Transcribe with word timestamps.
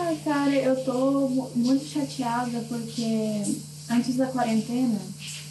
Ah, 0.00 0.14
cara, 0.24 0.54
eu 0.54 0.84
tô 0.84 1.50
muito 1.56 1.84
chateada 1.84 2.64
porque 2.68 3.42
antes 3.90 4.14
da 4.14 4.28
quarentena 4.28 4.98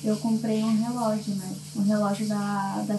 eu 0.02 0.16
comprei 0.18 0.64
um 0.64 0.82
relógio, 0.84 1.36
né? 1.36 1.54
Um 1.76 1.82
relógio 1.82 2.28
da, 2.28 2.86
da, 2.88 2.98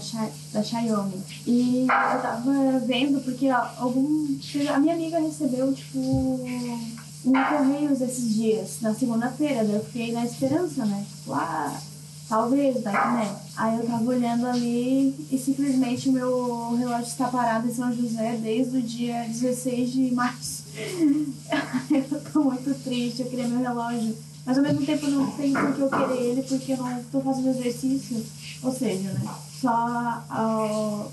da 0.53 0.63
Xiaomi. 0.63 1.23
E 1.47 1.81
eu 1.81 1.87
tava 2.23 2.79
vendo 2.87 3.25
porque 3.25 3.51
ó, 3.51 3.67
algum. 3.79 4.37
A 4.69 4.79
minha 4.79 4.93
amiga 4.93 5.19
recebeu, 5.19 5.73
tipo, 5.73 5.99
um 5.99 7.33
Correios 7.33 8.03
esses 8.03 8.35
dias, 8.35 8.77
na 8.83 8.95
segunda-feira. 8.95 9.65
Daí 9.65 9.77
eu 9.77 9.85
fiquei 9.85 10.13
na 10.13 10.27
esperança, 10.27 10.85
né? 10.85 11.03
Tipo, 11.17 11.33
ah, 11.33 11.81
talvez, 12.29 12.83
daqui, 12.83 13.09
né? 13.15 13.37
Aí 13.57 13.79
eu 13.79 13.87
tava 13.87 14.05
olhando 14.05 14.47
ali 14.47 15.15
e 15.31 15.39
simplesmente 15.39 16.11
o 16.11 16.13
meu 16.13 16.77
relógio 16.77 17.07
está 17.07 17.29
parado 17.29 17.67
em 17.67 17.75
São 17.75 17.91
José 17.91 18.39
desde 18.43 18.77
o 18.77 18.83
dia 18.83 19.25
16 19.27 19.93
de 19.93 20.15
março. 20.15 20.58
eu 21.91 22.33
tô 22.33 22.45
muito 22.45 22.75
triste, 22.83 23.23
eu 23.23 23.29
queria 23.29 23.49
meu 23.49 23.61
relógio. 23.61 24.17
Mas 24.47 24.57
ao 24.57 24.65
mesmo 24.65 24.87
tempo 24.87 25.07
não 25.09 25.31
tem 25.33 25.53
por 25.53 25.75
que 25.75 25.81
eu 25.81 25.91
querer 25.91 26.23
ele 26.23 26.43
porque 26.43 26.73
eu 26.73 26.79
não 26.79 27.01
estou 27.01 27.23
fazendo 27.23 27.51
exercício. 27.51 28.25
Ou 28.63 28.73
seja, 28.73 29.13
né? 29.13 29.21
Só 29.61 29.69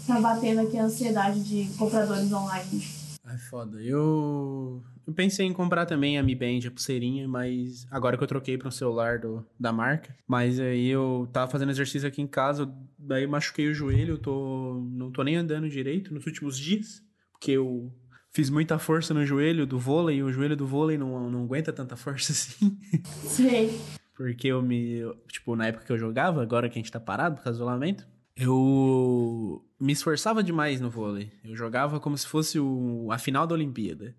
tá 0.08 0.22
batendo 0.22 0.62
aqui 0.62 0.78
a 0.78 0.86
ansiedade 0.86 1.44
de 1.44 1.70
compradores 1.78 2.32
online. 2.32 2.84
Ai, 3.26 3.38
foda. 3.38 3.82
Eu. 3.82 4.82
Eu 5.06 5.14
pensei 5.14 5.46
em 5.46 5.54
comprar 5.54 5.86
também 5.86 6.18
a 6.18 6.24
Mi 6.24 6.34
Band, 6.34 6.68
a 6.68 6.72
pulseirinha, 6.72 7.28
mas 7.28 7.86
agora 7.92 8.18
que 8.18 8.24
eu 8.24 8.28
troquei 8.28 8.58
para 8.58 8.70
um 8.70 8.72
celular 8.72 9.20
do, 9.20 9.46
da 9.60 9.72
marca. 9.72 10.16
Mas 10.26 10.60
aí 10.60 10.88
eu 10.88 11.30
tava 11.32 11.52
fazendo 11.52 11.70
exercício 11.70 12.08
aqui 12.08 12.24
em 12.24 12.28
casa, 12.28 12.74
daí 12.98 13.28
machuquei 13.28 13.68
o 13.68 13.74
joelho, 13.74 14.14
eu 14.14 14.18
tô. 14.18 14.82
não 14.92 15.12
tô 15.12 15.24
nem 15.24 15.36
andando 15.36 15.70
direito 15.70 16.14
nos 16.14 16.26
últimos 16.26 16.58
dias, 16.58 17.04
porque 17.34 17.52
eu 17.52 17.92
fiz 18.36 18.50
muita 18.50 18.78
força 18.78 19.14
no 19.14 19.26
joelho 19.26 19.66
do 19.66 19.80
vôlei, 19.80 20.18
e 20.18 20.24
o 20.24 20.30
joelho 20.30 20.58
do 20.58 20.68
vôlei 20.68 20.98
não, 20.98 21.30
não 21.30 21.44
aguenta 21.46 21.72
tanta 21.72 21.96
força 21.96 22.34
assim. 22.34 22.78
Sei. 23.04 23.80
Porque 24.14 24.50
eu 24.50 24.62
me. 24.62 25.02
Tipo, 25.30 25.56
na 25.56 25.68
época 25.68 25.86
que 25.86 25.92
eu 25.92 25.98
jogava, 25.98 26.42
agora 26.42 26.70
que 26.70 26.78
a 26.78 26.82
gente 26.82 26.92
tá 26.92 27.00
parado 27.00 27.38
por 27.38 27.44
causa 27.44 27.58
do 27.58 27.62
isolamento, 27.62 28.06
eu 28.36 29.66
me 29.80 29.94
esforçava 29.94 30.44
demais 30.44 30.82
no 30.82 30.90
vôlei. 30.90 31.32
Eu 31.46 31.56
jogava 31.56 31.98
como 32.00 32.18
se 32.18 32.28
fosse 32.28 32.60
o, 32.60 33.08
a 33.10 33.18
final 33.18 33.48
da 33.48 33.56
Olimpíada. 33.56 34.14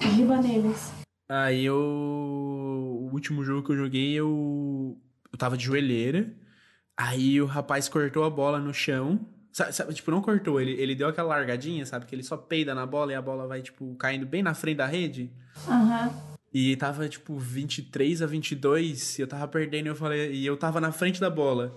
Riba 0.00 0.40
neles. 0.40 0.92
Aí 1.28 1.64
eu. 1.64 1.76
O 1.76 3.10
último 3.12 3.44
jogo 3.44 3.64
que 3.64 3.72
eu 3.72 3.76
joguei, 3.76 4.12
eu. 4.12 4.98
Eu 5.32 5.38
tava 5.38 5.56
de 5.56 5.64
joelheira. 5.64 6.34
Aí 6.96 7.40
o 7.40 7.46
rapaz 7.46 7.88
cortou 7.88 8.24
a 8.24 8.30
bola 8.30 8.58
no 8.58 8.74
chão. 8.74 9.24
Sabe, 9.52 9.72
sabe, 9.74 9.92
tipo, 9.92 10.10
não 10.10 10.22
cortou, 10.22 10.58
ele, 10.58 10.72
ele 10.72 10.94
deu 10.94 11.08
aquela 11.08 11.28
largadinha, 11.28 11.84
sabe? 11.84 12.06
Que 12.06 12.14
ele 12.14 12.22
só 12.22 12.38
peida 12.38 12.74
na 12.74 12.86
bola 12.86 13.12
e 13.12 13.14
a 13.14 13.20
bola 13.20 13.46
vai, 13.46 13.60
tipo, 13.60 13.94
caindo 13.96 14.24
bem 14.24 14.42
na 14.42 14.54
frente 14.54 14.78
da 14.78 14.86
rede. 14.86 15.30
Aham. 15.68 16.06
Uhum. 16.06 16.32
E 16.54 16.76
tava, 16.76 17.08
tipo, 17.08 17.38
23 17.38 18.22
a 18.22 18.26
22, 18.26 19.18
e 19.18 19.22
eu 19.22 19.26
tava 19.26 19.48
perdendo, 19.48 19.86
e 19.86 19.88
eu 19.88 19.94
falei, 19.94 20.32
e 20.32 20.44
eu 20.44 20.56
tava 20.56 20.80
na 20.80 20.92
frente 20.92 21.18
da 21.20 21.30
bola. 21.30 21.74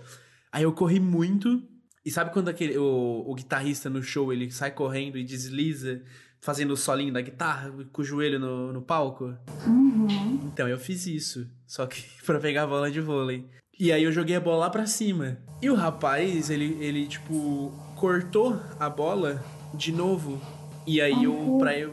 Aí 0.52 0.64
eu 0.64 0.72
corri 0.72 1.00
muito, 1.00 1.62
e 2.04 2.10
sabe 2.10 2.30
quando 2.30 2.48
aquele, 2.48 2.76
o, 2.76 3.24
o 3.26 3.34
guitarrista 3.34 3.88
no 3.88 4.02
show, 4.02 4.32
ele 4.32 4.50
sai 4.50 4.70
correndo 4.70 5.16
e 5.16 5.24
desliza, 5.24 6.02
fazendo 6.40 6.72
o 6.72 6.76
solinho 6.76 7.12
da 7.12 7.20
guitarra, 7.22 7.72
com 7.90 8.02
o 8.02 8.04
joelho 8.04 8.38
no, 8.38 8.72
no 8.72 8.82
palco? 8.82 9.34
Uhum. 9.66 10.40
Então, 10.44 10.68
eu 10.68 10.78
fiz 10.78 11.06
isso, 11.06 11.50
só 11.66 11.86
que 11.86 12.02
pra 12.24 12.38
pegar 12.38 12.64
a 12.64 12.66
bola 12.66 12.90
de 12.90 13.00
vôlei. 13.00 13.46
E 13.78 13.92
aí 13.92 14.04
eu 14.04 14.12
joguei 14.12 14.34
a 14.34 14.40
bola 14.40 14.56
lá 14.56 14.70
pra 14.70 14.86
cima. 14.86 15.36
E 15.60 15.68
o 15.68 15.74
rapaz, 15.74 16.48
ele, 16.48 16.78
ele 16.80 17.06
tipo, 17.06 17.72
cortou 17.94 18.58
a 18.80 18.88
bola 18.88 19.44
de 19.74 19.92
novo. 19.92 20.40
E 20.86 20.98
aí 20.98 21.24
eu, 21.24 21.56
pra 21.58 21.78
eu. 21.78 21.92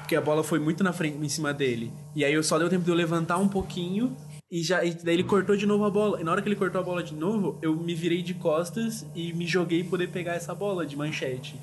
Porque 0.00 0.14
a 0.14 0.20
bola 0.20 0.44
foi 0.44 0.58
muito 0.58 0.84
na 0.84 0.92
frente, 0.92 1.16
em 1.16 1.28
cima 1.28 1.54
dele. 1.54 1.90
E 2.14 2.22
aí 2.22 2.34
eu 2.34 2.42
só 2.42 2.58
deu 2.58 2.68
tempo 2.68 2.84
de 2.84 2.90
eu 2.90 2.94
levantar 2.94 3.38
um 3.38 3.48
pouquinho. 3.48 4.14
E 4.50 4.62
já 4.62 4.84
e 4.84 4.92
daí 4.92 5.14
ele 5.14 5.24
cortou 5.24 5.56
de 5.56 5.64
novo 5.64 5.86
a 5.86 5.90
bola. 5.90 6.20
E 6.20 6.24
na 6.24 6.32
hora 6.32 6.42
que 6.42 6.48
ele 6.48 6.54
cortou 6.54 6.80
a 6.80 6.84
bola 6.84 7.02
de 7.02 7.14
novo, 7.14 7.58
eu 7.62 7.74
me 7.74 7.94
virei 7.94 8.22
de 8.22 8.34
costas 8.34 9.06
e 9.14 9.32
me 9.32 9.46
joguei 9.46 9.82
poder 9.82 10.08
pegar 10.08 10.34
essa 10.34 10.54
bola 10.54 10.84
de 10.84 10.96
manchete. 10.96 11.56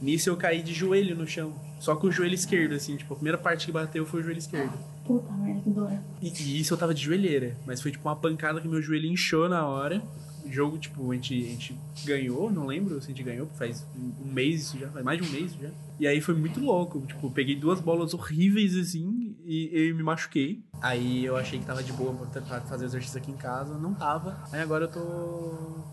Nisso 0.00 0.30
eu 0.30 0.36
caí 0.36 0.62
de 0.62 0.72
joelho 0.72 1.16
no 1.16 1.26
chão. 1.26 1.52
Só 1.78 1.94
com 1.94 2.06
o 2.06 2.12
joelho 2.12 2.34
esquerdo, 2.34 2.74
assim, 2.74 2.96
tipo, 2.96 3.12
a 3.12 3.16
primeira 3.16 3.38
parte 3.38 3.66
que 3.66 3.72
bateu 3.72 4.04
foi 4.06 4.20
o 4.20 4.22
joelho 4.22 4.38
esquerdo. 4.38 4.72
Puta 5.04 5.32
merda, 5.32 5.60
que 5.60 5.70
dor. 5.70 5.90
E, 6.22 6.28
e 6.28 6.60
isso 6.60 6.72
eu 6.74 6.78
tava 6.78 6.94
de 6.94 7.02
joelheira, 7.02 7.56
mas 7.66 7.80
foi 7.80 7.90
tipo 7.90 8.08
uma 8.08 8.16
pancada 8.16 8.60
que 8.60 8.68
meu 8.68 8.80
joelho 8.80 9.06
inchou 9.06 9.48
na 9.48 9.66
hora. 9.66 10.02
O 10.44 10.50
jogo, 10.50 10.78
tipo, 10.78 11.10
a 11.10 11.14
gente, 11.14 11.34
a 11.34 11.48
gente 11.48 11.78
ganhou, 12.04 12.50
não 12.50 12.66
lembro 12.66 13.00
se 13.00 13.06
a 13.06 13.08
gente 13.10 13.22
ganhou, 13.22 13.46
faz 13.58 13.86
um 13.94 14.32
mês 14.32 14.62
isso 14.62 14.78
já, 14.78 14.88
faz 14.88 15.04
mais 15.04 15.20
de 15.20 15.28
um 15.28 15.32
mês 15.32 15.52
já. 15.60 15.68
E 15.98 16.06
aí 16.06 16.20
foi 16.20 16.34
muito 16.34 16.60
louco, 16.60 17.00
tipo, 17.06 17.30
peguei 17.30 17.54
duas 17.56 17.78
bolas 17.78 18.14
horríveis 18.14 18.74
assim 18.74 19.36
e, 19.44 19.88
e 19.88 19.92
me 19.92 20.02
machuquei. 20.02 20.62
Aí 20.80 21.24
eu 21.24 21.36
achei 21.36 21.58
que 21.58 21.66
tava 21.66 21.82
de 21.82 21.92
boa 21.92 22.14
pra 22.14 22.60
fazer 22.62 22.86
exercício 22.86 23.18
aqui 23.18 23.30
em 23.30 23.36
casa, 23.36 23.76
não 23.76 23.94
tava. 23.94 24.42
Aí 24.50 24.60
agora 24.60 24.84
eu 24.84 24.90
tô, 24.90 25.00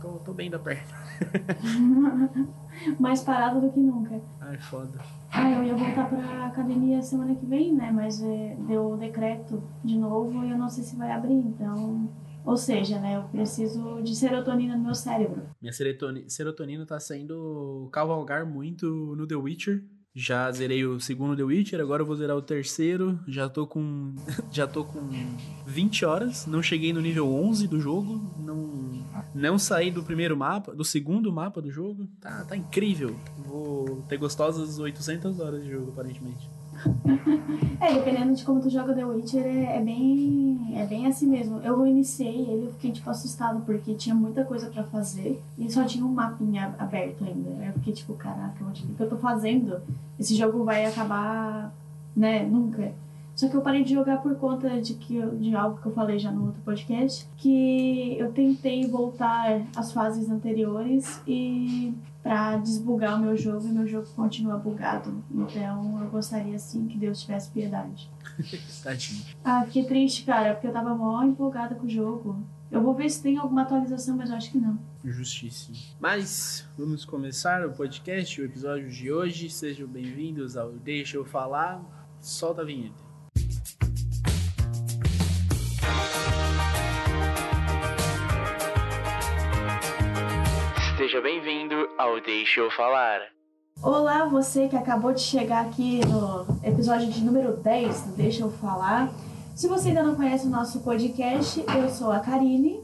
tô, 0.02 0.20
tô 0.20 0.34
bem 0.34 0.50
da 0.50 0.58
perna. 0.60 1.07
Mais 3.00 3.22
parado 3.24 3.62
do 3.62 3.72
que 3.72 3.80
nunca. 3.80 4.22
Ai, 4.40 4.58
foda. 4.58 5.00
Ah, 5.32 5.52
eu 5.52 5.64
ia 5.64 5.76
voltar 5.76 6.08
pra 6.10 6.46
academia 6.46 7.02
semana 7.02 7.36
que 7.36 7.46
vem, 7.46 7.74
né? 7.74 7.92
Mas 7.92 8.22
é, 8.22 8.56
deu 8.68 8.94
o 8.94 8.98
decreto 8.98 9.62
de 9.84 9.98
novo 9.98 10.44
e 10.44 10.52
eu 10.52 10.58
não 10.58 10.70
sei 10.70 10.84
se 10.84 10.96
vai 10.96 11.12
abrir, 11.12 11.34
então. 11.34 12.10
Ou 12.46 12.56
seja, 12.56 13.00
né? 13.00 13.18
Eu 13.18 13.24
preciso 13.24 14.02
de 14.02 14.16
serotonina 14.16 14.78
no 14.78 14.84
meu 14.84 14.96
cérebro. 14.96 15.44
Minha 15.62 15.74
serotonina 16.28 16.86
tá 16.86 17.00
sendo 17.00 17.90
cavalgar 17.92 18.46
muito 18.46 18.88
no 19.16 19.28
The 19.28 19.36
Witcher. 19.36 19.84
Já 20.20 20.52
zerei 20.52 20.84
o 20.84 21.00
segundo 21.00 21.36
The 21.38 21.44
Witcher, 21.44 21.80
agora 21.80 22.02
eu 22.02 22.06
vou 22.08 22.16
zerar 22.16 22.36
o 22.36 22.42
terceiro. 22.42 23.20
Já 23.28 23.48
tô 23.48 23.68
com 23.68 24.16
já 24.52 24.66
tô 24.66 24.84
com 24.84 25.00
20 25.68 26.06
horas, 26.06 26.48
não 26.48 26.60
cheguei 26.64 26.92
no 26.92 27.00
nível 27.00 27.32
11 27.32 27.68
do 27.68 27.80
jogo, 27.80 28.34
não 28.40 29.06
não 29.36 29.60
saí 29.60 29.92
do 29.92 30.02
primeiro 30.02 30.36
mapa, 30.36 30.74
do 30.74 30.84
segundo 30.84 31.32
mapa 31.32 31.62
do 31.62 31.70
jogo. 31.70 32.08
Tá, 32.20 32.44
tá 32.46 32.58
incrível. 32.58 33.16
Vou 33.38 34.02
ter 34.10 34.18
gostosas 34.18 34.80
800 34.80 35.40
horas 35.40 35.64
de 35.64 35.70
jogo 35.70 35.92
aparentemente. 35.92 36.50
É, 37.82 37.94
dependendo 37.94 38.34
de 38.34 38.44
como 38.44 38.62
tu 38.62 38.70
joga 38.70 38.94
The 38.94 39.06
Witcher, 39.06 39.46
é, 39.46 39.78
é, 39.78 39.82
bem, 39.82 40.74
é 40.76 40.86
bem 40.86 41.08
assim 41.08 41.28
mesmo. 41.28 41.60
Eu 41.60 41.86
iniciei 41.86 42.42
ele, 42.42 42.66
eu 42.66 42.72
fiquei 42.74 42.92
tipo 42.92 43.10
assustado 43.10 43.62
porque 43.66 43.94
tinha 43.94 44.16
muita 44.16 44.44
coisa 44.44 44.70
para 44.70 44.84
fazer 44.84 45.42
e 45.58 45.72
só 45.72 45.84
tinha 45.84 46.06
um 46.06 46.12
mapinha 46.12 46.76
aberto 46.78 47.24
ainda. 47.24 47.50
Eu 47.66 47.74
fiquei 47.74 47.94
tipo, 47.94 48.14
caraca, 48.14 48.64
o 48.64 48.72
que 48.72 49.02
eu 49.02 49.10
tô 49.10 49.18
fazendo? 49.18 49.82
Esse 50.20 50.36
jogo 50.36 50.64
vai 50.64 50.86
acabar, 50.86 51.74
né? 52.16 52.44
Nunca. 52.44 52.94
Só 53.38 53.48
que 53.48 53.56
eu 53.56 53.62
parei 53.62 53.84
de 53.84 53.94
jogar 53.94 54.18
por 54.18 54.36
conta 54.38 54.82
de, 54.82 54.96
que, 54.96 55.22
de 55.38 55.56
algo 55.56 55.80
que 55.80 55.86
eu 55.86 55.94
falei 55.94 56.18
já 56.18 56.32
no 56.32 56.48
outro 56.48 56.60
podcast, 56.64 57.30
que 57.38 58.18
eu 58.18 58.32
tentei 58.32 58.88
voltar 58.88 59.62
às 59.76 59.92
fases 59.92 60.28
anteriores 60.28 61.22
e 61.28 61.94
para 62.24 62.58
desbugar 62.58 63.16
o 63.16 63.20
meu 63.20 63.38
jogo 63.38 63.68
e 63.68 63.72
meu 63.72 63.86
jogo 63.86 64.08
continua 64.16 64.58
bugado. 64.58 65.24
Então 65.30 66.02
eu 66.02 66.10
gostaria 66.10 66.58
sim 66.58 66.88
que 66.88 66.98
Deus 66.98 67.22
tivesse 67.22 67.52
piedade. 67.52 68.10
Tadinho. 68.84 69.24
Ah, 69.46 69.64
fiquei 69.66 69.86
triste, 69.86 70.26
cara, 70.26 70.56
porque 70.56 70.66
eu 70.66 70.74
tava 70.74 70.96
mó 70.96 71.22
empolgada 71.22 71.76
com 71.76 71.86
o 71.86 71.90
jogo. 71.90 72.44
Eu 72.72 72.82
vou 72.82 72.96
ver 72.96 73.08
se 73.08 73.22
tem 73.22 73.38
alguma 73.38 73.62
atualização, 73.62 74.18
mas 74.18 74.32
eu 74.32 74.36
acho 74.36 74.52
que 74.52 74.58
não. 74.58 74.80
Justíssimo. 75.06 75.78
Mas 76.00 76.68
vamos 76.76 77.06
começar 77.06 77.64
o 77.68 77.72
podcast, 77.72 78.42
o 78.42 78.46
episódio 78.46 78.90
de 78.90 79.12
hoje. 79.12 79.48
Sejam 79.48 79.88
bem-vindos 79.88 80.58
ao 80.58 80.72
Deixa 80.72 81.18
Eu 81.18 81.24
Falar. 81.24 81.80
Solta 82.20 82.64
a 82.64 82.66
vinheta. 82.66 83.07
Seja 91.18 91.30
bem-vindo 91.30 91.90
ao 91.98 92.22
Deixa 92.22 92.60
Eu 92.60 92.70
Falar. 92.70 93.22
Olá, 93.82 94.26
você 94.26 94.68
que 94.68 94.76
acabou 94.76 95.12
de 95.12 95.22
chegar 95.22 95.66
aqui 95.66 96.00
no 96.06 96.46
episódio 96.64 97.10
de 97.10 97.22
número 97.22 97.58
10 97.58 98.02
do 98.02 98.12
Deixa 98.12 98.44
Eu 98.44 98.52
Falar. 98.52 99.12
Se 99.56 99.68
você 99.68 99.88
ainda 99.88 100.04
não 100.04 100.14
conhece 100.14 100.46
o 100.46 100.50
nosso 100.52 100.82
podcast, 100.82 101.66
eu 101.76 101.90
sou 101.90 102.12
a 102.12 102.20
Karine. 102.20 102.84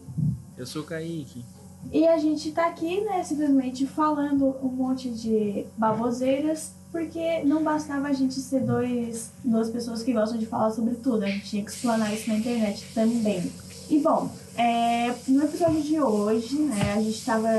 Eu 0.58 0.66
sou 0.66 0.82
o 0.82 0.86
Kaique. 0.86 1.46
E 1.92 2.08
a 2.08 2.18
gente 2.18 2.52
tá 2.52 2.66
aqui, 2.66 3.02
né, 3.02 3.24
simplesmente 3.24 3.86
falando 3.86 4.58
um 4.64 4.70
monte 4.70 5.12
de 5.12 5.68
baboseiras, 5.78 6.74
porque 6.92 7.44
não 7.44 7.64
bastava 7.64 8.08
a 8.08 8.14
gente 8.14 8.34
ser 8.34 8.62
dois, 8.62 9.32
duas 9.46 9.70
pessoas 9.70 10.02
que 10.02 10.12
gostam 10.12 10.40
de 10.40 10.48
falar 10.48 10.72
sobre 10.72 10.96
tudo, 10.96 11.24
a 11.24 11.28
gente 11.28 11.48
tinha 11.48 11.64
que 11.64 11.70
explanar 11.70 12.12
isso 12.12 12.28
na 12.30 12.38
internet 12.38 12.84
também. 12.96 13.52
E 13.92 14.00
bom, 14.00 14.32
é, 14.58 15.16
no 15.28 15.44
episódio 15.44 15.82
de 15.82 16.00
hoje, 16.00 16.56
né, 16.60 16.94
a 16.94 17.02
gente 17.02 17.18
estava 17.18 17.50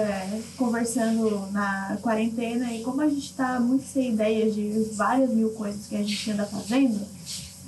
conversando 0.56 1.50
na 1.50 1.98
quarentena 2.00 2.72
e 2.72 2.82
como 2.82 3.00
a 3.00 3.08
gente 3.08 3.26
está 3.30 3.58
muito 3.58 3.84
sem 3.84 4.12
ideias 4.12 4.54
de 4.54 4.90
várias 4.92 5.30
mil 5.30 5.50
coisas 5.50 5.86
que 5.86 5.96
a 5.96 6.02
gente 6.02 6.30
anda 6.30 6.46
fazendo, 6.46 7.04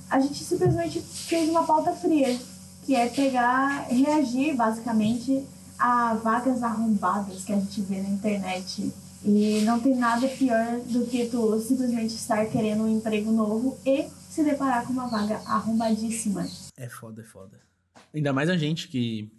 a 0.09 0.21
gente 0.21 0.45
simplesmente 0.45 1.01
fez 1.01 1.49
uma 1.49 1.65
pauta 1.65 1.93
fria, 1.93 2.39
que 2.85 2.95
é 2.95 3.09
pegar, 3.09 3.89
reagir 3.89 4.55
basicamente 4.55 5.45
a 5.79 6.15
vagas 6.15 6.63
arrombadas 6.63 7.45
que 7.45 7.53
a 7.53 7.57
gente 7.57 7.83
vê 7.83 8.01
na 8.01 8.09
internet 8.09 8.91
E 9.25 9.61
não 9.63 9.81
tem 9.81 9.95
nada 9.95 10.27
pior 10.29 10.79
do 10.87 11.05
que 11.05 11.27
tu 11.27 11.61
simplesmente 11.61 12.15
estar 12.15 12.47
querendo 12.47 12.85
um 12.85 12.97
emprego 12.97 13.33
novo 13.33 13.77
e 13.85 14.07
se 14.31 14.45
deparar 14.45 14.87
com 14.87 14.93
uma 14.93 15.09
vaga 15.09 15.41
arrombadíssima. 15.47 16.47
É 16.77 16.89
foda, 16.89 17.23
é 17.23 17.25
foda. 17.25 17.67
Ainda 18.17 18.33
mais 18.33 18.49
a 18.49 18.57
gente 18.57 18.89
que. 18.89 19.31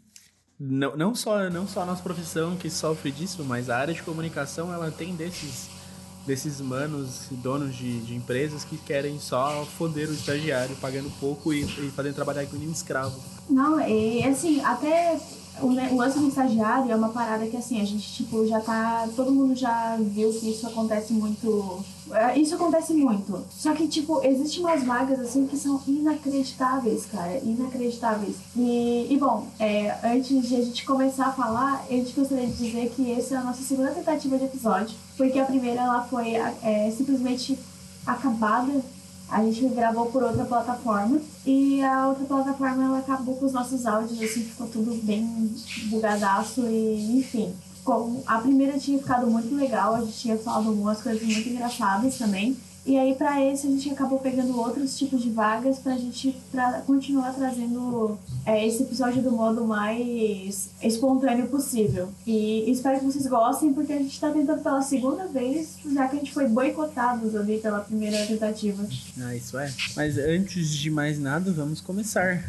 Não, 0.60 0.96
não, 0.96 1.16
só, 1.16 1.50
não 1.50 1.68
só 1.68 1.82
a 1.82 1.86
nossa 1.86 2.04
profissão 2.04 2.56
que 2.56 2.70
sofre 2.70 3.12
disso, 3.12 3.44
mas 3.44 3.72
a 3.72 3.78
área 3.78 3.94
de 3.94 4.04
comunicação 4.04 4.72
ela 4.72 4.92
tem 4.92 5.16
desses, 5.16 5.68
desses 6.28 6.62
manos, 6.62 7.28
donos 7.32 7.76
de, 7.76 8.00
de 8.02 8.16
empresas 8.16 8.64
que 8.64 8.78
querem 8.78 9.20
só 9.20 9.66
foder 9.66 10.10
o 10.10 10.14
estagiário, 10.14 10.76
pagando 10.78 11.12
pouco 11.20 11.52
e, 11.52 11.64
e 11.64 11.92
fazendo 11.92 12.14
trabalhar 12.16 12.46
com 12.46 12.56
um 12.56 12.72
escravo. 12.72 13.20
Não, 13.50 13.80
e 13.80 14.24
assim, 14.24 14.62
até 14.62 15.20
o, 15.62 15.68
o 15.68 15.98
lance 15.98 16.20
do 16.20 16.28
estagiário 16.28 16.92
é 16.92 16.96
uma 16.96 17.10
parada 17.10 17.46
que 17.48 17.58
assim, 17.58 17.82
a 17.82 17.86
gente, 17.86 18.14
tipo, 18.14 18.46
já 18.48 18.60
tá. 18.60 19.08
Todo 19.16 19.32
mundo 19.32 19.56
já 19.56 19.98
viu 20.00 20.32
que 20.32 20.50
isso 20.50 20.68
acontece 20.68 21.14
muito. 21.14 21.84
é, 22.12 22.38
Isso 22.40 22.56
acontece 22.56 22.94
muito. 22.94 23.44
Só 23.50 23.74
que, 23.74 23.88
tipo, 23.88 24.24
existem 24.24 24.62
umas 24.62 24.84
vagas 24.84 25.20
assim 25.20 25.48
que 25.48 25.58
são 25.58 25.82
inacreditáveis, 25.88 27.06
cara. 27.06 27.40
Inacreditáveis. 27.44 28.36
E, 28.56 29.08
e 29.10 29.18
bom, 29.18 29.48
é, 29.60 29.96
antes 30.04 30.48
de 30.48 30.56
a 30.56 30.62
gente 30.62 30.86
começar 30.86 31.28
a 31.28 31.32
falar, 31.34 31.86
a 31.90 31.94
gente 31.94 32.14
gostaria 32.14 32.48
de 32.48 32.54
dizer 32.54 32.92
que 32.96 33.12
essa 33.12 33.36
é 33.36 33.38
a 33.38 33.44
nossa 33.44 33.62
segunda 33.64 33.92
tentativa 33.92 34.38
de 34.38 34.46
episódio. 34.46 34.96
Porque 35.16 35.40
a 35.40 35.46
primeira 35.46 35.82
ela 35.82 36.04
foi 36.04 36.36
é, 36.36 36.94
simplesmente 36.96 37.58
acabada 38.06 38.82
a 39.30 39.44
gente 39.44 39.68
gravou 39.70 40.06
por 40.08 40.24
outra 40.24 40.46
plataforma 40.46 41.20
e 41.46 41.84
a 41.84 42.08
outra 42.08 42.26
plataforma 42.26 42.84
ela 42.84 43.00
acabou 43.00 43.36
com 43.36 43.46
os 43.46 43.54
nossos 43.54 43.86
áudios, 43.86 44.22
assim, 44.22 44.44
ficou 44.44 44.68
tudo 44.68 44.96
bem 45.04 45.54
bugadaço 45.90 46.62
e 46.62 47.18
enfim. 47.18 47.54
Como 47.84 48.22
a 48.26 48.40
primeira 48.40 48.78
tinha 48.78 48.98
ficado 48.98 49.28
muito 49.28 49.54
legal, 49.56 49.96
a 49.96 50.02
gente 50.02 50.18
tinha 50.18 50.38
falado 50.38 50.70
algumas 50.70 51.02
coisas 51.02 51.22
muito 51.24 51.50
engraçadas 51.50 52.18
também. 52.18 52.58
E 52.88 52.98
aí 52.98 53.16
pra 53.16 53.44
esse 53.44 53.68
a 53.68 53.70
gente 53.70 53.90
acabou 53.90 54.18
pegando 54.18 54.58
outros 54.58 54.98
tipos 54.98 55.22
de 55.22 55.30
vagas 55.30 55.78
pra 55.78 55.98
gente 55.98 56.34
pra 56.50 56.82
continuar 56.88 57.34
trazendo 57.34 58.18
é, 58.46 58.66
esse 58.66 58.84
episódio 58.84 59.22
do 59.22 59.30
modo 59.30 59.66
mais 59.66 60.70
espontâneo 60.82 61.48
possível. 61.48 62.08
E 62.26 62.72
espero 62.72 63.00
que 63.00 63.06
vocês 63.06 63.28
gostem, 63.28 63.74
porque 63.74 63.92
a 63.92 63.98
gente 63.98 64.18
tá 64.18 64.32
tentando 64.32 64.64
pela 64.64 64.82
segunda 64.82 65.28
vez, 65.28 65.78
já 65.94 66.08
que 66.08 66.16
a 66.16 66.20
gente 66.20 66.34
foi 66.34 66.48
boicotados 66.48 67.36
ali 67.36 67.58
pela 67.58 67.82
primeira 67.82 68.26
tentativa. 68.26 68.88
Ah, 69.22 69.36
isso 69.36 69.60
é. 69.60 69.70
Mas 69.94 70.18
antes 70.18 70.70
de 70.70 70.90
mais 70.90 71.20
nada, 71.20 71.52
vamos 71.52 71.82
começar. 71.82 72.42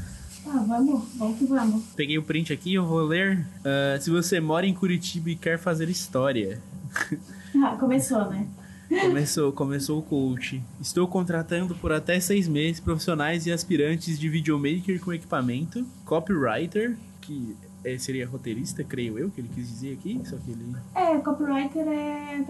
Ah, 0.46 0.64
vamos, 0.68 1.02
vamos 1.16 1.36
que 1.36 1.46
vamos. 1.46 1.82
Peguei 1.96 2.16
o 2.16 2.22
print 2.22 2.52
aqui, 2.52 2.74
eu 2.74 2.86
vou 2.86 3.00
ler. 3.00 3.44
Ah, 3.64 3.98
se 4.00 4.08
você 4.08 4.38
mora 4.38 4.64
em 4.64 4.72
Curitiba 4.72 5.30
e 5.30 5.36
quer 5.36 5.58
fazer 5.58 5.88
história. 5.88 6.62
Ah, 7.60 7.76
começou, 7.76 8.28
né? 8.30 8.46
Começou, 8.88 9.52
começou 9.52 9.98
o 9.98 10.02
coach. 10.02 10.62
Estou 10.80 11.06
contratando 11.06 11.74
por 11.74 11.92
até 11.92 12.18
seis 12.20 12.48
meses 12.48 12.80
profissionais 12.80 13.46
e 13.46 13.52
aspirantes 13.52 14.18
de 14.18 14.28
videomaker 14.28 14.98
com 15.00 15.12
equipamento, 15.12 15.84
copywriter, 16.06 16.96
que 17.20 17.54
é, 17.84 17.96
seria 17.98 18.26
roteirista, 18.26 18.82
creio 18.82 19.18
eu, 19.18 19.30
que 19.30 19.40
ele 19.40 19.50
quis 19.54 19.68
dizer 19.68 19.92
aqui, 19.94 20.20
só 20.24 20.36
que 20.36 20.50
ele... 20.50 20.74
É, 20.94 21.16
copywriter 21.18 21.86
é, 21.86 22.44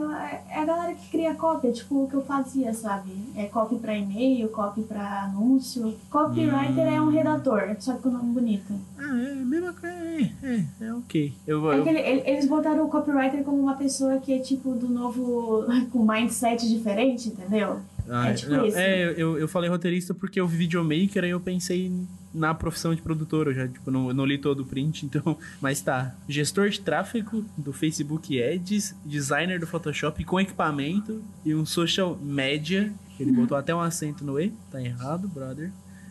é 0.51 0.61
a 0.61 0.65
galera 0.65 0.95
que 0.95 1.11
cria 1.11 1.35
cópia, 1.35 1.73
tipo 1.73 2.05
o 2.05 2.09
que 2.09 2.15
eu 2.15 2.25
fazia, 2.25 2.73
sabe? 2.73 3.13
É 3.37 3.47
copy 3.47 3.77
pra 3.77 3.97
e-mail, 3.97 4.49
copy 4.49 4.83
pra 4.83 5.25
anúncio. 5.25 5.95
Copywriter 6.11 6.87
é 6.87 7.01
um 7.01 7.11
redator, 7.11 7.77
só 7.79 7.95
que 7.95 8.03
com 8.03 8.11
nome 8.11 8.33
bonito. 8.33 8.73
Ah, 9.11 9.21
é 9.23 9.33
a 9.33 9.45
mesma 9.45 9.73
coisa, 9.73 9.95
é, 9.95 10.33
é, 10.43 10.65
é 10.83 10.95
ok. 10.95 11.33
Eu, 11.47 11.73
É 11.73 11.79
eu, 11.79 11.87
ele- 11.87 11.99
ele- 12.01 12.23
eles 12.31 12.47
botaram 12.47 12.85
o 12.85 12.89
copywriter 12.89 13.43
como 13.43 13.59
uma 13.63 13.75
pessoa 13.77 14.19
que 14.21 14.33
é 14.33 14.39
tipo 14.39 14.75
do 14.75 14.89
novo. 14.89 15.65
com 15.91 16.05
mindset 16.05 16.69
diferente, 16.69 17.29
entendeu? 17.29 17.81
Ah, 18.11 18.29
É 18.31 18.35
tipo 18.35 18.53
não, 18.53 18.67
isso. 18.67 18.77
é, 18.79 19.13
eu, 19.17 19.39
eu 19.39 19.47
falei 19.49 19.69
roteirista 19.69 20.15
porque 20.15 20.41
eu 20.41 20.47
vi 20.49 20.57
videomaker, 20.59 21.25
aí 21.25 21.31
eu 21.31 21.41
pensei 21.41 21.93
na 22.35 22.55
profissão 22.55 22.95
de 22.95 23.03
produtor, 23.03 23.47
eu 23.49 23.55
já 23.55 23.69
tipo, 23.69 23.91
não, 23.91 24.13
não 24.15 24.25
li 24.25 24.39
todo 24.39 24.61
o 24.61 24.67
print, 24.67 25.05
então. 25.07 25.37
Mas 25.61 25.81
tá. 25.81 26.15
Gestor 26.29 26.69
de 26.71 26.81
tráfego 26.81 27.45
do 27.57 27.73
Facebook 27.73 28.43
Ads, 28.43 28.95
designer 29.05 29.59
do 29.61 29.67
Photoshop 29.67 30.25
com 30.25 30.41
equipamento 30.41 31.23
e 31.45 31.55
um 31.55 31.65
social 31.67 32.19
media. 32.23 32.93
Ele 33.21 33.33
botou 33.33 33.57
até 33.59 33.75
um 33.75 33.81
acento 33.81 34.25
no 34.25 34.39
E, 34.41 34.53
tá 34.71 34.81
errado, 34.81 35.27
brother. 35.29 35.71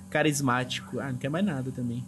Carismático. 0.09 0.99
Ah, 0.99 1.11
não 1.11 1.17
quer 1.17 1.29
mais 1.29 1.45
nada 1.45 1.71
também. 1.71 2.03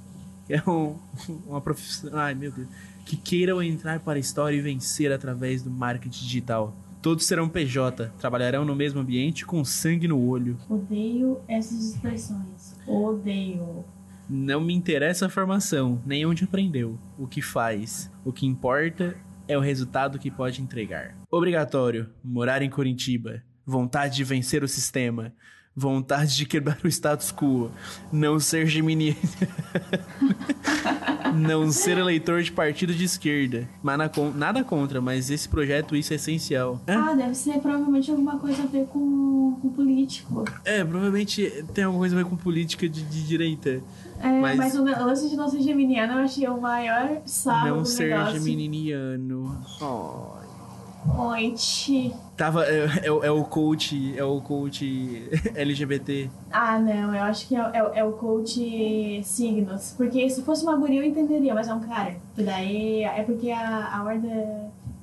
É 0.65 0.67
um, 0.67 0.97
uma 1.45 1.61
profissão. 1.61 2.09
Ai, 2.13 2.33
meu 2.33 2.51
Deus. 2.51 2.67
Que 3.05 3.15
queiram 3.15 3.61
entrar 3.61 3.99
para 3.99 4.17
a 4.17 4.19
história 4.19 4.57
e 4.57 4.61
vencer 4.61 5.11
através 5.11 5.61
do 5.61 5.69
marketing 5.69 6.23
digital. 6.25 6.75
Todos 7.01 7.25
serão 7.25 7.47
PJ, 7.47 8.11
trabalharão 8.19 8.65
no 8.65 8.75
mesmo 8.75 8.99
ambiente 8.99 9.45
com 9.45 9.63
sangue 9.63 10.07
no 10.07 10.19
olho. 10.19 10.57
Odeio 10.67 11.39
essas 11.47 11.91
expressões. 11.91 12.75
Odeio. 12.85 13.85
Não 14.29 14.59
me 14.59 14.73
interessa 14.73 15.27
a 15.27 15.29
formação, 15.29 16.01
nem 16.05 16.25
onde 16.25 16.43
aprendeu, 16.43 16.99
o 17.17 17.25
que 17.25 17.41
faz. 17.41 18.11
O 18.25 18.33
que 18.33 18.45
importa 18.45 19.15
é 19.47 19.57
o 19.57 19.61
resultado 19.61 20.19
que 20.19 20.29
pode 20.29 20.61
entregar. 20.61 21.15
Obrigatório, 21.31 22.09
morar 22.23 22.61
em 22.61 22.69
Curitiba. 22.69 23.41
Vontade 23.65 24.17
de 24.17 24.23
vencer 24.23 24.63
o 24.63 24.67
sistema. 24.67 25.33
Vontade 25.79 26.35
de 26.35 26.45
quebrar 26.45 26.77
o 26.83 26.87
status 26.89 27.31
quo. 27.31 27.71
Não 28.11 28.37
ser 28.37 28.67
geminiano. 28.67 29.15
Não 31.35 31.71
ser 31.71 31.97
eleitor 31.97 32.41
de 32.41 32.51
partido 32.51 32.93
de 32.93 33.05
esquerda. 33.05 33.69
Mas 33.81 33.97
nada 34.35 34.63
contra, 34.63 34.99
mas 34.99 35.29
esse 35.29 35.47
projeto 35.47 35.95
isso 35.95 36.11
é 36.11 36.17
essencial. 36.17 36.81
É? 36.85 36.93
Ah, 36.93 37.13
deve 37.13 37.33
ser 37.35 37.59
provavelmente 37.59 38.11
alguma 38.11 38.37
coisa 38.39 38.63
a 38.63 38.65
ver 38.65 38.85
com, 38.87 39.57
com 39.61 39.69
político. 39.69 40.43
É, 40.65 40.83
provavelmente 40.83 41.63
tem 41.73 41.83
alguma 41.85 42.01
coisa 42.01 42.15
a 42.15 42.23
ver 42.23 42.29
com 42.29 42.35
política 42.35 42.89
de, 42.89 43.01
de 43.03 43.23
direita. 43.25 43.81
É, 44.21 44.41
Mas- 44.41 44.57
mas, 44.57 44.75
o 44.75 44.83
lance 44.83 45.29
de 45.29 45.35
não 45.37 45.47
ser 45.47 45.61
geminiano 45.61 46.13
eu 46.13 46.19
achei 46.25 46.45
o 46.47 46.59
maior 46.59 47.21
sarro 47.25 47.69
não 47.69 47.81
do 47.83 47.87
ser 47.87 48.09
negócio. 48.09 48.39
geminiano. 48.39 49.61
Ai. 49.81 50.38
Oiti. 51.17 52.13
Tava. 52.35 52.65
É, 52.65 53.05
é 53.07 53.11
o- 53.11 53.23
é 53.23 53.31
o 53.31 53.43
coach. 53.43 54.13
É 54.17 54.23
o 54.23 54.41
coach 54.41 55.29
LGBT. 55.55 56.29
Ah, 56.51 56.79
não, 56.79 57.13
eu 57.15 57.23
acho 57.23 57.47
que 57.47 57.55
é, 57.55 57.59
é- 57.59 57.99
é 57.99 58.03
o 58.03 58.11
coach 58.13 59.21
signos. 59.23 59.93
Porque 59.97 60.29
se 60.29 60.41
fosse 60.43 60.63
uma 60.63 60.75
guria 60.75 61.01
eu 61.01 61.05
entenderia, 61.05 61.53
mas 61.53 61.67
é 61.67 61.73
um 61.73 61.79
cara. 61.79 62.15
E 62.37 62.43
daí 62.43 63.03
é 63.03 63.23
porque 63.23 63.49
a, 63.51 63.97
a 63.97 64.03
ordem 64.03 64.31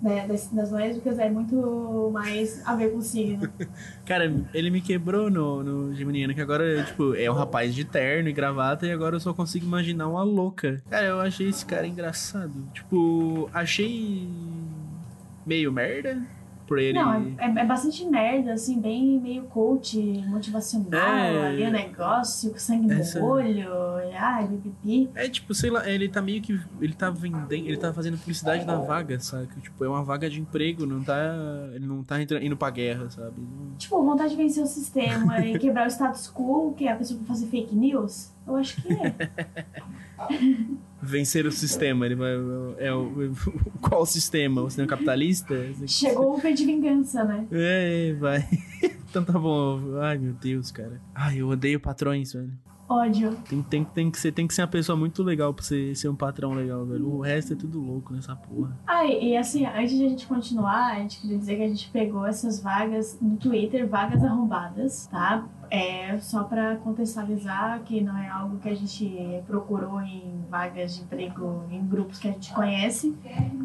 né, 0.02 0.26
das, 0.28 0.48
das 0.48 0.70
lésbicas 0.70 1.18
é 1.18 1.28
muito 1.30 2.10
mais 2.12 2.62
a 2.66 2.74
ver 2.74 2.92
com 2.92 3.00
signo. 3.00 3.48
Cara, 4.04 4.32
ele 4.54 4.70
me 4.70 4.80
quebrou 4.80 5.30
no, 5.30 5.62
no 5.64 5.94
Geminiano, 5.94 6.34
que 6.34 6.40
agora, 6.40 6.82
tipo, 6.84 7.14
é 7.14 7.30
um 7.30 7.34
rapaz 7.34 7.74
de 7.74 7.84
terno 7.84 8.28
e 8.28 8.32
gravata, 8.32 8.86
e 8.86 8.92
agora 8.92 9.16
eu 9.16 9.20
só 9.20 9.32
consigo 9.32 9.64
imaginar 9.66 10.06
uma 10.08 10.22
louca. 10.22 10.82
Cara, 10.88 11.06
eu 11.06 11.20
achei 11.20 11.48
esse 11.48 11.64
cara 11.64 11.86
engraçado. 11.86 12.52
Tipo, 12.74 13.48
achei. 13.52 14.28
Meio 15.46 15.72
merda 15.72 16.20
por 16.66 16.80
ele. 16.80 16.98
Não, 16.98 17.12
é, 17.38 17.46
é- 17.46 17.60
é 17.60 17.64
bastante 17.64 18.04
merda, 18.04 18.52
assim, 18.54 18.80
bem 18.80 19.20
meio 19.20 19.44
coach, 19.44 19.96
motivacional, 20.26 21.00
É. 21.00 21.46
ali 21.46 21.62
o 21.62 21.70
negócio, 21.70 22.50
com 22.50 22.58
sangue 22.58 22.92
Essa- 22.92 23.20
no 23.20 23.26
olho, 23.26 23.68
e 24.10 24.12
ai, 24.16 24.48
pipipi. 24.48 25.08
É 25.14 25.28
tipo, 25.28 25.54
sei 25.54 25.70
lá, 25.70 25.88
ele 25.88 26.08
tá 26.08 26.20
meio 26.20 26.42
que. 26.42 26.60
Ele 26.80 26.92
tá 26.92 27.08
vendendo. 27.08 27.52
Ele 27.52 27.76
tá 27.76 27.92
fazendo 27.92 28.18
publicidade 28.18 28.64
da 28.64 28.78
vaga, 28.80 29.20
sabe? 29.20 29.46
Tipo, 29.62 29.84
é 29.84 29.88
uma 29.88 30.02
vaga 30.02 30.28
de 30.28 30.40
emprego, 30.40 30.84
não 30.84 31.04
tá. 31.04 31.16
Ele 31.72 31.86
não 31.86 32.02
tá 32.02 32.16
indo 32.20 32.56
pra 32.56 32.68
guerra, 32.70 33.08
sabe? 33.10 33.34
Tipo, 33.78 34.02
vontade 34.02 34.30
de 34.30 34.36
vencer 34.36 34.64
o 34.64 34.66
sistema 34.66 35.38
e 35.46 35.56
quebrar 35.60 35.86
o 35.86 35.90
status 35.90 36.28
quo, 36.34 36.74
que 36.76 36.88
é 36.88 36.92
a 36.92 36.96
pessoa 36.96 37.16
pra 37.20 37.28
fazer 37.28 37.46
fake 37.46 37.76
news? 37.76 38.32
Eu 38.44 38.56
acho 38.56 38.82
que 38.82 38.92
é. 38.92 39.14
Vencer 41.00 41.46
o 41.46 41.52
sistema, 41.52 42.06
ele 42.06 42.14
vai. 42.14 42.32
É 42.78 42.92
o. 42.92 43.32
Qual 43.80 44.04
sistema? 44.06 44.62
O 44.62 44.70
sistema 44.70 44.88
capitalista? 44.88 45.54
Chegou 45.86 46.34
o 46.34 46.38
V 46.38 46.52
de 46.52 46.64
vingança, 46.64 47.22
né? 47.24 47.46
É, 47.50 48.14
vai. 48.14 48.48
então 49.08 49.24
tá 49.24 49.38
bom. 49.38 49.98
Ai, 50.00 50.18
meu 50.18 50.32
Deus, 50.32 50.70
cara. 50.70 51.00
Ai, 51.14 51.40
eu 51.40 51.48
odeio 51.48 51.78
patrões, 51.78 52.32
velho. 52.32 52.52
Ódio. 52.88 53.36
Tem, 53.48 53.62
tem, 53.62 53.84
tem, 53.84 54.10
que 54.10 54.18
ser, 54.18 54.32
tem 54.32 54.46
que 54.46 54.54
ser 54.54 54.62
uma 54.62 54.68
pessoa 54.68 54.96
muito 54.96 55.22
legal 55.22 55.52
pra 55.52 55.64
você 55.64 55.94
ser 55.94 56.08
um 56.08 56.14
patrão 56.14 56.52
legal, 56.52 56.86
velho. 56.86 57.08
O 57.08 57.20
resto 57.20 57.52
é 57.52 57.56
tudo 57.56 57.80
louco 57.80 58.12
nessa 58.12 58.36
porra. 58.36 58.78
Ah, 58.86 59.04
e 59.04 59.36
assim, 59.36 59.66
antes 59.66 59.96
de 59.96 60.04
a 60.04 60.08
gente 60.08 60.26
continuar, 60.26 60.92
a 60.92 60.98
gente 61.00 61.20
queria 61.20 61.36
dizer 61.36 61.56
que 61.56 61.62
a 61.62 61.68
gente 61.68 61.90
pegou 61.90 62.24
essas 62.24 62.60
vagas 62.60 63.18
no 63.20 63.36
Twitter, 63.36 63.88
vagas 63.88 64.22
arrombadas, 64.22 65.08
tá? 65.08 65.44
É 65.70 66.18
só 66.18 66.44
pra 66.44 66.76
contextualizar 66.76 67.80
que 67.80 68.00
não 68.00 68.16
é 68.16 68.28
algo 68.28 68.58
que 68.58 68.68
a 68.68 68.74
gente 68.74 69.42
procurou 69.46 70.00
em 70.00 70.44
vagas 70.48 70.96
de 70.96 71.02
emprego 71.02 71.64
em 71.70 71.84
grupos 71.86 72.18
que 72.18 72.28
a 72.28 72.32
gente 72.32 72.52
conhece, 72.52 73.16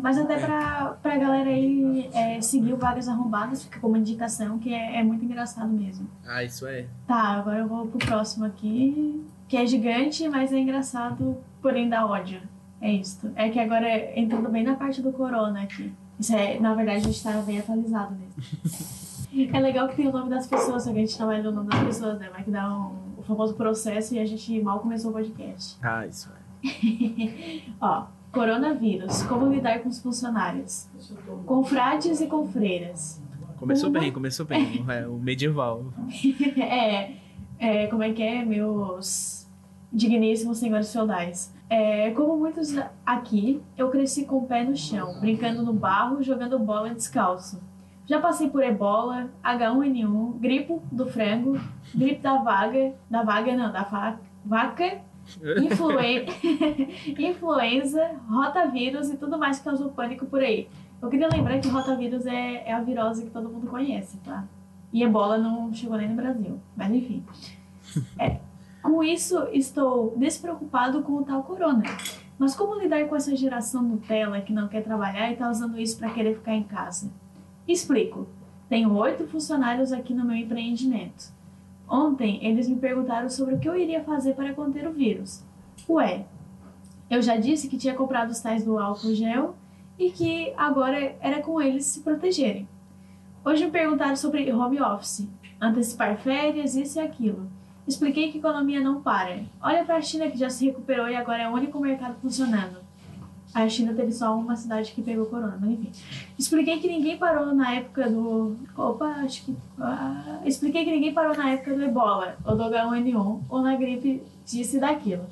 mas 0.01 0.17
até 0.17 0.37
pra, 0.37 0.97
pra 1.01 1.17
galera 1.17 1.49
aí 1.49 2.09
é, 2.13 2.41
seguir 2.41 2.73
o 2.73 2.77
Vagas 2.77 3.07
Arrombadas, 3.07 3.63
fica 3.63 3.79
como 3.79 3.97
indicação, 3.97 4.57
que 4.59 4.73
é, 4.73 4.99
é 4.99 5.03
muito 5.03 5.23
engraçado 5.23 5.71
mesmo. 5.71 6.07
Ah, 6.25 6.43
isso 6.43 6.65
é. 6.67 6.85
Tá, 7.07 7.15
agora 7.15 7.59
eu 7.59 7.67
vou 7.67 7.87
pro 7.87 7.99
próximo 7.99 8.45
aqui, 8.45 9.23
que 9.47 9.57
é 9.57 9.65
gigante, 9.65 10.27
mas 10.27 10.51
é 10.51 10.57
engraçado, 10.59 11.37
porém 11.61 11.87
dá 11.89 12.05
ódio. 12.05 12.41
É 12.81 12.91
isso. 12.91 13.31
É 13.35 13.49
que 13.49 13.59
agora, 13.59 14.19
entrando 14.19 14.49
bem 14.49 14.63
na 14.63 14.75
parte 14.75 15.01
do 15.01 15.11
corona 15.11 15.61
aqui. 15.61 15.93
Isso 16.19 16.35
é, 16.35 16.59
na 16.59 16.73
verdade, 16.73 16.97
a 16.99 17.03
gente 17.03 17.23
tá 17.23 17.31
bem 17.41 17.59
atualizado 17.59 18.15
mesmo. 18.15 18.33
é 19.51 19.59
legal 19.59 19.87
que 19.87 19.95
tem 19.95 20.07
o 20.07 20.11
nome 20.11 20.29
das 20.29 20.47
pessoas, 20.47 20.83
só 20.83 20.91
que 20.91 20.97
a 20.97 21.01
gente 21.01 21.19
não 21.19 21.27
vai 21.27 21.41
ler 21.41 21.47
o 21.47 21.51
nome 21.51 21.69
das 21.69 21.83
pessoas, 21.83 22.19
né? 22.19 22.29
Vai 22.31 22.43
que 22.43 22.51
dá 22.51 22.69
um, 22.69 22.95
o 23.17 23.23
famoso 23.23 23.53
processo 23.55 24.13
e 24.15 24.19
a 24.19 24.25
gente 24.25 24.61
mal 24.61 24.79
começou 24.79 25.11
o 25.11 25.13
podcast. 25.13 25.77
Ah, 25.81 26.05
isso 26.05 26.29
é. 26.29 26.41
Ó, 27.79 28.05
coronavírus. 28.31 29.23
Como 29.23 29.51
lidar 29.51 29.79
com 29.79 29.89
os 29.89 29.99
funcionários? 30.01 30.87
Com 31.45 31.63
frades 31.63 32.21
e 32.21 32.27
com 32.27 32.47
freiras. 32.47 33.21
Começou 33.57 33.89
Uma- 33.89 33.99
bem, 33.99 34.11
começou 34.11 34.45
bem. 34.45 34.83
É, 34.87 35.07
o 35.07 35.17
medieval. 35.17 35.85
é, 36.59 37.13
é, 37.59 37.87
como 37.87 38.03
é 38.03 38.11
que 38.11 38.23
é, 38.23 38.43
meus 38.43 39.47
digníssimos 39.93 40.57
senhores 40.57 40.91
feudais? 40.91 41.53
É, 41.69 42.11
como 42.11 42.35
muitos 42.37 42.75
aqui, 43.05 43.61
eu 43.77 43.89
cresci 43.89 44.25
com 44.25 44.39
o 44.39 44.47
pé 44.47 44.63
no 44.63 44.75
chão, 44.75 45.19
brincando 45.21 45.63
no 45.63 45.71
barro, 45.71 46.21
jogando 46.21 46.59
bola 46.59 46.93
descalço. 46.93 47.61
Já 48.07 48.19
passei 48.19 48.49
por 48.49 48.61
ebola, 48.63 49.29
H1N1, 49.43 50.37
gripe 50.39 50.79
do 50.91 51.05
frango, 51.07 51.59
gripe 51.95 52.21
da 52.21 52.37
vaga, 52.37 52.93
da 53.09 53.23
vaga 53.23 53.55
não, 53.55 53.71
da 53.71 54.17
vaca, 54.43 55.01
influen- 55.63 56.25
influenza, 57.17 58.11
rotavírus 58.29 59.09
e 59.09 59.17
tudo 59.17 59.37
mais 59.37 59.59
que 59.59 59.65
causou 59.65 59.89
pânico 59.91 60.25
por 60.25 60.41
aí. 60.41 60.67
Eu 61.01 61.09
queria 61.09 61.29
lembrar 61.29 61.59
que 61.59 61.67
rotavírus 61.69 62.25
é, 62.25 62.63
é 62.67 62.73
a 62.73 62.81
virose 62.81 63.23
que 63.25 63.31
todo 63.31 63.49
mundo 63.49 63.67
conhece, 63.67 64.17
tá? 64.19 64.43
E 64.93 65.03
ebola 65.03 65.37
não 65.37 65.73
chegou 65.73 65.97
nem 65.97 66.09
no 66.09 66.15
Brasil. 66.15 66.59
Mas 66.75 66.91
enfim. 66.91 67.23
É, 68.19 68.37
com 68.83 69.03
isso, 69.03 69.47
estou 69.51 70.13
despreocupado 70.17 71.01
com 71.01 71.13
o 71.13 71.23
tal 71.23 71.43
corona. 71.43 71.83
Mas 72.37 72.55
como 72.55 72.75
lidar 72.79 73.07
com 73.07 73.15
essa 73.15 73.35
geração 73.35 73.81
Nutella 73.81 74.41
que 74.41 74.51
não 74.51 74.67
quer 74.67 74.83
trabalhar 74.83 75.31
e 75.31 75.35
tá 75.35 75.49
usando 75.49 75.79
isso 75.79 75.97
para 75.97 76.09
querer 76.09 76.35
ficar 76.35 76.53
em 76.55 76.63
casa? 76.63 77.09
Explico. 77.67 78.27
Tenho 78.69 78.95
oito 78.95 79.27
funcionários 79.27 79.91
aqui 79.91 80.13
no 80.13 80.25
meu 80.25 80.35
empreendimento. 80.35 81.33
Ontem, 81.87 82.39
eles 82.45 82.69
me 82.69 82.77
perguntaram 82.77 83.29
sobre 83.29 83.55
o 83.55 83.59
que 83.59 83.67
eu 83.67 83.75
iria 83.75 84.03
fazer 84.03 84.33
para 84.33 84.53
conter 84.53 84.87
o 84.87 84.93
vírus. 84.93 85.43
Ué, 85.89 86.25
eu 87.09 87.21
já 87.21 87.35
disse 87.35 87.67
que 87.67 87.77
tinha 87.77 87.93
comprado 87.93 88.29
os 88.29 88.39
tais 88.39 88.63
do 88.63 88.79
álcool 88.79 89.13
gel 89.13 89.55
e 89.99 90.09
que 90.09 90.53
agora 90.55 91.15
era 91.19 91.41
com 91.41 91.61
eles 91.61 91.85
se 91.85 91.99
protegerem. 91.99 92.67
Hoje 93.43 93.65
me 93.65 93.71
perguntaram 93.71 94.15
sobre 94.15 94.51
home 94.51 94.81
office, 94.81 95.27
antecipar 95.59 96.17
férias, 96.17 96.75
isso 96.75 96.99
e 96.99 97.01
aquilo. 97.01 97.49
Expliquei 97.87 98.31
que 98.31 98.37
economia 98.37 98.79
não 98.79 99.01
para. 99.01 99.43
Olha 99.61 99.83
para 99.83 99.97
a 99.97 100.01
China 100.01 100.29
que 100.29 100.37
já 100.37 100.49
se 100.49 100.65
recuperou 100.65 101.09
e 101.09 101.15
agora 101.15 101.43
é 101.43 101.49
o 101.49 101.53
único 101.53 101.79
mercado 101.79 102.15
funcionando. 102.21 102.77
A 103.53 103.67
China 103.67 103.93
teve 103.93 104.11
só 104.13 104.33
uma 104.37 104.55
cidade 104.55 104.93
que 104.93 105.01
pegou 105.01 105.25
corona, 105.25 105.57
mas 105.59 105.71
enfim. 105.71 105.91
Expliquei 106.39 106.79
que 106.79 106.87
ninguém 106.87 107.17
parou 107.17 107.53
na 107.53 107.73
época 107.73 108.09
do. 108.09 108.55
Opa, 108.77 109.07
acho 109.23 109.43
que. 109.43 109.55
ah, 109.79 110.39
expliquei 110.45 110.85
que 110.85 110.91
ninguém 110.91 111.13
parou 111.13 111.35
na 111.35 111.49
época 111.49 111.75
do 111.75 111.83
ebola, 111.83 112.37
ou 112.45 112.55
do 112.55 112.63
H1N1, 112.63 113.41
ou 113.49 113.61
na 113.61 113.75
gripe 113.75 114.23
disso 114.45 114.77
e 114.77 114.79
daquilo. 114.79 115.25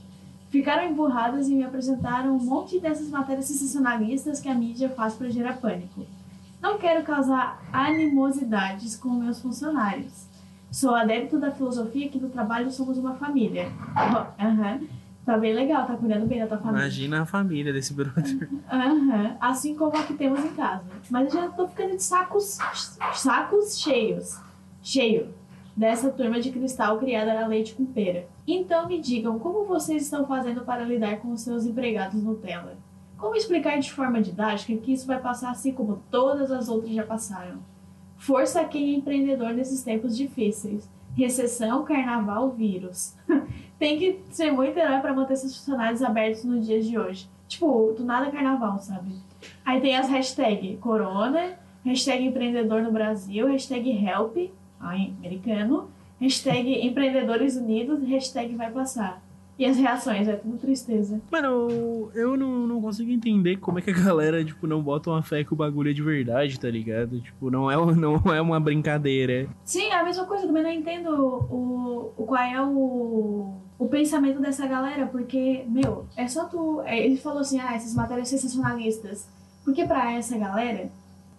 Ficaram 0.49 0.89
emburradas 0.89 1.47
e 1.47 1.55
me 1.55 1.63
apresentaram 1.63 2.35
um 2.35 2.43
monte 2.43 2.79
dessas 2.79 3.09
matérias 3.09 3.45
sensacionalistas 3.45 4.41
que 4.41 4.49
a 4.49 4.55
mídia 4.55 4.89
faz 4.89 5.13
para 5.13 5.29
gerar 5.29 5.57
pânico. 5.57 6.05
Não 6.61 6.77
quero 6.77 7.03
causar 7.03 7.63
animosidades 7.71 8.97
com 8.97 9.09
meus 9.09 9.39
funcionários. 9.39 10.27
Sou 10.71 10.93
adepto 10.93 11.39
da 11.39 11.51
filosofia 11.51 12.09
que 12.09 12.19
no 12.19 12.29
trabalho 12.29 12.69
somos 12.69 12.97
uma 12.97 13.15
família. 13.15 13.71
Aham. 14.39 14.81
Tá 15.29 15.37
bem 15.37 15.53
legal, 15.53 15.85
tá 15.85 15.95
cuidando 15.95 16.25
bem 16.25 16.39
da 16.39 16.47
tua 16.47 16.57
família. 16.57 16.85
Imagina 16.85 17.21
a 17.21 17.25
família 17.25 17.71
desse 17.71 17.93
brother. 17.93 18.49
Aham, 18.67 19.37
assim 19.39 19.75
como 19.75 19.95
a 19.95 20.01
que 20.01 20.15
temos 20.15 20.43
em 20.43 20.55
casa. 20.55 20.83
Mas 21.07 21.31
eu 21.31 21.39
já 21.39 21.49
tô 21.49 21.67
ficando 21.67 21.95
de 21.95 22.01
sacos, 22.01 22.57
sacos 23.13 23.79
cheios. 23.79 24.41
Cheio. 24.81 25.31
Dessa 25.77 26.09
turma 26.09 26.39
de 26.39 26.49
cristal 26.49 26.97
criada 26.97 27.43
a 27.43 27.45
leite 27.45 27.75
com 27.75 27.85
pera. 27.85 28.25
Então 28.47 28.87
me 28.87 28.99
digam 28.99 29.37
como 29.37 29.65
vocês 29.65 30.01
estão 30.01 30.25
fazendo 30.25 30.61
para 30.61 30.83
lidar 30.83 31.19
com 31.19 31.31
os 31.31 31.41
seus 31.41 31.63
empregados 31.63 32.23
Nutella. 32.23 32.75
Como 33.15 33.35
explicar 33.35 33.77
de 33.77 33.93
forma 33.93 34.23
didática 34.23 34.81
que 34.81 34.93
isso 34.93 35.05
vai 35.05 35.19
passar 35.19 35.51
assim 35.51 35.71
como 35.71 36.01
todas 36.09 36.49
as 36.51 36.69
outras 36.69 36.91
já 36.91 37.03
passaram? 37.03 37.59
Força 38.17 38.61
a 38.61 38.65
quem 38.65 38.95
é 38.95 38.97
empreendedor 38.97 39.53
nesses 39.53 39.83
tempos 39.83 40.17
difíceis. 40.17 40.89
Recessão, 41.15 41.83
carnaval, 41.83 42.49
vírus. 42.49 43.15
Tem 43.79 43.97
que 43.97 44.19
ser 44.29 44.51
muito 44.51 44.77
herói 44.77 44.99
para 44.99 45.13
manter 45.13 45.33
esses 45.33 45.55
funcionários 45.55 46.03
abertos 46.03 46.43
no 46.43 46.59
dia 46.59 46.81
de 46.81 46.99
hoje. 46.99 47.29
Tipo, 47.47 47.95
do 47.97 48.03
nada 48.03 48.29
carnaval, 48.29 48.77
sabe? 48.79 49.13
Aí 49.65 49.79
tem 49.79 49.95
as 49.95 50.09
hashtags 50.09 50.77
Corona, 50.79 51.57
hashtag 51.85 52.25
empreendedor 52.25 52.81
no 52.81 52.91
Brasil, 52.91 53.47
hashtag 53.47 53.89
help, 53.89 54.35
ai, 54.79 55.13
americano, 55.17 55.89
hashtag 56.19 56.69
empreendedores 56.85 57.55
unidos, 57.55 58.03
hashtag 58.03 58.53
vai 58.55 58.69
passar. 58.69 59.23
E 59.57 59.65
as 59.65 59.77
reações, 59.77 60.25
é 60.25 60.37
tudo 60.37 60.57
tristeza. 60.57 61.21
Mano, 61.29 62.09
eu 62.15 62.37
não, 62.37 62.65
não 62.65 62.81
consigo 62.81 63.11
entender 63.11 63.57
como 63.57 63.77
é 63.77 63.81
que 63.81 63.89
a 63.89 63.93
galera, 63.93 64.43
tipo, 64.43 64.65
não 64.65 64.81
bota 64.81 65.09
uma 65.09 65.21
fé 65.21 65.43
que 65.43 65.51
o 65.51 65.55
bagulho 65.55 65.89
é 65.89 65.93
de 65.93 66.01
verdade, 66.01 66.57
tá 66.57 66.69
ligado? 66.69 67.19
Tipo, 67.19 67.49
não 67.51 67.69
é, 67.69 67.75
não 67.93 68.33
é 68.33 68.41
uma 68.41 68.57
brincadeira. 68.57 69.49
Sim, 69.65 69.91
a 69.91 70.03
mesma 70.03 70.25
coisa, 70.25 70.47
também 70.47 70.63
não 70.63 70.71
entendo 70.71 71.09
o, 71.09 72.13
o 72.15 72.25
qual 72.25 72.41
é 72.41 72.61
o, 72.61 73.53
o 73.79 73.87
pensamento 73.87 74.41
dessa 74.41 74.67
galera, 74.67 75.07
porque, 75.07 75.63
meu, 75.67 76.05
é 76.17 76.27
só 76.27 76.43
tu. 76.45 76.81
é, 76.81 76.99
Ele 76.99 77.15
falou 77.15 77.39
assim, 77.39 77.59
ah, 77.61 77.73
essas 77.73 77.95
matérias 77.95 78.27
sensacionalistas. 78.27 79.25
Porque 79.63 79.85
pra 79.85 80.11
essa 80.11 80.37
galera, 80.37 80.91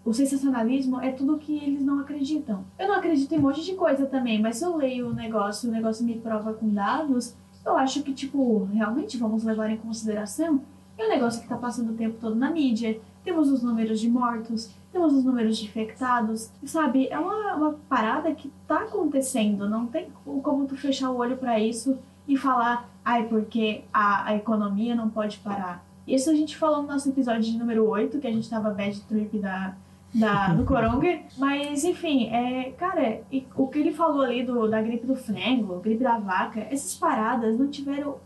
o 0.05 0.15
sensacionalismo 0.15 0.99
é 1.01 1.13
tudo 1.13 1.37
que 1.39 1.55
eles 1.59 1.85
não 1.85 2.01
acreditam. 2.01 2.65
Eu 2.79 2.89
não 2.89 2.95
acredito 2.97 3.33
em 3.35 3.39
um 3.39 3.43
monte 3.43 3.63
de 3.63 3.75
coisa 3.75 4.07
também, 4.07 4.41
mas 4.41 4.57
se 4.57 4.65
eu 4.65 4.75
leio 4.75 5.11
o 5.11 5.15
negócio, 5.15 5.69
o 5.69 5.73
negócio 5.73 6.05
me 6.05 6.19
prova 6.19 6.55
com 6.55 6.69
dados, 6.71 7.35
eu 7.65 7.77
acho 7.77 8.03
que, 8.03 8.15
tipo, 8.15 8.65
realmente 8.73 9.19
vamos 9.19 9.45
levar 9.45 9.69
em 9.71 9.77
consideração. 9.77 10.63
É 10.97 11.05
um 11.05 11.11
negócio 11.11 11.43
que 11.43 11.49
tá 11.49 11.57
passando 11.57 11.93
o 11.93 11.97
tempo 11.97 12.17
todo 12.19 12.35
na 12.35 12.51
mídia. 12.51 12.99
Temos 13.23 13.51
os 13.51 13.63
números 13.63 14.01
de 14.01 14.09
mortos, 14.09 14.71
temos 14.91 15.13
os 15.13 15.25
números 15.25 15.59
de 15.59 15.67
infectados, 15.67 16.51
sabe? 16.65 17.07
É 17.09 17.19
uma, 17.19 17.55
uma 17.55 17.73
parada 17.87 18.35
que 18.35 18.51
tá 18.67 18.79
acontecendo. 18.79 19.69
Não 19.69 19.87
tem 19.87 20.09
como 20.43 20.67
tu 20.67 20.75
fechar 20.75 21.11
o 21.11 21.19
olho 21.19 21.37
pra 21.37 21.61
isso 21.61 21.99
e 22.31 22.37
falar, 22.37 22.89
ai, 23.05 23.25
porque 23.25 23.83
a, 23.93 24.29
a 24.29 24.37
economia 24.37 24.95
não 24.95 25.11
pode 25.11 25.39
parar. 25.39 25.85
Isso 26.07 26.31
a 26.31 26.35
gente 26.35 26.57
falou 26.57 26.83
no 26.83 26.89
nosso 26.89 27.09
episódio 27.09 27.43
de 27.43 27.59
número 27.59 27.89
8, 27.89 28.21
que 28.21 28.27
a 28.27 28.31
gente 28.31 28.49
tava 28.49 28.71
bad 28.71 29.01
trip 29.01 29.37
da, 29.39 29.75
da, 30.15 30.55
do 30.55 30.65
Coronga. 30.65 31.23
Mas, 31.37 31.83
enfim, 31.83 32.29
é, 32.29 32.71
cara, 32.71 33.23
o 33.57 33.67
que 33.67 33.81
ele 33.81 33.93
falou 33.93 34.23
ali 34.23 34.45
do, 34.45 34.69
da 34.69 34.81
gripe 34.81 35.09
do 35.09 35.17
frango, 35.17 35.81
gripe 35.81 36.05
da 36.05 36.21
vaca, 36.21 36.61
essas 36.71 36.95
paradas 36.95 37.59
não 37.59 37.67
tiveram 37.69 38.19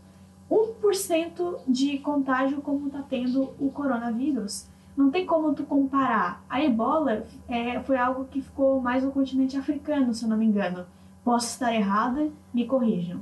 1% 0.51 1.61
de 1.67 1.97
contágio 1.97 2.61
como 2.61 2.91
tá 2.91 3.03
tendo 3.09 3.55
o 3.59 3.71
coronavírus. 3.71 4.67
Não 4.95 5.09
tem 5.09 5.25
como 5.25 5.55
tu 5.55 5.63
comparar. 5.63 6.43
A 6.47 6.63
ebola 6.63 7.25
é, 7.49 7.79
foi 7.79 7.97
algo 7.97 8.25
que 8.25 8.39
ficou 8.39 8.79
mais 8.79 9.03
no 9.03 9.11
continente 9.11 9.57
africano, 9.57 10.13
se 10.13 10.23
eu 10.23 10.29
não 10.29 10.37
me 10.37 10.45
engano. 10.45 10.85
Posso 11.23 11.47
estar 11.47 11.73
errada, 11.73 12.29
me 12.53 12.67
corrijam. 12.67 13.19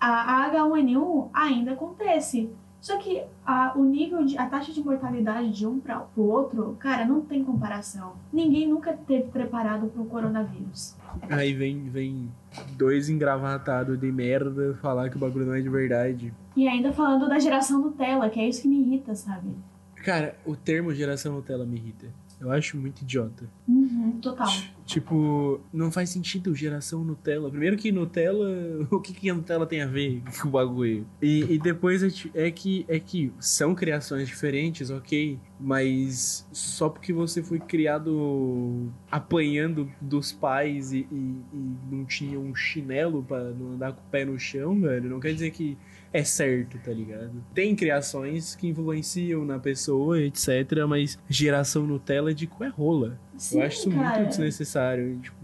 A, 0.00 0.46
a 0.46 0.50
H1N1 0.50 1.28
ainda 1.32 1.72
acontece. 1.72 2.50
Só 2.80 2.96
que 2.96 3.22
a, 3.44 3.74
o 3.76 3.84
nível 3.84 4.24
de, 4.24 4.38
a 4.38 4.46
taxa 4.46 4.72
de 4.72 4.82
mortalidade 4.82 5.52
de 5.52 5.66
um 5.66 5.78
para 5.78 6.06
o 6.16 6.22
outro, 6.22 6.76
cara, 6.78 7.04
não 7.04 7.20
tem 7.20 7.44
comparação. 7.44 8.14
Ninguém 8.32 8.66
nunca 8.66 8.94
teve 8.94 9.24
preparado 9.24 9.88
para 9.88 10.00
o 10.00 10.06
coronavírus. 10.06 10.96
Aí 11.28 11.52
vem, 11.52 11.90
vem 11.90 12.30
dois 12.78 13.10
engravatados 13.10 14.00
de 14.00 14.10
merda 14.10 14.74
falar 14.80 15.10
que 15.10 15.16
o 15.16 15.20
bagulho 15.20 15.44
não 15.44 15.54
é 15.54 15.60
de 15.60 15.68
verdade. 15.68 16.32
E 16.56 16.66
ainda 16.66 16.90
falando 16.90 17.28
da 17.28 17.38
geração 17.38 17.80
Nutella, 17.82 18.30
que 18.30 18.40
é 18.40 18.48
isso 18.48 18.62
que 18.62 18.68
me 18.68 18.80
irrita, 18.80 19.14
sabe? 19.14 19.50
Cara, 19.96 20.34
o 20.46 20.56
termo 20.56 20.94
geração 20.94 21.34
Nutella 21.34 21.66
me 21.66 21.76
irrita. 21.76 22.06
Eu 22.40 22.50
acho 22.50 22.76
muito 22.78 23.02
idiota. 23.02 23.48
Uhum, 23.68 24.18
total. 24.20 24.48
Tipo, 24.86 25.60
não 25.72 25.92
faz 25.92 26.08
sentido 26.10 26.54
geração 26.54 27.04
Nutella. 27.04 27.50
Primeiro 27.50 27.76
que 27.76 27.92
Nutella, 27.92 28.48
o 28.90 28.98
que 28.98 29.12
que 29.12 29.28
a 29.30 29.34
Nutella 29.34 29.66
tem 29.66 29.82
a 29.82 29.86
ver 29.86 30.22
com 30.40 30.48
o 30.48 30.50
bagulho? 30.50 31.06
E, 31.20 31.42
e 31.54 31.58
depois 31.58 32.02
é, 32.02 32.08
é 32.46 32.50
que 32.50 32.84
é 32.88 32.98
que 32.98 33.30
são 33.38 33.74
criações 33.74 34.26
diferentes, 34.26 34.88
ok, 34.90 35.38
mas 35.60 36.48
só 36.50 36.88
porque 36.88 37.12
você 37.12 37.42
foi 37.42 37.60
criado 37.60 38.90
apanhando 39.10 39.90
dos 40.00 40.32
pais 40.32 40.92
e, 40.92 41.06
e- 41.12 41.36
e 41.52 41.76
não 41.90 42.04
tinha 42.04 42.38
um 42.40 42.54
chinelo 42.54 43.22
pra 43.22 43.50
não 43.50 43.72
andar 43.74 43.92
com 43.92 44.00
o 44.00 44.10
pé 44.10 44.24
no 44.24 44.38
chão, 44.38 44.80
velho, 44.80 45.08
não 45.10 45.20
quer 45.20 45.32
dizer 45.34 45.50
que 45.50 45.76
é 46.12 46.24
certo, 46.24 46.78
tá 46.78 46.92
ligado? 46.92 47.32
Tem 47.54 47.74
criações 47.76 48.54
que 48.56 48.66
influenciam 48.66 49.44
na 49.44 49.58
pessoa, 49.58 50.20
etc, 50.20 50.84
mas 50.88 51.18
geração 51.28 51.86
Nutella 51.86 52.30
é 52.30 52.34
de 52.34 52.46
cu 52.46 52.64
é 52.64 52.68
rola. 52.68 53.18
Sim, 53.36 53.60
Eu 53.60 53.66
acho 53.66 53.78
isso 53.78 53.90
cara. 53.90 54.16
muito 54.18 54.28
desnecessário. 54.30 55.18
Tipo, 55.20 55.36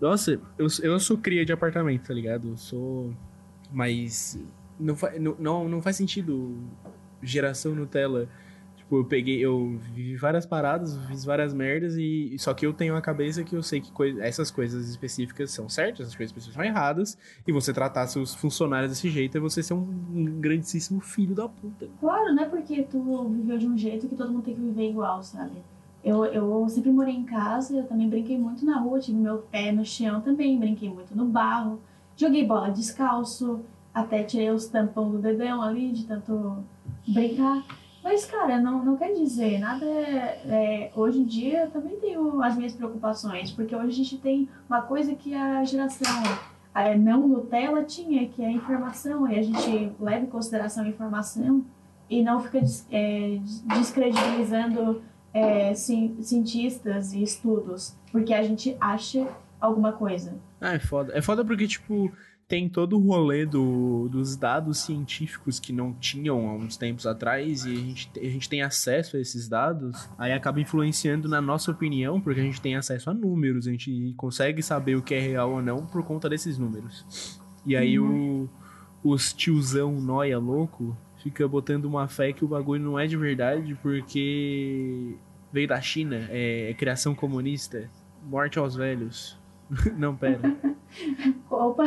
nossa, 0.00 0.40
eu, 0.58 0.66
eu 0.82 0.98
sou 0.98 1.18
cria 1.18 1.44
de 1.44 1.52
apartamento, 1.52 2.06
tá 2.08 2.14
ligado? 2.14 2.48
Eu 2.48 2.56
sou. 2.56 3.14
Mas. 3.70 4.38
Não, 4.80 4.96
não, 5.38 5.68
não 5.68 5.82
faz 5.82 5.96
sentido 5.96 6.56
geração 7.22 7.74
Nutella. 7.74 8.28
Tipo, 8.84 8.98
eu 8.98 9.04
peguei, 9.04 9.38
eu 9.38 9.78
vivi 9.78 10.14
várias 10.14 10.44
paradas, 10.44 10.98
fiz 11.06 11.24
várias 11.24 11.54
merdas 11.54 11.96
e 11.96 12.36
só 12.38 12.52
que 12.52 12.66
eu 12.66 12.72
tenho 12.72 12.94
a 12.94 13.00
cabeça 13.00 13.42
que 13.42 13.56
eu 13.56 13.62
sei 13.62 13.80
que 13.80 13.90
coi 13.90 14.20
essas 14.20 14.50
coisas 14.50 14.90
específicas 14.90 15.50
são 15.50 15.70
certas, 15.70 16.00
essas 16.00 16.14
coisas 16.14 16.30
específicas 16.30 16.54
são 16.54 16.64
erradas, 16.64 17.16
e 17.46 17.52
você 17.52 17.72
tratar 17.72 18.06
seus 18.06 18.34
funcionários 18.34 18.90
desse 18.90 19.08
jeito 19.08 19.38
é 19.38 19.40
você 19.40 19.62
ser 19.62 19.72
um, 19.72 19.88
um 20.12 20.24
grandíssimo 20.38 21.00
filho 21.00 21.34
da 21.34 21.48
puta. 21.48 21.88
Claro, 21.98 22.34
não 22.34 22.42
é 22.42 22.46
porque 22.46 22.82
tu 22.82 23.28
viveu 23.28 23.56
de 23.56 23.66
um 23.66 23.76
jeito 23.76 24.06
que 24.06 24.14
todo 24.14 24.30
mundo 24.30 24.44
tem 24.44 24.54
que 24.54 24.60
viver 24.60 24.90
igual, 24.90 25.22
sabe? 25.22 25.62
Eu, 26.04 26.26
eu 26.26 26.68
sempre 26.68 26.90
morei 26.90 27.14
em 27.14 27.24
casa, 27.24 27.74
eu 27.74 27.86
também 27.86 28.08
brinquei 28.08 28.36
muito 28.36 28.66
na 28.66 28.78
rua, 28.78 29.00
tive 29.00 29.16
meu 29.16 29.38
pé 29.38 29.72
no 29.72 29.84
chão 29.84 30.20
também, 30.20 30.58
brinquei 30.58 30.90
muito 30.90 31.16
no 31.16 31.24
barro, 31.24 31.80
joguei 32.14 32.46
bola 32.46 32.70
descalço, 32.70 33.60
até 33.94 34.22
tirei 34.22 34.50
os 34.50 34.66
tampão 34.66 35.10
do 35.10 35.18
dedão 35.18 35.62
ali 35.62 35.90
de 35.90 36.04
tanto 36.04 36.62
brincar. 37.08 37.64
Mas, 38.04 38.26
cara, 38.26 38.60
não, 38.60 38.84
não 38.84 38.98
quer 38.98 39.14
dizer, 39.14 39.58
nada 39.58 39.86
é, 39.86 40.42
é, 40.46 40.92
Hoje 40.94 41.20
em 41.20 41.24
dia 41.24 41.62
eu 41.62 41.70
também 41.70 41.96
tenho 41.96 42.42
as 42.42 42.54
minhas 42.54 42.74
preocupações, 42.74 43.50
porque 43.50 43.74
hoje 43.74 43.88
a 43.88 43.92
gente 43.92 44.18
tem 44.18 44.46
uma 44.68 44.82
coisa 44.82 45.14
que 45.14 45.34
a 45.34 45.64
geração 45.64 46.22
é, 46.74 46.94
não 46.94 47.26
Nutella 47.26 47.82
tinha, 47.82 48.28
que 48.28 48.42
é 48.42 48.46
a 48.48 48.52
informação, 48.52 49.26
e 49.26 49.38
a 49.38 49.42
gente 49.42 49.90
leva 49.98 50.22
em 50.22 50.28
consideração 50.28 50.84
a 50.84 50.88
informação 50.88 51.64
e 52.10 52.22
não 52.22 52.42
fica 52.42 52.60
é, 52.92 53.38
descredibilizando 53.74 55.02
é, 55.32 55.72
cientistas 55.74 57.14
e 57.14 57.22
estudos, 57.22 57.96
porque 58.12 58.34
a 58.34 58.42
gente 58.42 58.76
acha 58.78 59.26
alguma 59.58 59.92
coisa. 59.92 60.36
Ah, 60.60 60.74
é 60.74 60.78
foda. 60.78 61.16
É 61.16 61.22
foda 61.22 61.42
porque, 61.42 61.66
tipo, 61.66 62.12
tem 62.46 62.68
todo 62.68 62.96
o 62.96 63.00
rolê 63.00 63.46
do, 63.46 64.08
dos 64.08 64.36
dados 64.36 64.78
científicos 64.78 65.58
que 65.58 65.72
não 65.72 65.92
tinham 65.94 66.48
há 66.48 66.54
uns 66.54 66.76
tempos 66.76 67.06
atrás 67.06 67.64
e 67.64 67.72
a 67.72 67.74
gente, 67.74 68.10
a 68.16 68.24
gente 68.24 68.48
tem 68.48 68.62
acesso 68.62 69.16
a 69.16 69.20
esses 69.20 69.48
dados, 69.48 70.08
aí 70.18 70.32
acaba 70.32 70.60
influenciando 70.60 71.28
na 71.28 71.40
nossa 71.40 71.70
opinião, 71.70 72.20
porque 72.20 72.40
a 72.40 72.44
gente 72.44 72.60
tem 72.60 72.76
acesso 72.76 73.10
a 73.10 73.14
números, 73.14 73.66
a 73.66 73.70
gente 73.70 74.14
consegue 74.16 74.62
saber 74.62 74.96
o 74.96 75.02
que 75.02 75.14
é 75.14 75.20
real 75.20 75.52
ou 75.52 75.62
não 75.62 75.86
por 75.86 76.04
conta 76.04 76.28
desses 76.28 76.58
números. 76.58 77.40
E 77.66 77.74
aí 77.74 77.98
uhum. 77.98 78.48
o, 79.02 79.12
os 79.12 79.32
tiozão 79.32 80.00
noia 80.00 80.38
louco 80.38 80.96
fica 81.22 81.48
botando 81.48 81.86
uma 81.86 82.06
fé 82.06 82.32
que 82.32 82.44
o 82.44 82.48
bagulho 82.48 82.82
não 82.82 82.98
é 82.98 83.06
de 83.06 83.16
verdade 83.16 83.74
porque 83.82 85.16
veio 85.50 85.66
da 85.66 85.80
China, 85.80 86.26
é, 86.28 86.70
é 86.70 86.74
criação 86.74 87.14
comunista, 87.14 87.88
morte 88.22 88.58
aos 88.58 88.76
velhos. 88.76 89.38
não, 89.96 90.14
pera. 90.14 90.40
Opa, 91.48 91.84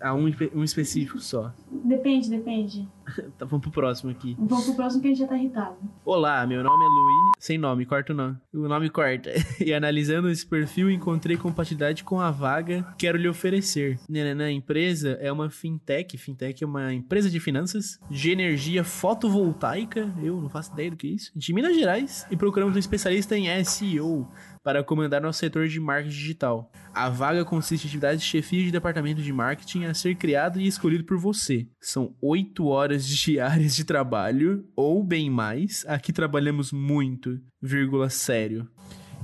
a 0.00 0.14
um, 0.14 0.30
um 0.54 0.64
específico 0.64 1.18
só. 1.20 1.52
Depende, 1.70 2.30
depende. 2.30 2.88
tá, 3.38 3.44
vamos 3.44 3.62
pro 3.62 3.70
próximo 3.70 4.10
aqui. 4.10 4.36
Vamos 4.38 4.64
pro 4.64 4.74
próximo 4.74 5.02
que 5.02 5.08
a 5.08 5.10
gente 5.10 5.20
já 5.20 5.26
tá 5.26 5.36
irritado. 5.36 5.76
Olá, 6.04 6.46
meu 6.46 6.62
nome 6.62 6.84
é 6.84 6.88
Luiz. 6.88 7.32
Sem 7.38 7.58
nome, 7.58 7.86
corta 7.86 8.12
o 8.12 8.16
nome. 8.16 8.36
O 8.52 8.68
nome 8.68 8.90
corta. 8.90 9.30
e 9.64 9.72
analisando 9.72 10.28
esse 10.28 10.46
perfil, 10.46 10.90
encontrei 10.90 11.36
compatibilidade 11.36 12.04
com 12.04 12.20
a 12.20 12.30
vaga 12.30 12.82
que 12.98 13.06
quero 13.06 13.18
lhe 13.18 13.28
oferecer. 13.28 13.98
A 14.08 14.50
empresa 14.50 15.18
é 15.20 15.30
uma 15.30 15.50
fintech. 15.50 16.16
Fintech 16.18 16.62
é 16.62 16.66
uma 16.66 16.92
empresa 16.92 17.30
de 17.30 17.38
finanças 17.40 17.98
de 18.10 18.30
energia 18.30 18.82
fotovoltaica. 18.84 20.12
Eu 20.22 20.40
não 20.40 20.48
faço 20.48 20.72
ideia 20.72 20.90
do 20.90 20.96
que 20.96 21.06
é 21.06 21.10
isso. 21.10 21.32
De 21.34 21.52
Minas 21.52 21.76
Gerais. 21.76 22.26
E 22.30 22.36
procuramos 22.36 22.76
um 22.76 22.78
especialista 22.78 23.36
em 23.36 23.64
SEO 23.64 24.28
para 24.66 24.82
comandar 24.82 25.20
nosso 25.20 25.38
setor 25.38 25.68
de 25.68 25.78
marketing 25.78 26.16
digital. 26.16 26.72
A 26.92 27.08
vaga 27.08 27.44
consiste 27.44 27.84
em 27.84 27.86
atividades 27.86 28.20
de 28.20 28.26
chefia 28.26 28.64
de 28.64 28.72
departamento 28.72 29.22
de 29.22 29.32
marketing 29.32 29.84
a 29.84 29.94
ser 29.94 30.16
criado 30.16 30.60
e 30.60 30.66
escolhido 30.66 31.04
por 31.04 31.16
você. 31.16 31.68
São 31.80 32.16
oito 32.20 32.66
horas 32.66 32.95
diárias 33.04 33.74
de 33.74 33.84
trabalho, 33.84 34.64
ou 34.76 35.02
bem 35.02 35.28
mais. 35.28 35.84
Aqui 35.88 36.12
trabalhamos 36.12 36.70
muito, 36.70 37.40
vírgula, 37.60 38.08
sério. 38.08 38.68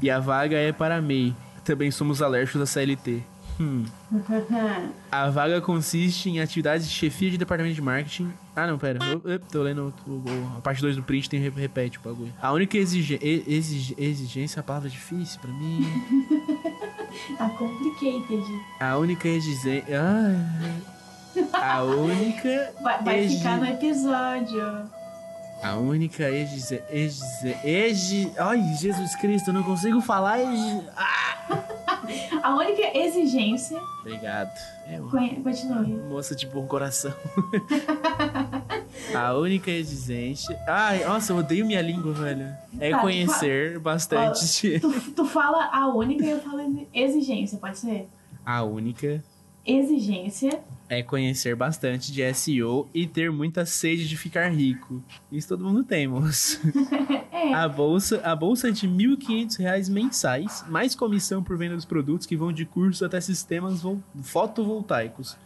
E 0.02 0.10
a 0.10 0.18
vaga 0.18 0.56
é 0.56 0.72
para 0.72 1.00
MEI. 1.00 1.32
Também 1.64 1.92
somos 1.92 2.20
alérgicos 2.20 2.60
à 2.60 2.66
CLT. 2.66 3.22
Hum. 3.60 3.84
A 5.10 5.30
vaga 5.30 5.60
consiste 5.60 6.28
em 6.28 6.40
atividades 6.40 6.88
de 6.88 6.92
chefia 6.92 7.30
de 7.30 7.38
departamento 7.38 7.74
de 7.74 7.82
marketing. 7.82 8.32
Ah, 8.56 8.66
não, 8.66 8.78
pera. 8.78 8.98
Eu, 9.04 9.22
eu 9.24 9.38
tô 9.38 9.62
lendo 9.62 9.94
o, 10.06 10.10
o, 10.10 10.56
a 10.58 10.60
parte 10.60 10.80
2 10.80 10.96
do 10.96 11.02
print, 11.02 11.28
tem 11.28 11.40
repete 11.40 11.98
o 11.98 12.02
bagulho. 12.02 12.32
A 12.40 12.52
única 12.52 12.76
exige, 12.76 13.18
exige, 13.22 13.94
exigência 13.96 14.58
é 14.58 14.60
a 14.60 14.64
palavra 14.64 14.88
difícil 14.88 15.38
pra 15.40 15.50
mim. 15.52 15.86
a 17.38 17.48
complicated. 17.50 18.44
A 18.80 18.96
única 18.96 19.28
exigência. 19.28 20.00
Ah, 20.00 20.91
a 21.52 21.82
única. 21.82 22.72
Vai, 22.82 23.02
vai 23.02 23.28
ficar 23.28 23.58
no 23.58 23.66
episódio. 23.66 24.90
A 25.62 25.76
única 25.76 26.28
exigência. 26.28 26.84
Exi... 27.64 28.32
Ai, 28.36 28.60
Jesus 28.74 29.14
Cristo, 29.14 29.50
eu 29.50 29.54
não 29.54 29.62
consigo 29.62 30.00
falar. 30.00 30.40
Exi... 30.40 30.82
Ah! 30.96 31.32
A 32.42 32.56
única 32.56 32.98
exigência. 32.98 33.80
Obrigado. 34.00 34.50
É 34.88 34.98
Continue. 35.42 35.94
Moça 36.08 36.34
de 36.34 36.46
bom 36.46 36.66
coração. 36.66 37.12
a 39.14 39.34
única 39.34 39.70
exigência. 39.70 40.58
Ai, 40.66 41.04
nossa, 41.04 41.32
eu 41.32 41.36
odeio 41.36 41.64
minha 41.64 41.80
língua, 41.80 42.12
velho. 42.12 42.52
É 42.80 42.90
tá, 42.90 42.98
conhecer 42.98 43.78
bastante. 43.78 44.80
Tu, 44.80 45.12
tu 45.12 45.24
fala 45.24 45.70
a 45.72 45.86
única 45.88 46.24
e 46.24 46.30
eu 46.30 46.40
falo 46.40 46.86
exigência, 46.92 47.58
pode 47.58 47.78
ser? 47.78 48.08
A 48.44 48.62
única. 48.64 49.22
Exigência 49.64 50.60
é 50.88 51.02
conhecer 51.02 51.54
bastante 51.54 52.12
de 52.12 52.34
SEO 52.34 52.88
e 52.92 53.06
ter 53.06 53.30
muita 53.30 53.64
sede 53.64 54.08
de 54.08 54.16
ficar 54.16 54.48
rico. 54.48 55.02
Isso 55.30 55.48
todo 55.48 55.64
mundo 55.64 55.84
tem, 55.84 56.06
moço. 56.06 56.60
é. 57.32 57.54
A 57.54 57.68
bolsa, 57.68 58.20
a 58.24 58.34
bolsa 58.36 58.68
é 58.68 58.70
de 58.72 58.86
R$ 58.86 59.16
1.500 59.16 59.90
mensais, 59.90 60.64
mais 60.68 60.94
comissão 60.94 61.42
por 61.42 61.56
venda 61.56 61.76
dos 61.76 61.84
produtos 61.84 62.26
que 62.26 62.36
vão 62.36 62.52
de 62.52 62.66
curso 62.66 63.04
até 63.04 63.20
sistemas 63.20 63.82
fotovoltaicos, 64.22 65.38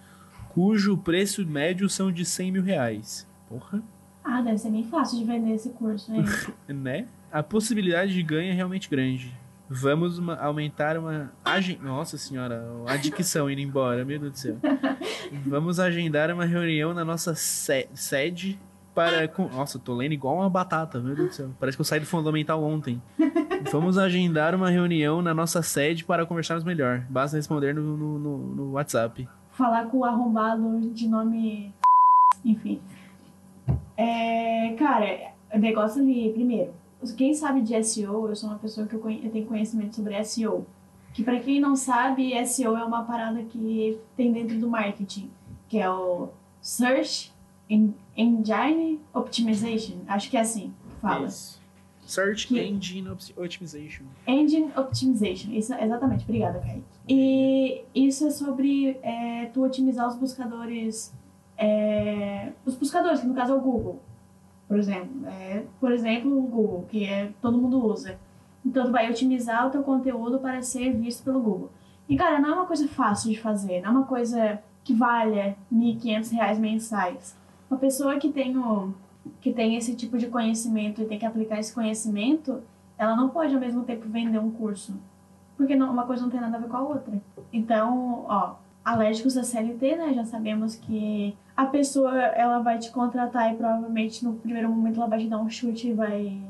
cujo 0.48 0.96
preço 0.96 1.46
médio 1.46 1.88
são 1.88 2.10
de 2.10 2.24
100 2.24 2.52
mil 2.52 2.62
reais. 2.62 3.24
Porra. 3.48 3.82
Ah, 4.24 4.40
deve 4.40 4.58
ser 4.58 4.70
bem 4.70 4.82
fácil 4.84 5.18
de 5.18 5.24
vender 5.24 5.52
esse 5.52 5.70
curso, 5.70 6.12
hein? 6.12 6.24
né? 6.66 7.06
A 7.30 7.42
possibilidade 7.42 8.12
de 8.12 8.22
ganho 8.22 8.50
é 8.50 8.54
realmente 8.54 8.90
grande. 8.90 9.32
Vamos 9.68 10.18
uma, 10.18 10.36
aumentar 10.36 10.96
uma. 10.96 11.32
Agen... 11.44 11.78
Nossa 11.82 12.16
senhora, 12.16 12.64
a 12.86 12.96
dicção 12.96 13.50
indo 13.50 13.60
embora, 13.60 14.04
meu 14.04 14.18
Deus 14.18 14.32
do 14.32 14.38
céu. 14.38 14.56
Vamos 15.44 15.80
agendar 15.80 16.30
uma 16.30 16.44
reunião 16.44 16.94
na 16.94 17.04
nossa 17.04 17.34
se 17.34 17.88
sede 17.94 18.60
para. 18.94 19.28
Nossa, 19.52 19.78
tô 19.78 19.94
lendo 19.94 20.12
igual 20.12 20.36
uma 20.36 20.48
batata, 20.48 21.00
meu 21.00 21.16
Deus 21.16 21.28
do 21.30 21.34
céu. 21.34 21.50
Parece 21.58 21.76
que 21.76 21.80
eu 21.80 21.84
saí 21.84 21.98
do 21.98 22.06
fundamental 22.06 22.62
ontem. 22.62 23.02
Vamos 23.72 23.98
agendar 23.98 24.54
uma 24.54 24.70
reunião 24.70 25.20
na 25.20 25.34
nossa 25.34 25.60
sede 25.62 26.04
para 26.04 26.24
conversarmos 26.24 26.62
melhor. 26.62 27.04
Basta 27.10 27.36
responder 27.36 27.74
no, 27.74 27.82
no, 27.82 28.18
no, 28.18 28.38
no 28.38 28.72
WhatsApp. 28.72 29.28
Falar 29.50 29.86
com 29.86 29.98
o 29.98 30.04
arrombado 30.04 30.80
de 30.92 31.08
nome. 31.08 31.74
Enfim. 32.44 32.80
É, 33.96 34.76
cara, 34.78 35.32
negócio 35.58 36.00
ali, 36.00 36.32
primeiro 36.32 36.72
quem 37.14 37.34
sabe 37.34 37.60
de 37.60 37.82
SEO, 37.84 38.28
eu 38.28 38.36
sou 38.36 38.48
uma 38.48 38.58
pessoa 38.58 38.86
que 38.86 38.94
eu, 38.94 39.10
eu 39.10 39.30
tenho 39.30 39.46
conhecimento 39.46 39.94
sobre 39.96 40.22
SEO. 40.24 40.66
Que 41.12 41.22
para 41.22 41.40
quem 41.40 41.60
não 41.60 41.74
sabe, 41.76 42.32
SEO 42.46 42.76
é 42.76 42.84
uma 42.84 43.04
parada 43.04 43.42
que 43.42 43.98
tem 44.16 44.32
dentro 44.32 44.58
do 44.58 44.68
marketing, 44.68 45.30
que 45.68 45.78
é 45.78 45.90
o 45.90 46.28
Search 46.60 47.32
Engine 47.68 49.00
Optimization. 49.14 49.96
Acho 50.06 50.30
que 50.30 50.36
é 50.36 50.40
assim 50.40 50.74
que 50.88 51.00
fala. 51.00 51.26
Isso. 51.26 51.60
Search 52.06 52.46
que... 52.46 52.60
Engine 52.60 53.08
Optimization. 53.10 54.04
Engine 54.26 54.70
Optimization, 54.76 55.50
isso, 55.52 55.74
exatamente, 55.74 56.22
obrigada, 56.22 56.60
Kai. 56.60 56.82
E 57.08 57.84
isso 57.92 58.28
é 58.28 58.30
sobre 58.30 58.96
é, 59.02 59.46
tu 59.46 59.64
otimizar 59.64 60.06
os 60.06 60.16
buscadores, 60.16 61.12
é, 61.58 62.52
os 62.64 62.76
buscadores, 62.76 63.20
que 63.20 63.26
no 63.26 63.34
caso 63.34 63.52
é 63.52 63.56
o 63.56 63.60
Google. 63.60 64.00
Por 64.68 64.78
exemplo, 64.78 65.26
é, 65.26 65.64
por 65.80 65.92
exemplo, 65.92 66.36
o 66.36 66.42
Google, 66.42 66.86
que 66.88 67.04
é, 67.04 67.32
todo 67.40 67.58
mundo 67.58 67.84
usa. 67.84 68.18
Então, 68.64 68.86
tu 68.86 68.92
vai 68.92 69.08
otimizar 69.08 69.66
o 69.66 69.70
teu 69.70 69.82
conteúdo 69.82 70.40
para 70.40 70.60
ser 70.60 70.92
visto 70.92 71.22
pelo 71.22 71.40
Google. 71.40 71.70
E, 72.08 72.16
cara, 72.16 72.40
não 72.40 72.50
é 72.50 72.52
uma 72.54 72.66
coisa 72.66 72.88
fácil 72.88 73.30
de 73.30 73.40
fazer, 73.40 73.80
não 73.80 73.88
é 73.88 73.92
uma 73.92 74.04
coisa 74.04 74.60
que 74.82 74.92
valha 74.92 75.56
R$ 75.70 75.94
1.500 75.94 76.58
mensais. 76.58 77.36
Uma 77.70 77.78
pessoa 77.78 78.16
que 78.16 78.28
tem, 78.28 78.56
o, 78.56 78.92
que 79.40 79.52
tem 79.52 79.76
esse 79.76 79.94
tipo 79.94 80.18
de 80.18 80.28
conhecimento 80.28 81.00
e 81.00 81.06
tem 81.06 81.18
que 81.18 81.26
aplicar 81.26 81.58
esse 81.58 81.72
conhecimento, 81.72 82.62
ela 82.98 83.16
não 83.16 83.28
pode, 83.28 83.54
ao 83.54 83.60
mesmo 83.60 83.84
tempo, 83.84 84.08
vender 84.08 84.38
um 84.38 84.50
curso. 84.50 84.94
Porque 85.56 85.74
não, 85.74 85.92
uma 85.92 86.04
coisa 86.04 86.22
não 86.22 86.30
tem 86.30 86.40
nada 86.40 86.56
a 86.56 86.60
ver 86.60 86.68
com 86.68 86.76
a 86.76 86.82
outra. 86.82 87.20
Então, 87.52 88.24
ó, 88.28 88.54
alérgicos 88.86 89.36
à 89.36 89.42
CLT, 89.42 89.96
né? 89.96 90.14
Já 90.14 90.24
sabemos 90.24 90.76
que 90.76 91.36
a 91.56 91.66
pessoa 91.66 92.16
ela 92.18 92.60
vai 92.60 92.78
te 92.78 92.92
contratar 92.92 93.52
e 93.52 93.56
provavelmente 93.56 94.24
no 94.24 94.34
primeiro 94.34 94.68
momento 94.68 95.00
ela 95.00 95.08
vai 95.08 95.18
te 95.18 95.28
dar 95.28 95.38
um 95.38 95.50
chute 95.50 95.88
e 95.88 95.92
vai 95.92 96.40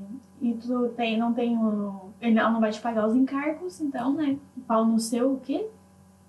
e 0.43 0.53
tu 0.53 0.91
tem 0.91 1.17
não 1.17 1.33
tem 1.33 1.57
o 1.57 2.11
ela 2.21 2.51
não 2.51 2.61
vai 2.61 2.71
te 2.71 2.81
pagar 2.81 3.07
os 3.07 3.15
encargos, 3.15 3.81
então, 3.81 4.13
né? 4.15 4.37
Pau 4.67 4.85
no 4.85 4.99
seu 4.99 5.33
o 5.33 5.41
quê? 5.41 5.67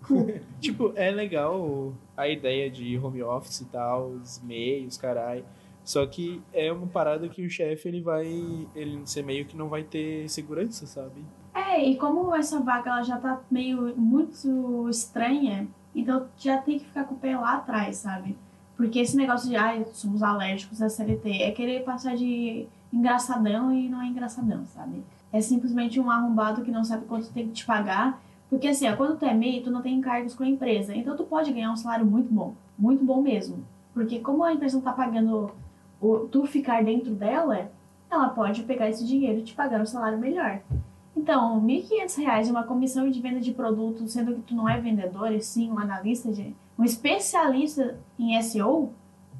tipo, 0.61 0.93
é 0.95 1.11
legal 1.11 1.93
a 2.15 2.27
ideia 2.27 2.69
de 2.69 2.97
home 2.97 3.21
office 3.23 3.61
e 3.61 3.65
tal, 3.65 4.11
os 4.11 4.41
meios, 4.41 4.97
carai. 4.97 5.43
Só 5.83 6.05
que 6.05 6.41
é 6.53 6.71
uma 6.71 6.87
parada 6.87 7.27
que 7.29 7.45
o 7.45 7.49
chefe 7.49 7.87
ele 7.87 8.01
vai. 8.01 8.27
Ele 8.75 9.01
ser 9.05 9.23
meio 9.23 9.45
que 9.45 9.55
não 9.55 9.69
vai 9.69 9.83
ter 9.83 10.29
segurança, 10.29 10.85
sabe? 10.85 11.23
É, 11.53 11.81
e 11.81 11.95
como 11.97 12.35
essa 12.35 12.59
vaga 12.59 12.91
ela 12.91 13.03
já 13.03 13.17
tá 13.17 13.41
meio 13.49 13.95
muito 13.95 14.89
estranha, 14.89 15.67
então 15.95 16.27
já 16.37 16.57
tem 16.57 16.79
que 16.79 16.85
ficar 16.85 17.05
com 17.05 17.15
o 17.15 17.17
pé 17.17 17.37
lá 17.37 17.55
atrás, 17.55 17.97
sabe? 17.97 18.37
Porque 18.75 18.99
esse 18.99 19.17
negócio 19.17 19.49
de, 19.49 19.55
ai, 19.55 19.85
somos 19.93 20.21
alérgicos 20.21 20.81
à 20.81 20.89
CLT, 20.89 21.41
é 21.41 21.51
querer 21.51 21.83
passar 21.83 22.15
de 22.15 22.67
engraçadão 22.93 23.73
e 23.73 23.89
não 23.89 24.01
é 24.01 24.05
engraçadão, 24.05 24.65
sabe? 24.67 25.03
É 25.31 25.41
simplesmente 25.41 25.99
um 25.99 26.09
arrombado 26.09 26.61
que 26.61 26.71
não 26.71 26.83
sabe 26.83 27.05
quanto 27.05 27.31
tem 27.31 27.47
que 27.47 27.53
te 27.53 27.65
pagar. 27.65 28.21
Porque 28.49 28.67
assim, 28.67 28.87
ó, 28.87 28.95
quando 28.95 29.17
tu 29.17 29.25
é 29.25 29.33
MEI, 29.33 29.61
tu 29.61 29.71
não 29.71 29.81
tem 29.81 29.95
encargos 29.95 30.33
com 30.33 30.43
a 30.43 30.47
empresa. 30.47 30.95
Então 30.95 31.17
tu 31.17 31.23
pode 31.23 31.51
ganhar 31.51 31.71
um 31.71 31.75
salário 31.75 32.05
muito 32.05 32.33
bom. 32.33 32.53
Muito 32.77 33.03
bom 33.03 33.21
mesmo. 33.21 33.65
Porque 33.93 34.19
como 34.19 34.43
a 34.43 34.53
empresa 34.53 34.77
não 34.77 34.83
tá 34.83 34.93
pagando 34.93 35.51
o, 35.99 36.19
tu 36.31 36.45
ficar 36.45 36.83
dentro 36.83 37.13
dela, 37.13 37.69
ela 38.09 38.29
pode 38.29 38.63
pegar 38.63 38.89
esse 38.89 39.05
dinheiro 39.05 39.39
e 39.39 39.43
te 39.43 39.53
pagar 39.53 39.81
um 39.81 39.85
salário 39.85 40.17
melhor. 40.17 40.61
Então, 41.17 41.59
R$ 41.59 41.81
1.500 41.81 42.49
uma 42.51 42.63
comissão 42.63 43.09
de 43.09 43.19
venda 43.19 43.39
de 43.39 43.51
produto, 43.51 44.07
sendo 44.07 44.35
que 44.35 44.41
tu 44.41 44.55
não 44.55 44.69
é 44.69 44.79
vendedor, 44.79 45.31
e 45.31 45.41
sim 45.41 45.71
um 45.71 45.79
analista, 45.79 46.31
de, 46.31 46.55
um 46.77 46.83
especialista 46.83 47.99
em 48.19 48.39
SEO, 48.41 48.93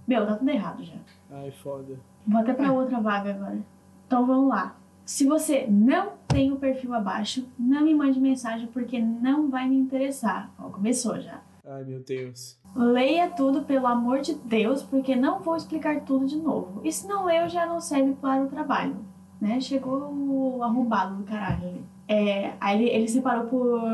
meu, 0.07 0.25
tá 0.25 0.35
tudo 0.35 0.49
errado 0.49 0.83
já. 0.83 0.95
Ai, 1.29 1.51
foda. 1.51 1.99
Vou 2.25 2.41
até 2.41 2.53
pra 2.53 2.71
outra 2.71 2.99
vaga 2.99 3.29
agora. 3.29 3.59
Então 4.07 4.25
vamos 4.25 4.49
lá. 4.49 4.75
Se 5.05 5.25
você 5.25 5.67
não 5.69 6.13
tem 6.27 6.51
o 6.51 6.57
perfil 6.57 6.93
abaixo, 6.93 7.47
não 7.57 7.83
me 7.83 7.93
mande 7.93 8.19
mensagem 8.19 8.67
porque 8.67 8.99
não 8.99 9.49
vai 9.49 9.69
me 9.69 9.77
interessar. 9.77 10.51
Ó, 10.57 10.69
começou 10.69 11.19
já. 11.21 11.41
Ai, 11.65 11.83
meu 11.83 11.99
Deus. 11.99 12.57
Leia 12.75 13.29
tudo, 13.29 13.63
pelo 13.63 13.87
amor 13.87 14.21
de 14.21 14.33
Deus, 14.33 14.81
porque 14.81 15.15
não 15.15 15.39
vou 15.39 15.55
explicar 15.55 16.01
tudo 16.01 16.25
de 16.25 16.37
novo. 16.37 16.81
E 16.83 16.91
se 16.91 17.07
não 17.07 17.25
leu, 17.25 17.47
já 17.47 17.65
não 17.65 17.79
serve 17.79 18.13
para 18.15 18.43
o 18.43 18.47
trabalho. 18.47 18.97
Né? 19.39 19.60
Chegou 19.62 20.12
o 20.12 20.63
arrombado 20.63 21.15
do 21.15 21.23
caralho. 21.23 21.84
É, 22.08 22.54
aí 22.60 22.82
ele, 22.82 22.89
ele 22.89 23.08
separou 23.08 23.45
por 23.45 23.89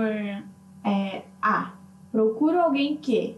é, 0.84 1.24
A. 1.42 1.74
Procuro 2.12 2.60
alguém 2.60 2.96
que 2.96 3.38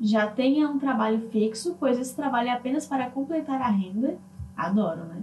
já 0.00 0.26
tenha 0.26 0.68
um 0.68 0.78
trabalho 0.78 1.28
fixo, 1.30 1.76
pois 1.78 1.98
esse 1.98 2.14
trabalho 2.14 2.48
é 2.48 2.52
apenas 2.52 2.86
para 2.86 3.10
completar 3.10 3.60
a 3.60 3.68
renda. 3.68 4.18
Adoro, 4.56 5.04
né? 5.04 5.22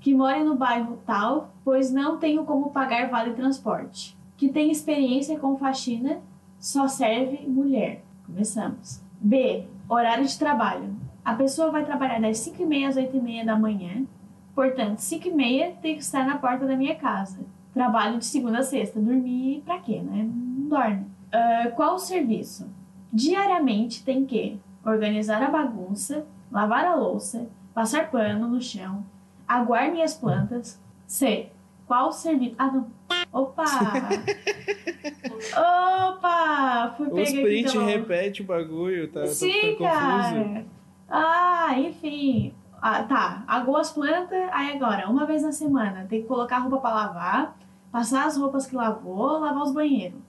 Que 0.00 0.14
more 0.14 0.42
no 0.42 0.56
bairro 0.56 0.98
tal, 1.06 1.52
pois 1.64 1.92
não 1.92 2.18
tenho 2.18 2.44
como 2.44 2.70
pagar 2.70 3.08
vale 3.10 3.34
transporte. 3.34 4.16
Que 4.36 4.48
tem 4.48 4.70
experiência 4.70 5.38
com 5.38 5.56
faxina, 5.56 6.18
só 6.58 6.88
serve 6.88 7.46
mulher. 7.46 8.02
Começamos. 8.26 9.00
B. 9.20 9.66
Horário 9.88 10.24
de 10.24 10.38
trabalho. 10.38 10.94
A 11.24 11.34
pessoa 11.34 11.70
vai 11.70 11.84
trabalhar 11.84 12.20
das 12.20 12.38
5h30 12.38 12.88
às 12.88 12.96
8h30 12.96 13.44
da 13.44 13.58
manhã. 13.58 14.04
Portanto, 14.54 14.98
5h30 14.98 15.76
tem 15.80 15.94
que 15.94 16.02
estar 16.02 16.26
na 16.26 16.38
porta 16.38 16.66
da 16.66 16.76
minha 16.76 16.94
casa. 16.94 17.38
Trabalho 17.72 18.18
de 18.18 18.24
segunda 18.24 18.58
a 18.58 18.62
sexta. 18.62 19.00
Dormir 19.00 19.62
pra 19.64 19.78
quê, 19.78 20.00
né? 20.00 20.28
Não 20.28 20.68
dorme. 20.68 21.06
Uh, 21.32 21.70
qual 21.76 21.94
o 21.94 21.98
serviço? 21.98 22.68
Diariamente 23.12 24.04
tem 24.04 24.26
que 24.26 24.58
organizar 24.84 25.42
a 25.42 25.50
bagunça, 25.50 26.26
lavar 26.50 26.84
a 26.84 26.94
louça, 26.94 27.48
passar 27.74 28.10
pano 28.10 28.48
no 28.48 28.60
chão, 28.60 29.04
aguar 29.46 29.90
minhas 29.90 30.14
plantas. 30.14 30.80
C. 31.06 31.48
Qual 31.86 32.08
o 32.08 32.12
serviço? 32.12 32.54
Ah, 32.58 32.70
não. 32.70 32.86
Opa! 33.32 33.64
Opa! 36.08 36.94
Fui 36.96 37.06
O 37.08 37.14
pegar 37.14 37.30
sprint 37.30 37.68
aqui 37.68 37.78
pelo... 37.78 37.86
repete 37.86 38.42
o 38.42 38.44
bagulho, 38.44 39.10
tá? 39.10 39.26
Sim, 39.26 39.76
cara. 39.78 40.64
Ah, 41.08 41.74
enfim. 41.78 42.54
Ah, 42.82 43.02
tá. 43.02 43.44
Agou 43.46 43.76
as 43.76 43.92
plantas, 43.92 44.48
aí 44.52 44.72
agora, 44.72 45.08
uma 45.08 45.26
vez 45.26 45.42
na 45.42 45.52
semana, 45.52 46.06
tem 46.08 46.22
que 46.22 46.28
colocar 46.28 46.56
a 46.56 46.60
roupa 46.60 46.78
pra 46.78 46.94
lavar, 46.94 47.56
passar 47.92 48.26
as 48.26 48.36
roupas 48.36 48.66
que 48.66 48.74
lavou, 48.74 49.38
lavar 49.38 49.62
os 49.62 49.72
banheiros. 49.72 50.20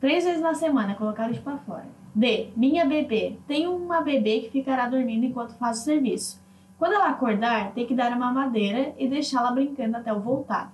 Três 0.00 0.24
vezes 0.24 0.40
na 0.40 0.54
semana, 0.54 0.94
colocar 0.94 1.28
lixo 1.28 1.42
pra 1.42 1.58
fora. 1.58 1.86
D. 2.14 2.50
Minha 2.56 2.86
bebê. 2.86 3.38
Tem 3.46 3.68
uma 3.68 4.00
bebê 4.00 4.40
que 4.40 4.50
ficará 4.50 4.88
dormindo 4.88 5.26
enquanto 5.26 5.54
faz 5.58 5.80
o 5.80 5.84
serviço. 5.84 6.42
Quando 6.78 6.94
ela 6.94 7.10
acordar, 7.10 7.72
tem 7.72 7.86
que 7.86 7.94
dar 7.94 8.10
uma 8.16 8.32
madeira 8.32 8.94
e 8.98 9.06
deixá-la 9.06 9.52
brincando 9.52 9.98
até 9.98 10.10
eu 10.10 10.18
voltar. 10.18 10.72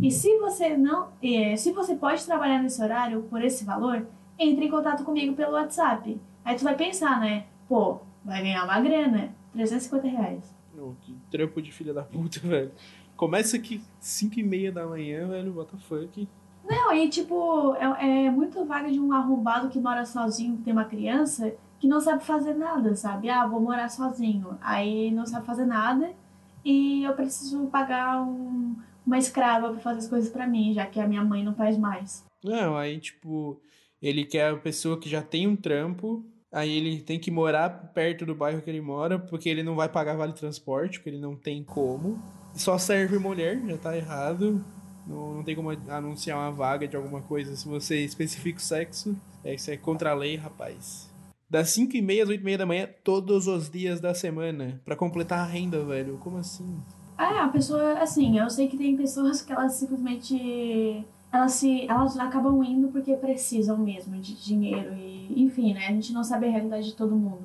E 0.00 0.10
se 0.10 0.38
você 0.38 0.76
não, 0.76 1.08
eh, 1.22 1.56
se 1.56 1.72
você 1.72 1.94
pode 1.94 2.24
trabalhar 2.26 2.62
nesse 2.62 2.82
horário 2.82 3.22
por 3.30 3.42
esse 3.42 3.64
valor, 3.64 4.06
entre 4.38 4.66
em 4.66 4.70
contato 4.70 5.02
comigo 5.02 5.34
pelo 5.34 5.52
WhatsApp. 5.52 6.20
Aí 6.44 6.54
tu 6.54 6.64
vai 6.64 6.76
pensar, 6.76 7.18
né? 7.18 7.46
Pô, 7.66 8.00
vai 8.22 8.42
ganhar 8.42 8.64
uma 8.64 8.78
grana, 8.80 9.30
350 9.54 10.06
reais. 10.06 10.55
Não, 10.76 10.94
que 11.00 11.16
trampo 11.30 11.62
de 11.62 11.72
filha 11.72 11.94
da 11.94 12.02
puta, 12.02 12.40
velho. 12.46 12.70
Começa 13.16 13.56
aqui 13.56 13.82
5 13.98 14.38
e 14.38 14.42
meia 14.42 14.70
da 14.70 14.86
manhã, 14.86 15.26
velho, 15.26 15.56
what 15.56 15.70
the 15.72 15.78
fuck. 15.78 16.28
Não, 16.68 16.92
e 16.92 17.08
tipo, 17.08 17.74
é, 17.76 18.26
é 18.26 18.30
muito 18.30 18.64
vaga 18.64 18.90
de 18.90 19.00
um 19.00 19.12
arrombado 19.12 19.68
que 19.68 19.80
mora 19.80 20.04
sozinho, 20.04 20.56
que 20.56 20.64
tem 20.64 20.72
uma 20.72 20.84
criança, 20.84 21.54
que 21.78 21.86
não 21.86 22.00
sabe 22.00 22.24
fazer 22.24 22.54
nada, 22.54 22.94
sabe? 22.94 23.30
Ah, 23.30 23.46
vou 23.46 23.60
morar 23.60 23.88
sozinho. 23.88 24.58
Aí 24.60 25.10
não 25.12 25.24
sabe 25.24 25.46
fazer 25.46 25.64
nada 25.64 26.12
e 26.64 27.04
eu 27.04 27.14
preciso 27.14 27.66
pagar 27.68 28.22
um, 28.22 28.74
uma 29.06 29.16
escrava 29.16 29.70
pra 29.70 29.78
fazer 29.78 29.98
as 30.00 30.08
coisas 30.08 30.30
pra 30.30 30.46
mim, 30.46 30.74
já 30.74 30.84
que 30.84 30.98
a 30.98 31.06
minha 31.06 31.24
mãe 31.24 31.44
não 31.44 31.54
faz 31.54 31.78
mais. 31.78 32.24
Não, 32.42 32.76
aí, 32.76 32.98
tipo, 32.98 33.60
ele 34.02 34.24
quer 34.24 34.50
a 34.50 34.56
pessoa 34.56 34.98
que 34.98 35.08
já 35.08 35.22
tem 35.22 35.46
um 35.46 35.56
trampo, 35.56 36.24
aí 36.52 36.76
ele 36.76 37.00
tem 37.00 37.18
que 37.18 37.30
morar 37.30 37.70
perto 37.92 38.24
do 38.26 38.34
bairro 38.34 38.62
que 38.62 38.70
ele 38.70 38.80
mora, 38.80 39.18
porque 39.18 39.48
ele 39.48 39.62
não 39.62 39.74
vai 39.74 39.88
pagar 39.88 40.16
vale 40.16 40.32
transporte, 40.32 40.98
porque 40.98 41.10
ele 41.10 41.20
não 41.20 41.36
tem 41.36 41.62
como. 41.62 42.22
Só 42.54 42.78
serve 42.78 43.18
mulher, 43.18 43.60
já 43.66 43.76
tá 43.76 43.96
errado. 43.96 44.64
Não, 45.06 45.34
não 45.34 45.44
tem 45.44 45.54
como 45.54 45.70
anunciar 45.70 46.38
uma 46.38 46.50
vaga 46.50 46.88
de 46.88 46.96
alguma 46.96 47.22
coisa 47.22 47.54
se 47.54 47.68
você 47.68 48.04
especifica 48.04 48.58
o 48.58 48.62
sexo. 48.62 49.16
É, 49.44 49.54
isso 49.54 49.70
é 49.70 49.76
contra 49.76 50.10
a 50.10 50.14
lei, 50.14 50.36
rapaz. 50.36 51.14
Das 51.48 51.70
5 51.70 51.96
e 51.96 52.02
meia 52.02 52.24
às 52.24 52.28
8 52.28 52.40
e 52.40 52.44
meia 52.44 52.58
da 52.58 52.66
manhã, 52.66 52.88
todos 53.04 53.46
os 53.46 53.70
dias 53.70 54.00
da 54.00 54.14
semana. 54.14 54.80
Pra 54.84 54.96
completar 54.96 55.38
a 55.38 55.44
renda, 55.44 55.84
velho. 55.84 56.18
Como 56.18 56.38
assim? 56.38 56.82
Ah, 57.16 57.44
a 57.44 57.48
pessoa, 57.48 57.94
assim, 58.00 58.38
eu 58.38 58.50
sei 58.50 58.66
que 58.66 58.76
tem 58.76 58.96
pessoas 58.96 59.40
que 59.42 59.52
elas 59.52 59.74
simplesmente. 59.74 61.06
Elas, 61.32 61.52
se, 61.52 61.86
elas 61.88 62.18
acabam 62.18 62.62
indo 62.62 62.88
porque 62.88 63.14
precisam 63.16 63.76
mesmo 63.76 64.16
de 64.16 64.34
dinheiro 64.34 64.94
e, 64.94 65.42
enfim, 65.42 65.74
né? 65.74 65.86
A 65.86 65.92
gente 65.92 66.12
não 66.12 66.24
sabe 66.24 66.46
a 66.46 66.50
realidade 66.50 66.86
de 66.86 66.94
todo 66.94 67.14
mundo. 67.14 67.44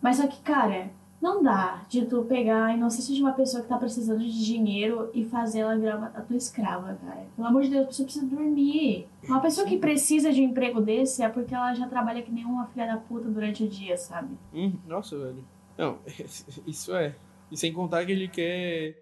Mas 0.00 0.16
só 0.16 0.26
que, 0.26 0.40
cara, 0.42 0.90
não 1.22 1.40
dá 1.40 1.84
de 1.88 2.04
tu 2.04 2.24
pegar 2.24 2.74
e 2.74 2.76
não 2.76 2.88
assistir 2.88 3.14
de 3.14 3.22
uma 3.22 3.32
pessoa 3.32 3.62
que 3.62 3.68
tá 3.68 3.78
precisando 3.78 4.18
de 4.18 4.44
dinheiro 4.44 5.08
e 5.14 5.24
fazer 5.24 5.60
ela 5.60 5.78
virar 5.78 5.96
uma, 5.96 6.08
a 6.08 6.20
tua 6.20 6.36
escrava, 6.36 6.94
cara. 6.94 7.26
Pelo 7.36 7.46
amor 7.46 7.62
de 7.62 7.70
Deus, 7.70 7.84
a 7.84 7.86
pessoa 7.86 8.04
precisa 8.06 8.26
dormir. 8.26 9.06
Uma 9.28 9.40
pessoa 9.40 9.64
que 9.64 9.78
precisa 9.78 10.32
de 10.32 10.40
um 10.40 10.46
emprego 10.46 10.80
desse 10.80 11.22
é 11.22 11.28
porque 11.28 11.54
ela 11.54 11.72
já 11.74 11.86
trabalha 11.86 12.22
que 12.22 12.32
nem 12.32 12.44
uma 12.44 12.66
filha 12.66 12.88
da 12.88 12.96
puta 12.96 13.28
durante 13.28 13.62
o 13.62 13.68
dia, 13.68 13.96
sabe? 13.96 14.36
Hum, 14.52 14.72
nossa, 14.84 15.16
velho. 15.16 15.44
Não, 15.78 15.98
isso 16.66 16.92
é. 16.94 17.14
E 17.52 17.56
sem 17.56 17.72
contar 17.72 18.04
que 18.04 18.10
ele 18.10 18.26
quer. 18.26 19.00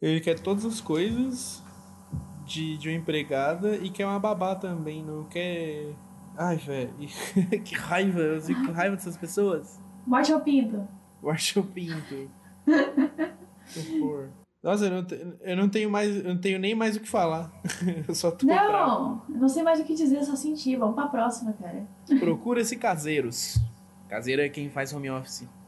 Ele 0.00 0.20
quer 0.20 0.40
todas 0.40 0.64
as 0.64 0.80
coisas 0.80 1.62
de, 2.48 2.78
de 2.78 2.88
uma 2.88 2.96
empregada 2.96 3.76
e 3.76 3.90
quer 3.90 4.06
uma 4.06 4.18
babá 4.18 4.54
também, 4.54 5.04
não 5.04 5.24
quer. 5.24 5.92
Ai, 6.36 6.56
velho. 6.56 6.94
que 7.64 7.74
raiva, 7.74 8.18
eu 8.20 8.40
fico 8.40 8.64
com 8.66 8.72
raiva 8.72 8.96
dessas 8.96 9.16
pessoas. 9.16 9.80
Morte 10.06 10.32
ao 10.32 10.40
pinto. 10.40 10.86
Guaxa 11.22 11.62
Pinto. 11.62 12.30
Que 12.64 14.00
horror. 14.00 14.28
Nossa, 14.62 14.86
eu 14.86 14.90
não, 14.90 15.04
te- 15.04 15.36
eu 15.42 15.56
não 15.56 15.68
tenho 15.68 15.90
mais. 15.90 16.16
Eu 16.16 16.24
não 16.34 16.40
tenho 16.40 16.58
nem 16.58 16.74
mais 16.74 16.96
o 16.96 17.00
que 17.00 17.08
falar. 17.08 17.52
Eu 18.08 18.14
só 18.14 18.30
tô 18.30 18.46
bravo. 18.46 18.72
Não, 18.72 19.22
eu 19.28 19.40
não 19.40 19.48
sei 19.48 19.62
mais 19.62 19.78
o 19.80 19.84
que 19.84 19.94
dizer, 19.94 20.22
só 20.24 20.34
senti. 20.34 20.74
Vamos 20.76 20.94
pra 20.96 21.06
próxima, 21.06 21.52
cara. 21.52 21.86
Procura-se 22.18 22.76
caseiros. 22.76 23.56
Caseiro 24.08 24.42
é 24.42 24.48
quem 24.48 24.68
faz 24.70 24.92
home 24.92 25.10
office. 25.10 25.46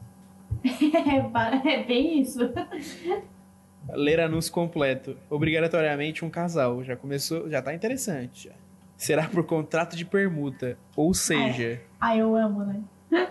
É, 0.63 1.73
é 1.73 1.83
bem 1.85 2.19
isso. 2.21 2.39
Ler 3.89 4.19
anúncio 4.19 4.51
completo. 4.51 5.17
Obrigatoriamente 5.29 6.23
um 6.23 6.29
casal. 6.29 6.83
Já 6.83 6.95
começou. 6.95 7.49
Já 7.49 7.61
tá 7.61 7.73
interessante. 7.73 8.45
já. 8.49 8.55
Será 8.97 9.27
por 9.27 9.43
contrato 9.45 9.95
de 9.95 10.05
permuta. 10.05 10.77
Ou 10.95 11.13
seja, 11.13 11.81
Ah, 11.99 12.15
eu 12.15 12.35
amo, 12.35 12.63
né? 12.63 12.81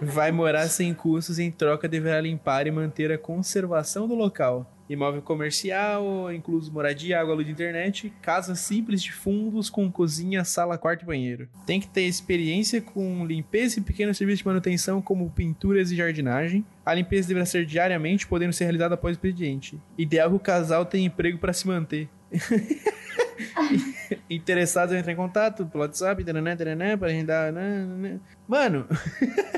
vai 0.03 0.31
morar 0.31 0.67
sem 0.69 0.93
custos 0.93 1.39
em 1.39 1.51
troca 1.51 1.89
deverá 1.89 2.21
limpar 2.21 2.67
e 2.67 2.71
manter 2.71 3.11
a 3.13 3.17
conservação 3.17 4.07
do 4.07 4.15
local. 4.15 4.71
Imóvel 4.91 5.23
comercial, 5.23 6.33
incluso 6.33 6.73
moradia, 6.73 7.21
água, 7.21 7.33
luz 7.35 7.47
de 7.47 7.53
internet, 7.53 8.13
casa 8.21 8.57
simples 8.57 9.01
de 9.01 9.13
fundos 9.13 9.71
com 9.71 9.91
cozinha, 9.91 10.45
sala, 10.45 10.77
quarto 10.77 11.03
e 11.03 11.07
banheiro. 11.07 11.49
Tem 11.65 11.81
que 11.81 11.87
ter 11.89 12.03
experiência 12.03 12.83
com 12.83 13.25
limpeza 13.25 13.79
e 13.79 13.83
pequenos 13.83 14.19
serviços 14.19 14.41
de 14.41 14.47
manutenção 14.47 15.01
como 15.01 15.31
pinturas 15.31 15.93
e 15.93 15.97
jardinagem. 15.97 16.65
A 16.91 16.95
limpeza 16.95 17.29
deverá 17.29 17.47
ser 17.47 17.65
diariamente, 17.65 18.27
podendo 18.27 18.53
ser 18.53 18.65
realizada 18.65 18.97
após 18.97 19.13
o 19.13 19.15
expediente. 19.15 19.81
Ideal 19.97 20.29
que 20.29 20.35
o 20.35 20.41
casal 20.41 20.85
tenha 20.85 21.07
emprego 21.07 21.39
para 21.39 21.53
se 21.53 21.65
manter. 21.65 22.09
Interessados 24.29 24.93
em 24.93 24.99
entrar 24.99 25.13
em 25.13 25.17
contato 25.17 25.65
pelo 25.67 25.85
WhatsApp, 25.85 26.25
taranã, 26.25 26.57
taranã, 26.57 26.99
para 26.99 27.07
agendar. 27.07 27.53
nananã. 27.53 28.19
Mano, 28.49 28.89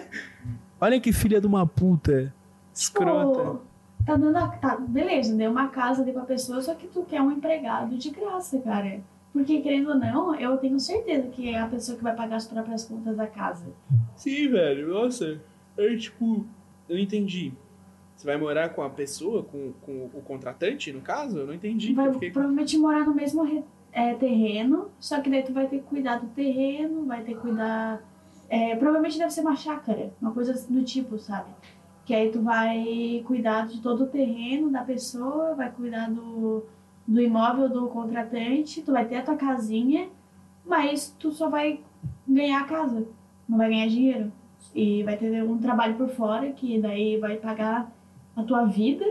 olha 0.79 1.01
que 1.01 1.11
filha 1.11 1.41
de 1.41 1.47
uma 1.47 1.67
puta. 1.67 2.35
Escrota. 2.75 3.41
Tipo, 3.41 3.63
tá 4.05 4.15
dando. 4.15 4.37
A, 4.37 4.49
tá, 4.49 4.77
beleza, 4.77 5.35
deu 5.35 5.51
uma 5.51 5.69
casa 5.69 6.03
ali 6.03 6.13
pra 6.13 6.27
pessoa, 6.27 6.61
só 6.61 6.75
que 6.75 6.87
tu 6.87 7.03
quer 7.05 7.23
um 7.23 7.33
empregado 7.33 7.97
de 7.97 8.11
graça, 8.11 8.61
cara. 8.61 9.01
Porque, 9.33 9.63
querendo 9.63 9.89
ou 9.89 9.95
não, 9.95 10.35
eu 10.35 10.59
tenho 10.59 10.79
certeza 10.79 11.29
que 11.29 11.49
é 11.49 11.59
a 11.59 11.67
pessoa 11.67 11.97
que 11.97 12.05
vai 12.05 12.15
pagar 12.15 12.37
as 12.37 12.47
próprias 12.47 12.85
contas 12.85 13.17
da 13.17 13.27
casa. 13.27 13.65
Sim, 14.17 14.51
velho, 14.51 14.93
nossa. 14.93 15.41
Eu, 15.79 15.99
tipo, 15.99 16.47
eu 16.93 16.99
entendi. 16.99 17.53
Você 18.15 18.27
vai 18.27 18.37
morar 18.37 18.69
com 18.69 18.83
a 18.83 18.91
pessoa, 18.91 19.43
com, 19.43 19.73
com 19.81 20.05
o 20.15 20.23
contratante, 20.23 20.93
no 20.93 21.01
caso? 21.01 21.39
Eu 21.39 21.47
não 21.47 21.55
entendi. 21.55 21.93
Vai 21.93 22.13
fiquei... 22.13 22.31
provavelmente 22.31 22.79
morar 22.79 23.07
no 23.07 23.15
mesmo 23.15 23.65
é, 23.91 24.15
terreno, 24.15 24.91
só 25.01 25.21
que 25.21 25.29
daí 25.29 25.43
tu 25.43 25.53
vai 25.53 25.67
ter 25.67 25.79
que 25.79 25.85
cuidar 25.85 26.19
do 26.19 26.29
terreno, 26.29 27.05
vai 27.05 27.23
ter 27.23 27.35
que 27.35 27.41
cuidar. 27.41 28.01
É, 28.49 28.77
provavelmente 28.77 29.19
deve 29.19 29.31
ser 29.31 29.41
uma 29.41 29.57
chácara, 29.57 30.13
uma 30.21 30.31
coisa 30.31 30.53
do 30.71 30.85
tipo, 30.85 31.19
sabe? 31.19 31.51
Que 32.05 32.15
aí 32.15 32.31
tu 32.31 32.43
vai 32.43 33.23
cuidar 33.27 33.67
de 33.67 33.81
todo 33.81 34.05
o 34.05 34.09
terreno 34.09 34.71
da 34.71 34.83
pessoa, 34.83 35.55
vai 35.55 35.71
cuidar 35.71 36.11
do, 36.11 36.65
do 37.07 37.21
imóvel 37.21 37.69
do 37.69 37.89
contratante, 37.89 38.83
tu 38.83 38.93
vai 38.93 39.07
ter 39.07 39.17
a 39.17 39.23
tua 39.23 39.37
casinha, 39.37 40.09
mas 40.65 41.15
tu 41.19 41.33
só 41.33 41.49
vai 41.49 41.81
ganhar 42.29 42.61
a 42.61 42.65
casa, 42.65 43.09
não 43.49 43.59
vai 43.59 43.69
ganhar 43.69 43.89
dinheiro. 43.89 44.33
E 44.75 45.03
vai 45.03 45.17
ter 45.17 45.43
um 45.43 45.59
trabalho 45.59 45.95
por 45.97 46.09
fora 46.09 46.51
que 46.53 46.79
daí 46.81 47.19
vai 47.19 47.37
pagar 47.37 47.93
a 48.35 48.43
tua 48.43 48.65
vida, 48.65 49.05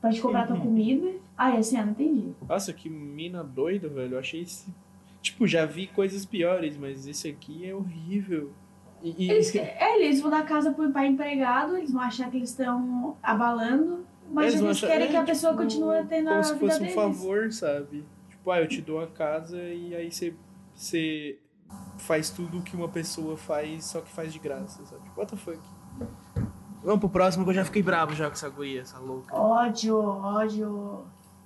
vai 0.00 0.12
te 0.12 0.20
comprar 0.20 0.42
a 0.42 0.46
tua 0.46 0.56
Uhum. 0.56 0.62
comida. 0.62 1.10
Ah, 1.36 1.52
assim, 1.56 1.76
ah, 1.76 1.84
não 1.84 1.92
entendi. 1.92 2.32
Nossa, 2.48 2.72
que 2.72 2.88
mina 2.88 3.42
doida, 3.42 3.88
velho. 3.88 4.14
Eu 4.14 4.18
achei 4.18 4.42
esse. 4.42 4.72
Tipo, 5.22 5.46
já 5.46 5.66
vi 5.66 5.86
coisas 5.86 6.24
piores, 6.24 6.76
mas 6.76 7.06
esse 7.06 7.28
aqui 7.28 7.66
é 7.66 7.74
horrível. 7.74 8.52
E, 9.02 9.26
e- 9.26 9.30
Eles, 9.30 9.54
é, 9.54 9.96
eles 9.96 10.20
vão 10.20 10.30
dar 10.30 10.44
casa 10.44 10.70
pro 10.72 10.90
pai 10.92 11.06
empregado, 11.08 11.76
eles 11.76 11.90
vão 11.92 12.02
achar 12.02 12.30
que 12.30 12.36
eles 12.36 12.50
estão 12.50 13.16
abalando, 13.22 14.04
mas 14.30 14.48
Eles 14.52 14.60
eles, 14.60 14.76
achar- 14.76 14.86
querem 14.88 15.08
que 15.08 15.16
é, 15.16 15.18
a 15.18 15.24
pessoa 15.24 15.52
tipo, 15.52 15.62
continue 15.64 16.04
tendo 16.06 16.28
a 16.28 16.32
como 16.32 16.44
se 16.44 16.52
vida 16.54 16.66
fosse 16.70 16.82
um 16.84 16.88
favor, 16.88 17.50
sabe? 17.52 18.04
Tipo, 18.28 18.50
ah, 18.50 18.60
eu 18.60 18.68
te 18.68 18.80
dou 18.82 19.00
a 19.02 19.06
casa 19.06 19.58
e 19.62 19.94
aí 19.94 20.10
você, 20.12 20.34
você 20.74 21.38
faz 21.98 22.30
tudo 22.30 22.62
que 22.62 22.74
uma 22.74 22.88
pessoa 22.88 23.36
faz, 23.36 23.84
só 23.84 24.00
que 24.00 24.10
faz 24.10 24.32
de 24.32 24.38
graça, 24.38 24.84
sabe? 24.84 25.02
What 25.16 25.30
the 25.30 25.36
fuck? 25.36 25.60
Vamos 26.82 27.00
pro 27.00 27.08
próximo 27.08 27.44
que 27.44 27.50
eu 27.50 27.54
já 27.54 27.64
fiquei 27.64 27.82
bravo 27.82 28.14
já 28.14 28.26
com 28.26 28.32
essa 28.32 28.48
guria, 28.48 28.80
essa 28.80 28.98
louca. 28.98 29.36
Ódio, 29.36 29.98
ódio. 29.98 31.04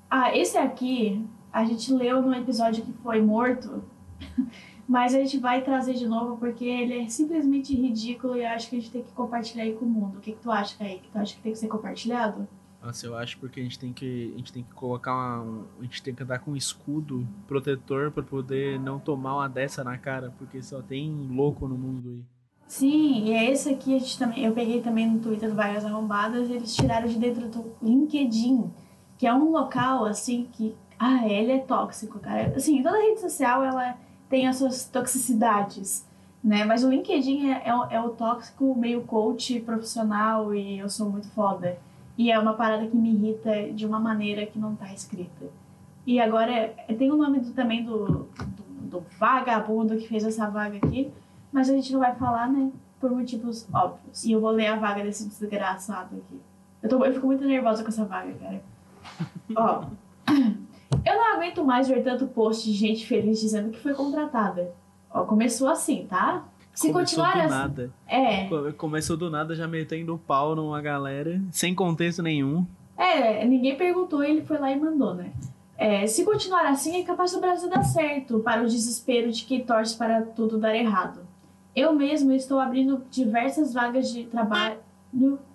Ah, 0.09 0.37
esse 0.37 0.57
aqui 0.57 1.29
a 1.53 1.65
gente 1.65 1.93
leu 1.93 2.23
no 2.23 2.35
episódio 2.35 2.85
que 2.85 2.93
foi 2.93 3.21
morto, 3.21 3.85
mas 4.89 5.15
a 5.15 5.19
gente 5.19 5.39
vai 5.39 5.63
trazer 5.63 5.95
de 5.95 6.07
novo 6.07 6.37
porque 6.37 6.65
ele 6.65 7.01
é 7.01 7.09
simplesmente 7.09 7.75
ridículo 7.75 8.37
e 8.37 8.45
acho 8.45 8.69
que 8.71 8.77
a 8.77 8.81
gente 8.81 8.91
tem 8.93 9.03
que 9.03 9.13
compartilhar 9.13 9.65
aí 9.65 9.75
com 9.75 9.85
o 9.85 9.89
mundo. 9.89 10.19
O 10.19 10.21
que, 10.21 10.33
que 10.33 10.41
tu 10.41 10.51
acha, 10.51 10.77
Kaique? 10.79 11.09
Tu 11.11 11.19
acha 11.19 11.35
que 11.35 11.43
tem 11.43 11.53
que 11.53 11.59
ser 11.59 11.69
compartilhado? 11.69 12.47
Nossa, 12.85 13.07
eu 13.07 13.17
acho 13.17 13.39
porque 13.39 13.61
a 13.61 13.63
gente 13.63 13.79
tem 13.79 13.95
que 13.95 14.33
a 14.35 14.39
gente 14.39 14.53
tem 14.53 14.63
que 14.63 14.75
colocar 14.75 15.15
uma, 15.15 15.41
um- 15.43 15.65
a 15.81 15.83
gente 15.85 16.03
tem 16.03 16.15
que 16.15 16.23
andar 16.23 16.41
com 16.41 16.51
um 16.51 16.57
escudo 16.57 17.27
protetor 17.49 18.11
pra 18.11 18.23
poder 18.23 18.79
não 18.79 18.99
tomar 19.01 19.37
uma 19.37 19.49
dessa 19.49 19.83
na 19.83 19.97
cara, 19.97 20.31
porque 20.39 20.63
só 20.63 20.83
tem 20.83 21.11
louco 21.31 21.67
no 21.67 21.79
mundo 21.79 22.11
aí. 22.11 22.23
Sim, 22.67 23.25
e 23.25 23.33
é 23.33 23.51
esse 23.51 23.71
aqui 23.71 23.97
a 23.97 23.99
gente 23.99 24.19
também, 24.19 24.45
eu 24.45 24.53
peguei 24.53 24.83
também 24.83 25.09
no 25.09 25.19
Twitter 25.21 25.49
do 25.49 25.55
Vagas 25.55 25.85
Arrombadas, 25.85 26.51
eles 26.51 26.75
tiraram 26.75 27.09
de 27.09 27.19
dentro 27.19 27.49
do 27.49 27.75
LinkedIn, 27.83 28.71
que 29.19 29.27
é 29.27 29.33
um 29.35 29.51
local 29.51 30.05
assim 30.05 30.49
que, 30.53 30.75
ah, 30.99 31.27
ele 31.27 31.53
é 31.53 31.59
tóxico, 31.61 32.19
cara. 32.19 32.53
Assim, 32.57 32.83
toda 32.83 32.99
rede 32.99 33.21
social 33.21 33.65
ela 33.65 33.97
tem 34.29 34.47
as 34.49 34.57
suas 34.57 34.85
toxicidades, 34.87 36.07
né? 36.43 36.65
Mas 36.65 36.85
o 36.85 36.91
LinkedIn 36.91 37.49
é, 37.51 37.63
é, 37.67 37.95
é 37.97 38.01
o 38.03 38.11
tóxico 38.11 38.75
meio 38.75 39.03
coach 39.05 39.61
profissional 39.61 40.55
e 40.55 40.79
eu 40.79 40.89
sou 40.91 41.09
muito 41.11 41.29
foda. 41.31 41.79
E 42.17 42.31
é 42.31 42.39
uma 42.39 42.55
parada 42.55 42.87
que 42.87 42.97
me 42.97 43.13
irrita 43.13 43.73
de 43.73 43.85
uma 43.87 43.99
maneira 43.99 44.47
que 44.47 44.59
não 44.59 44.75
tá 44.77 44.93
escrita. 44.93 45.47
E 46.07 46.21
agora, 46.21 46.53
é- 46.53 46.95
tem 46.99 47.11
o 47.11 47.17
nome 47.17 47.41
do- 47.41 47.53
também 47.53 47.85
do, 47.85 48.05
do, 48.07 48.29
do 48.91 49.05
vagabundo 49.19 49.97
que 49.97 50.07
fez 50.09 50.25
essa 50.25 50.49
vaga 50.49 50.77
aqui, 50.77 51.11
mas 51.53 51.69
a 51.69 51.73
gente 51.73 51.93
não 51.93 52.01
vai 52.01 52.15
falar, 52.15 52.49
né? 52.49 52.71
Por 53.01 53.11
motivos 53.11 53.67
óbvios. 53.73 54.25
E 54.25 54.33
eu 54.33 54.41
vou 54.41 54.51
ler 54.51 54.67
a 54.69 54.77
vaga 54.77 55.03
desse 55.03 55.27
desgraçado 55.29 56.17
aqui. 56.17 56.41
Eu, 56.83 56.89
tô, 56.89 57.05
eu 57.05 57.13
fico 57.13 57.27
muito 57.27 57.45
nervosa 57.45 57.83
com 57.83 57.89
essa 57.89 58.05
vaga, 58.05 58.33
cara. 58.35 58.63
Ó. 59.57 59.85
Eu 61.05 61.15
não 61.17 61.35
aguento 61.35 61.63
mais 61.65 61.87
ver 61.89 62.03
tanto 62.03 62.27
post 62.29 62.65
de 62.71 62.73
gente 62.75 63.07
feliz 63.07 63.39
dizendo 63.41 63.71
que 63.71 63.79
foi 63.81 63.93
contratada. 63.93 64.73
Ó, 65.11 65.25
começou 65.25 65.69
assim, 65.69 66.07
tá? 66.09 66.45
Se 66.75 66.91
Começou 66.93 67.23
continuar 67.25 67.33
do 67.33 67.39
assim. 67.41 67.49
nada. 67.49 67.91
É. 68.09 68.49
Co- 68.49 68.73
Começou 68.77 69.17
do 69.17 69.31
nada 69.31 69.55
já 69.55 69.69
metendo 69.69 70.19
pau 70.27 70.55
numa 70.57 70.81
galera, 70.83 71.41
sem 71.53 71.75
contexto 71.75 72.23
nenhum. 72.23 72.67
É, 72.97 73.45
ninguém 73.45 73.77
perguntou, 73.77 74.23
ele 74.25 74.43
foi 74.43 74.59
lá 74.59 74.71
e 74.73 74.79
mandou, 74.79 75.15
né? 75.15 75.33
É, 75.77 76.07
se 76.07 76.25
continuar 76.25 76.67
assim, 76.67 77.01
é 77.01 77.05
capaz 77.05 77.33
do 77.33 77.41
Brasil 77.41 77.69
dar 77.71 77.83
certo, 77.83 78.39
para 78.41 78.63
o 78.63 78.67
desespero 78.69 79.31
de 79.33 79.45
quem 79.45 79.65
torce 79.65 79.97
para 79.97 80.23
tudo 80.23 80.59
dar 80.59 80.75
errado. 80.75 81.21
Eu 81.75 81.93
mesmo 81.93 82.33
estou 82.33 82.61
abrindo 82.61 83.03
diversas 83.11 83.73
vagas 83.75 84.13
de 84.13 84.25
trabalho, 84.25 84.77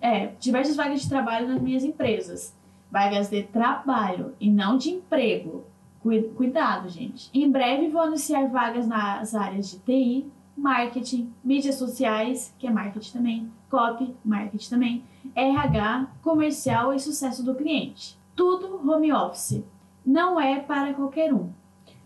é, 0.00 0.28
diversas 0.38 0.76
vagas 0.76 1.02
de 1.02 1.08
trabalho 1.08 1.48
nas 1.48 1.60
minhas 1.62 1.84
empresas. 1.84 2.54
Vagas 2.90 3.30
de 3.30 3.42
trabalho 3.44 4.34
e 4.40 4.50
não 4.50 4.76
de 4.76 4.90
emprego. 4.90 5.64
Cui- 6.02 6.30
Cuidado, 6.34 6.88
gente. 6.88 7.30
Em 7.32 7.50
breve 7.50 7.88
vou 7.88 8.00
anunciar 8.02 8.48
vagas 8.48 8.86
nas 8.86 9.34
áreas 9.34 9.70
de 9.70 9.78
TI, 9.78 10.26
marketing, 10.56 11.32
mídias 11.42 11.76
sociais, 11.76 12.54
que 12.58 12.66
é 12.66 12.70
marketing 12.70 13.12
também, 13.12 13.52
copy, 13.70 14.14
marketing 14.24 14.70
também, 14.70 15.04
RH, 15.34 16.08
comercial 16.22 16.92
e 16.92 17.00
sucesso 17.00 17.42
do 17.44 17.54
cliente. 17.54 18.18
Tudo 18.34 18.80
home 18.88 19.12
office. 19.12 19.62
Não 20.04 20.40
é 20.40 20.60
para 20.60 20.94
qualquer 20.94 21.32
um. 21.32 21.50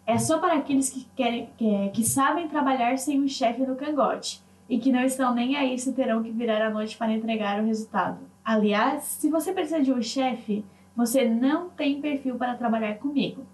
É 0.07 0.19
só 0.19 0.39
para 0.39 0.55
aqueles 0.55 0.91
que 0.91 1.07
querem, 1.17 1.49
que, 1.57 1.89
que 1.91 2.05
sabem 2.05 2.49
trabalhar 2.49 2.99
sem 2.99 3.23
um 3.23 3.29
chefe 3.29 3.63
no 3.63 3.77
cangote 3.77 4.43
e 4.69 4.79
que 4.79 4.93
não 4.93 5.03
estão 5.03 5.35
nem 5.35 5.57
aí 5.57 5.79
se 5.79 5.93
terão 5.93 6.23
que 6.23 6.31
virar 6.31 6.65
à 6.67 6.71
noite 6.71 6.97
para 6.97 7.13
entregar 7.13 7.63
o 7.63 7.67
resultado. 7.67 8.19
Aliás, 8.45 9.05
se 9.05 9.31
você 9.31 9.53
precisa 9.53 9.81
de 9.81 9.93
um 9.93 10.03
chefe, 10.03 10.65
você 10.95 11.29
não 11.29 11.71
tem 11.71 12.01
perfil 12.01 12.37
para 12.37 12.55
trabalhar 12.55 12.95
comigo. 12.97 13.47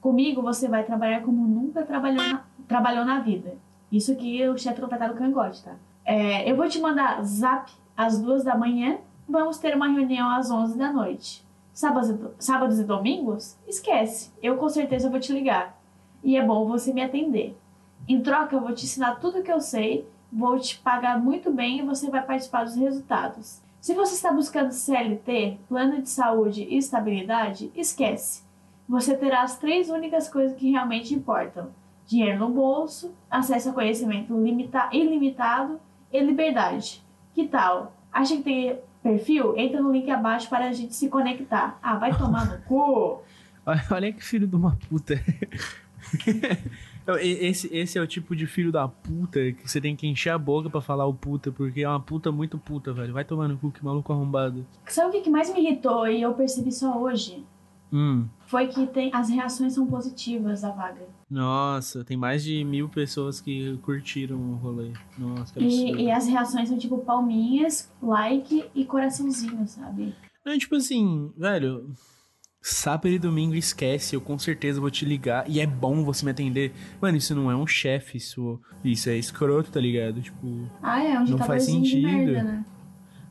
Comigo 0.00 0.42
você 0.42 0.68
vai 0.68 0.84
trabalhar 0.84 1.22
como 1.22 1.46
nunca 1.46 1.82
trabalhou 1.82 2.22
na, 2.22 2.44
trabalhou 2.68 3.04
na 3.04 3.20
vida. 3.20 3.56
Isso 3.96 4.16
que 4.16 4.48
o 4.48 4.58
chefe 4.58 4.80
no 4.80 4.88
cangote, 5.14 5.62
tá? 5.62 5.76
É, 6.04 6.50
eu 6.50 6.56
vou 6.56 6.68
te 6.68 6.80
mandar 6.80 7.22
zap 7.22 7.70
às 7.96 8.20
duas 8.20 8.42
da 8.42 8.56
manhã. 8.58 8.98
Vamos 9.28 9.58
ter 9.58 9.74
uma 9.76 9.86
reunião 9.86 10.28
às 10.30 10.50
11 10.50 10.76
da 10.76 10.92
noite. 10.92 11.46
Sábados 11.72 12.10
e, 12.10 12.12
do- 12.14 12.34
sábados 12.38 12.78
e 12.80 12.84
domingos? 12.84 13.56
Esquece. 13.68 14.32
Eu 14.42 14.56
com 14.56 14.68
certeza 14.68 15.08
vou 15.08 15.20
te 15.20 15.32
ligar. 15.32 15.78
E 16.24 16.36
é 16.36 16.44
bom 16.44 16.66
você 16.66 16.92
me 16.92 17.02
atender. 17.02 17.56
Em 18.08 18.20
troca, 18.20 18.56
eu 18.56 18.60
vou 18.60 18.74
te 18.74 18.84
ensinar 18.84 19.20
tudo 19.20 19.42
que 19.44 19.52
eu 19.52 19.60
sei, 19.60 20.06
vou 20.32 20.58
te 20.58 20.76
pagar 20.78 21.18
muito 21.18 21.52
bem 21.52 21.78
e 21.78 21.82
você 21.82 22.10
vai 22.10 22.22
participar 22.22 22.64
dos 22.64 22.74
resultados. 22.74 23.62
Se 23.80 23.94
você 23.94 24.14
está 24.14 24.32
buscando 24.32 24.72
CLT, 24.72 25.58
plano 25.68 26.02
de 26.02 26.10
saúde 26.10 26.64
e 26.68 26.76
estabilidade, 26.78 27.70
esquece. 27.76 28.42
Você 28.88 29.16
terá 29.16 29.42
as 29.42 29.56
três 29.56 29.88
únicas 29.88 30.28
coisas 30.28 30.56
que 30.56 30.70
realmente 30.72 31.14
importam: 31.14 31.68
dinheiro 32.06 32.38
no 32.38 32.50
bolso, 32.50 33.14
acesso 33.30 33.70
a 33.70 33.72
conhecimento 33.72 34.32
limita- 34.42 34.88
ilimitado 34.92 35.80
e 36.12 36.20
liberdade. 36.20 37.02
Que 37.34 37.46
tal? 37.48 37.94
Acha 38.12 38.36
que 38.36 38.42
tem 38.42 38.78
perfil? 39.02 39.56
Entra 39.56 39.80
no 39.82 39.90
link 39.92 40.10
abaixo 40.10 40.48
para 40.48 40.66
a 40.68 40.72
gente 40.72 40.94
se 40.94 41.08
conectar. 41.08 41.78
Ah, 41.82 41.96
vai 41.96 42.16
tomar 42.16 42.46
no 42.46 42.58
cu! 42.62 43.22
Olha, 43.90 44.12
que 44.12 44.22
filho 44.22 44.46
de 44.46 44.54
uma 44.56 44.76
puta. 44.88 45.14
Esse, 47.20 47.68
esse 47.74 47.98
é 47.98 48.00
o 48.00 48.06
tipo 48.06 48.34
de 48.34 48.46
filho 48.46 48.72
da 48.72 48.88
puta 48.88 49.52
que 49.52 49.68
você 49.68 49.78
tem 49.78 49.94
que 49.94 50.06
encher 50.06 50.30
a 50.30 50.38
boca 50.38 50.70
pra 50.70 50.80
falar 50.80 51.04
o 51.06 51.12
puta, 51.12 51.52
porque 51.52 51.82
é 51.82 51.88
uma 51.88 52.00
puta 52.00 52.32
muito 52.32 52.56
puta, 52.56 52.94
velho. 52.94 53.12
Vai 53.12 53.24
tomar 53.26 53.46
no 53.46 53.58
cu, 53.58 53.70
que 53.70 53.84
maluco 53.84 54.10
arrombado. 54.10 54.66
Sabe 54.86 55.08
o 55.08 55.12
que 55.12 55.20
que 55.20 55.28
mais 55.30 55.52
me 55.52 55.60
irritou 55.60 56.06
e 56.08 56.22
eu 56.22 56.32
percebi 56.32 56.72
só 56.72 56.98
hoje? 56.98 57.44
Hum. 57.94 58.26
Foi 58.46 58.66
que 58.66 58.88
tem, 58.88 59.08
as 59.14 59.28
reações 59.28 59.72
são 59.74 59.86
positivas 59.86 60.62
da 60.62 60.70
vaga. 60.72 61.06
Nossa, 61.30 62.04
tem 62.04 62.16
mais 62.16 62.42
de 62.42 62.64
mil 62.64 62.88
pessoas 62.88 63.40
que 63.40 63.76
curtiram 63.82 64.36
o 64.36 64.56
rolê. 64.56 64.92
Nossa, 65.16 65.54
que 65.54 65.64
absurdo. 65.64 66.00
E, 66.00 66.04
e 66.06 66.10
as 66.10 66.26
reações 66.26 66.68
são 66.68 66.76
tipo 66.76 66.98
palminhas, 66.98 67.88
like 68.02 68.64
e 68.74 68.84
coraçãozinho, 68.84 69.66
sabe? 69.68 70.12
Não, 70.44 70.58
tipo 70.58 70.74
assim, 70.74 71.32
velho. 71.36 71.88
Sábado 72.60 73.08
e 73.08 73.18
domingo 73.18 73.54
esquece, 73.54 74.16
eu 74.16 74.22
com 74.22 74.38
certeza 74.38 74.80
vou 74.80 74.90
te 74.90 75.04
ligar 75.04 75.48
e 75.48 75.60
é 75.60 75.66
bom 75.66 76.02
você 76.02 76.24
me 76.24 76.30
atender. 76.30 76.72
Mano, 77.00 77.18
isso 77.18 77.34
não 77.34 77.50
é 77.50 77.54
um 77.54 77.66
chefe, 77.66 78.16
isso, 78.16 78.58
isso 78.82 79.10
é 79.10 79.16
escroto, 79.18 79.70
tá 79.70 79.78
ligado? 79.78 80.20
Tipo, 80.22 80.66
Ah, 80.82 81.02
é 81.02 81.18
um 81.20 81.26
Não 81.26 81.38
faz 81.38 81.64
sentido. 81.64 82.08
merda, 82.08 82.42
né? 82.42 82.64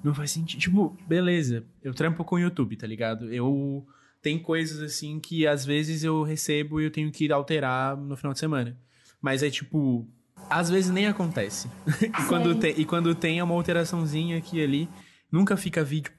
não 0.03 0.13
faz 0.13 0.29
sentido. 0.31 0.59
Tipo, 0.59 0.95
beleza, 1.07 1.65
eu 1.83 1.93
trampo 1.95 2.23
com 2.23 2.35
o 2.35 2.39
YouTube, 2.39 2.75
tá 2.77 2.85
ligado? 2.85 3.33
Eu. 3.33 3.83
Tem 4.23 4.39
coisas 4.39 4.81
assim 4.81 5.19
que 5.19 5.45
às 5.45 5.63
vezes 5.65 6.03
eu 6.03 6.23
recebo 6.23 6.79
e 6.81 6.85
eu 6.85 6.89
tenho 6.91 7.11
que 7.11 7.31
alterar 7.31 7.95
no 7.97 8.15
final 8.15 8.33
de 8.33 8.39
semana. 8.39 8.75
Mas 9.21 9.43
é 9.43 9.49
tipo. 9.49 10.07
Às 10.49 10.69
vezes 10.69 10.89
nem 10.89 11.07
acontece. 11.07 11.69
e, 12.01 12.27
quando 12.27 12.55
tem, 12.55 12.73
e 12.79 12.85
quando 12.85 13.13
tem 13.13 13.41
uma 13.41 13.53
alteraçãozinha 13.53 14.37
aqui 14.37 14.57
e 14.57 14.63
ali, 14.63 14.89
nunca 15.31 15.55
fica 15.57 15.83
vídeo. 15.83 16.11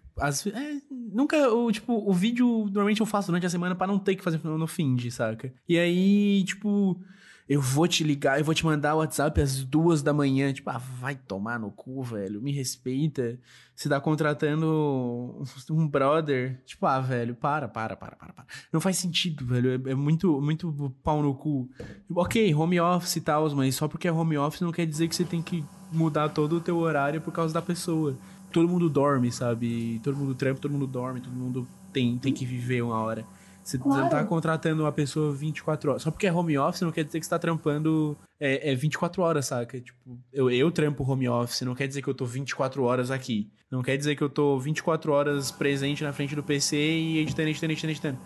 Ve- 0.44 0.50
é, 0.50 0.76
nunca, 0.90 1.50
o, 1.52 1.72
tipo, 1.72 1.92
o 2.08 2.12
vídeo 2.12 2.46
normalmente 2.66 3.00
eu 3.00 3.06
faço 3.06 3.28
durante 3.28 3.46
a 3.46 3.50
semana 3.50 3.74
pra 3.74 3.86
não 3.86 3.98
ter 3.98 4.14
que 4.14 4.22
fazer 4.22 4.40
no, 4.44 4.56
no 4.56 4.66
fim 4.66 4.94
de, 4.94 5.10
saca? 5.10 5.52
E 5.68 5.78
aí, 5.78 6.44
tipo, 6.44 7.00
eu 7.46 7.60
vou 7.60 7.86
te 7.86 8.02
ligar, 8.02 8.38
eu 8.38 8.44
vou 8.44 8.54
te 8.54 8.64
mandar 8.64 8.94
o 8.94 8.98
WhatsApp 8.98 9.38
às 9.38 9.62
duas 9.62 10.02
da 10.02 10.14
manhã. 10.14 10.50
Tipo, 10.50 10.70
ah, 10.70 10.78
vai 10.78 11.14
tomar 11.14 11.58
no 11.58 11.70
cu, 11.70 12.02
velho. 12.02 12.40
Me 12.40 12.50
respeita. 12.50 13.38
Você 13.74 13.86
tá 13.86 14.00
contratando 14.00 15.42
um 15.70 15.86
brother. 15.86 16.62
Tipo, 16.64 16.86
ah, 16.86 17.00
velho, 17.00 17.34
para, 17.34 17.68
para, 17.68 17.96
para, 17.96 18.16
para, 18.16 18.32
para. 18.32 18.46
Não 18.72 18.80
faz 18.80 18.96
sentido, 18.96 19.44
velho. 19.44 19.72
É, 19.86 19.90
é 19.90 19.94
muito, 19.94 20.40
muito 20.40 20.94
pau 21.02 21.22
no 21.22 21.34
cu. 21.34 21.68
Ok, 22.14 22.54
home 22.54 22.80
office 22.80 23.16
e 23.16 23.20
tal, 23.20 23.50
mas 23.54 23.74
só 23.74 23.88
porque 23.88 24.08
é 24.08 24.12
home 24.12 24.38
office 24.38 24.62
não 24.62 24.72
quer 24.72 24.86
dizer 24.86 25.08
que 25.08 25.14
você 25.14 25.24
tem 25.24 25.42
que 25.42 25.62
mudar 25.92 26.30
todo 26.30 26.56
o 26.56 26.60
teu 26.60 26.78
horário 26.78 27.20
por 27.20 27.32
causa 27.32 27.52
da 27.52 27.60
pessoa. 27.60 28.16
Todo 28.50 28.68
mundo 28.68 28.88
dorme, 28.88 29.30
sabe? 29.30 30.00
Todo 30.02 30.16
mundo 30.16 30.34
trampa, 30.34 30.60
todo 30.60 30.72
mundo 30.72 30.86
dorme, 30.86 31.20
todo 31.20 31.34
mundo 31.34 31.68
tem, 31.92 32.16
tem 32.18 32.32
que 32.32 32.46
viver 32.46 32.82
uma 32.82 32.98
hora. 33.00 33.26
Você 33.64 33.78
Claro. 33.78 34.02
não 34.02 34.08
tá 34.10 34.22
contratando 34.24 34.82
uma 34.82 34.92
pessoa 34.92 35.32
24 35.32 35.90
horas. 35.90 36.02
Só 36.02 36.10
porque 36.10 36.26
é 36.26 36.32
home 36.32 36.58
office 36.58 36.82
não 36.82 36.92
quer 36.92 37.02
dizer 37.02 37.18
que 37.18 37.24
você 37.24 37.30
tá 37.30 37.38
trampando 37.38 38.14
é, 38.38 38.72
é 38.72 38.74
24 38.74 39.22
horas, 39.22 39.46
saca? 39.46 39.80
Tipo, 39.80 39.98
eu, 40.30 40.50
eu 40.50 40.70
trampo 40.70 41.02
home 41.02 41.26
office, 41.28 41.62
não 41.62 41.74
quer 41.74 41.88
dizer 41.88 42.02
que 42.02 42.08
eu 42.08 42.14
tô 42.14 42.26
24 42.26 42.82
horas 42.84 43.10
aqui. 43.10 43.50
Não 43.70 43.82
quer 43.82 43.96
dizer 43.96 44.16
que 44.16 44.22
eu 44.22 44.28
tô 44.28 44.58
24 44.58 45.10
horas 45.10 45.50
presente 45.50 46.04
na 46.04 46.12
frente 46.12 46.36
do 46.36 46.42
PC 46.42 46.76
e 46.76 47.18
editando, 47.18 47.48
editando, 47.48 47.72
editando, 47.72 47.90
editando. 47.92 48.18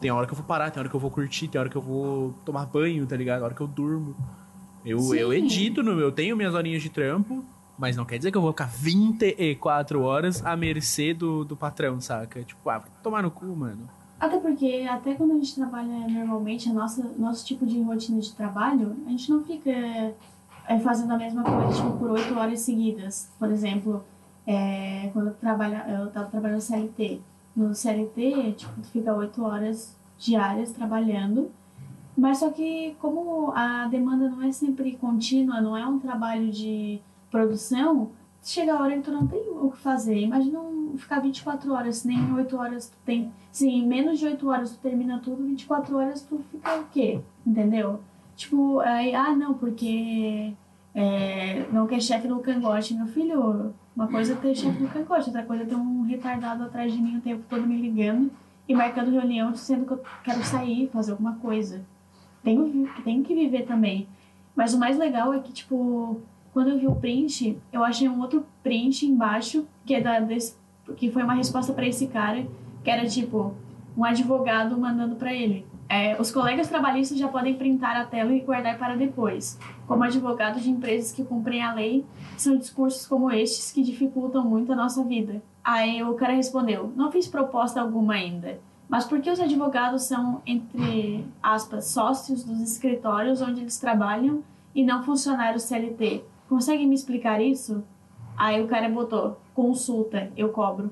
Tem 0.00 0.10
hora 0.10 0.26
que 0.26 0.32
eu 0.32 0.36
vou 0.36 0.46
parar, 0.46 0.70
tem 0.70 0.80
hora 0.80 0.88
que 0.88 0.96
eu 0.96 1.00
vou 1.00 1.10
curtir, 1.10 1.48
tem 1.48 1.60
hora 1.60 1.68
que 1.68 1.76
eu 1.76 1.82
vou 1.82 2.32
tomar 2.44 2.64
banho, 2.66 3.06
tá 3.06 3.14
ligado? 3.14 3.38
Tem 3.38 3.44
hora 3.44 3.54
que 3.54 3.60
eu 3.60 3.66
durmo. 3.68 4.16
Eu, 4.86 4.98
Sim. 5.00 5.16
eu 5.18 5.32
edito, 5.34 5.82
no, 5.82 6.00
eu 6.00 6.10
tenho 6.10 6.34
minhas 6.36 6.54
horinhas 6.54 6.82
de 6.82 6.88
trampo, 6.88 7.44
mas 7.76 7.94
não 7.96 8.06
quer 8.06 8.16
dizer 8.16 8.30
que 8.30 8.38
eu 8.38 8.42
vou 8.42 8.52
ficar 8.52 8.70
24 8.70 10.00
horas 10.02 10.44
à 10.46 10.56
mercê 10.56 11.12
do, 11.12 11.44
do 11.44 11.56
patrão, 11.56 12.00
saca? 12.00 12.42
Tipo, 12.42 12.70
ah, 12.70 12.80
tomar 13.02 13.22
no 13.22 13.30
cu, 13.30 13.44
mano. 13.54 13.88
Até 14.20 14.38
porque, 14.38 14.86
até 14.90 15.14
quando 15.14 15.32
a 15.32 15.34
gente 15.34 15.54
trabalha 15.54 16.08
normalmente, 16.08 16.68
a 16.68 16.72
nossa, 16.72 17.08
nosso 17.16 17.46
tipo 17.46 17.64
de 17.64 17.80
rotina 17.80 18.20
de 18.20 18.32
trabalho, 18.34 18.96
a 19.06 19.10
gente 19.10 19.30
não 19.30 19.44
fica 19.44 19.70
é, 19.70 20.78
fazendo 20.80 21.12
a 21.12 21.16
mesma 21.16 21.42
coisa, 21.44 21.74
tipo, 21.74 21.92
por 21.98 22.10
oito 22.10 22.34
horas 22.36 22.60
seguidas. 22.60 23.30
Por 23.38 23.50
exemplo, 23.50 24.04
é, 24.46 25.08
quando 25.12 25.28
eu, 25.28 25.34
trabalha, 25.34 25.84
eu 25.88 26.10
tava 26.10 26.26
trabalhando 26.26 26.56
no 26.56 26.62
CLT. 26.62 27.20
No 27.54 27.74
CLT, 27.74 28.52
tipo, 28.56 28.80
tu 28.80 28.88
fica 28.88 29.14
oito 29.14 29.42
horas 29.44 29.96
diárias 30.18 30.72
trabalhando, 30.72 31.50
mas 32.16 32.38
só 32.38 32.50
que 32.50 32.96
como 33.00 33.52
a 33.54 33.86
demanda 33.86 34.28
não 34.28 34.42
é 34.42 34.50
sempre 34.50 34.96
contínua, 34.96 35.60
não 35.60 35.76
é 35.76 35.86
um 35.86 36.00
trabalho 36.00 36.50
de 36.50 37.00
produção, 37.30 38.10
chega 38.42 38.74
a 38.74 38.82
hora 38.82 38.96
que 38.96 39.02
tu 39.02 39.12
não 39.12 39.26
tem 39.26 39.40
o 39.48 39.70
que 39.70 39.78
fazer. 39.78 40.18
Imagina 40.20 40.58
um- 40.60 40.77
ficar 40.98 41.20
24 41.20 41.72
horas, 41.72 42.04
nem 42.04 42.18
em 42.18 42.32
8 42.32 42.56
horas 42.56 42.88
tu 42.88 42.98
tem. 43.04 43.32
Se 43.50 43.68
em 43.68 43.86
menos 43.86 44.18
de 44.18 44.26
8 44.26 44.48
horas 44.48 44.70
tu 44.72 44.78
termina 44.78 45.18
tudo, 45.18 45.44
24 45.44 45.96
horas 45.96 46.22
tu 46.22 46.40
fica 46.50 46.76
o 46.76 46.84
quê? 46.86 47.20
Entendeu? 47.46 48.00
Tipo, 48.36 48.80
aí, 48.80 49.14
ah, 49.14 49.34
não, 49.34 49.54
porque 49.54 50.52
é, 50.94 51.66
não 51.72 51.86
quer 51.86 52.00
chefe 52.00 52.28
no 52.28 52.40
cangote. 52.40 52.94
Meu 52.94 53.06
filho, 53.06 53.74
uma 53.94 54.06
coisa 54.06 54.32
é 54.34 54.36
ter 54.36 54.54
chefe 54.54 54.80
no 54.80 54.88
cangote, 54.88 55.28
outra 55.28 55.42
coisa 55.42 55.64
é 55.64 55.66
ter 55.66 55.74
um 55.74 56.02
retardado 56.02 56.64
atrás 56.64 56.92
de 56.92 57.00
mim 57.00 57.16
o 57.16 57.20
tempo 57.20 57.44
todo 57.48 57.66
me 57.66 57.80
ligando 57.80 58.30
e 58.68 58.74
marcando 58.74 59.10
reunião, 59.10 59.54
sendo 59.54 59.86
que 59.86 59.92
eu 59.92 60.02
quero 60.22 60.44
sair, 60.44 60.88
fazer 60.92 61.12
alguma 61.12 61.36
coisa. 61.36 61.84
Tenho, 62.42 62.88
tenho 63.02 63.24
que 63.24 63.34
viver 63.34 63.62
também. 63.62 64.08
Mas 64.54 64.74
o 64.74 64.78
mais 64.78 64.98
legal 64.98 65.32
é 65.32 65.40
que, 65.40 65.52
tipo, 65.52 66.20
quando 66.52 66.70
eu 66.70 66.78
vi 66.78 66.86
o 66.86 66.94
print, 66.94 67.58
eu 67.72 67.84
achei 67.84 68.08
um 68.08 68.20
outro 68.20 68.44
print 68.62 69.06
embaixo, 69.06 69.66
que 69.86 69.94
é 69.94 70.00
da, 70.00 70.20
desse, 70.20 70.56
que 70.94 71.10
foi 71.10 71.22
uma 71.22 71.34
resposta 71.34 71.72
pra 71.72 71.86
esse 71.86 72.06
cara, 72.06 72.46
que 72.82 72.90
era 72.90 73.06
tipo, 73.06 73.54
um 73.96 74.04
advogado 74.04 74.78
mandando 74.78 75.16
pra 75.16 75.32
ele. 75.32 75.66
É, 75.88 76.20
os 76.20 76.30
colegas 76.30 76.68
trabalhistas 76.68 77.18
já 77.18 77.28
podem 77.28 77.54
printar 77.54 77.96
a 77.96 78.04
tela 78.04 78.32
e 78.32 78.40
guardar 78.40 78.78
para 78.78 78.94
depois. 78.94 79.58
Como 79.86 80.04
advogado 80.04 80.60
de 80.60 80.70
empresas 80.70 81.12
que 81.12 81.24
cumprem 81.24 81.62
a 81.62 81.72
lei, 81.72 82.04
são 82.36 82.56
discursos 82.56 83.06
como 83.06 83.30
estes 83.30 83.72
que 83.72 83.82
dificultam 83.82 84.44
muito 84.44 84.72
a 84.72 84.76
nossa 84.76 85.02
vida. 85.02 85.42
Aí 85.64 86.02
o 86.02 86.14
cara 86.14 86.34
respondeu: 86.34 86.92
Não 86.94 87.10
fiz 87.10 87.26
proposta 87.26 87.80
alguma 87.80 88.14
ainda. 88.14 88.60
Mas 88.88 89.04
por 89.04 89.20
que 89.20 89.30
os 89.30 89.40
advogados 89.40 90.04
são, 90.04 90.40
entre 90.46 91.24
aspas, 91.42 91.86
sócios 91.86 92.42
dos 92.42 92.60
escritórios 92.60 93.42
onde 93.42 93.60
eles 93.60 93.78
trabalham 93.78 94.42
e 94.74 94.82
não 94.82 95.02
funcionários 95.02 95.64
CLT? 95.64 96.24
Consegue 96.48 96.86
me 96.86 96.94
explicar 96.94 97.42
isso? 97.42 97.84
Aí 98.38 98.62
o 98.62 98.68
cara 98.68 98.88
botou: 98.88 99.40
Consulta, 99.54 100.30
eu 100.36 100.50
cobro. 100.50 100.90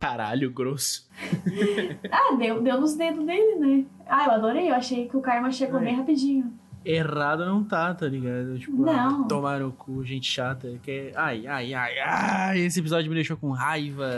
Caralho, 0.00 0.50
grosso. 0.50 1.08
Ah, 2.10 2.34
deu, 2.36 2.60
deu 2.60 2.80
nos 2.80 2.94
dedos 2.94 3.24
dele, 3.24 3.54
né? 3.54 3.84
Ah, 4.06 4.26
eu 4.26 4.32
adorei, 4.32 4.68
eu 4.70 4.74
achei 4.74 5.08
que 5.08 5.16
o 5.16 5.20
karma 5.20 5.50
chegou 5.52 5.78
É. 5.80 5.84
bem 5.84 5.94
rapidinho. 5.96 6.52
Errado 6.84 7.44
não 7.44 7.62
tá, 7.62 7.94
tá 7.94 8.06
ligado? 8.06 8.58
Tipo, 8.58 8.82
Não. 8.82 9.22
ah, 9.22 9.26
tomar 9.28 9.60
no 9.60 9.72
cu, 9.72 10.04
gente 10.04 10.30
chata. 10.30 10.68
Que. 10.82 11.12
Ai, 11.14 11.46
ai, 11.46 11.74
ai, 11.74 11.98
ai. 12.00 12.58
Esse 12.60 12.80
episódio 12.80 13.08
me 13.08 13.14
deixou 13.14 13.36
com 13.36 13.50
raiva. 13.50 14.08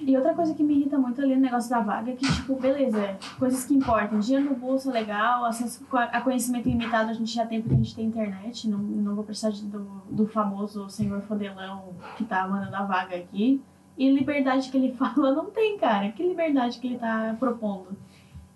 E 0.00 0.16
outra 0.16 0.34
coisa 0.34 0.54
que 0.54 0.62
me 0.62 0.74
irrita 0.74 0.96
muito 0.96 1.20
ali 1.20 1.34
no 1.34 1.40
negócio 1.40 1.68
da 1.68 1.80
vaga 1.80 2.12
é 2.12 2.14
que, 2.14 2.24
tipo, 2.24 2.54
beleza, 2.60 3.18
coisas 3.38 3.64
que 3.64 3.74
importam. 3.74 4.20
Dinheiro 4.20 4.50
no 4.50 4.54
bolso 4.54 4.88
é 4.90 4.92
legal, 4.92 5.44
acesso 5.44 5.84
a 5.92 6.20
conhecimento 6.20 6.68
limitado 6.68 7.10
a 7.10 7.12
gente 7.12 7.34
já 7.34 7.44
tem 7.44 7.60
porque 7.60 7.74
a 7.74 7.78
gente 7.78 7.94
tem 7.94 8.06
internet. 8.06 8.68
Não, 8.68 8.78
não 8.78 9.14
vou 9.14 9.24
precisar 9.24 9.50
do, 9.50 10.02
do 10.10 10.26
famoso 10.28 10.88
senhor 10.88 11.20
fodelão 11.22 11.94
que 12.16 12.24
tá 12.24 12.46
mandando 12.46 12.76
a 12.76 12.84
vaga 12.84 13.16
aqui. 13.16 13.60
E 13.98 14.10
liberdade 14.10 14.70
que 14.70 14.76
ele 14.76 14.92
fala 14.96 15.32
não 15.32 15.46
tem, 15.46 15.76
cara. 15.78 16.10
Que 16.12 16.22
liberdade 16.22 16.78
que 16.78 16.86
ele 16.86 16.98
tá 16.98 17.34
propondo. 17.38 17.88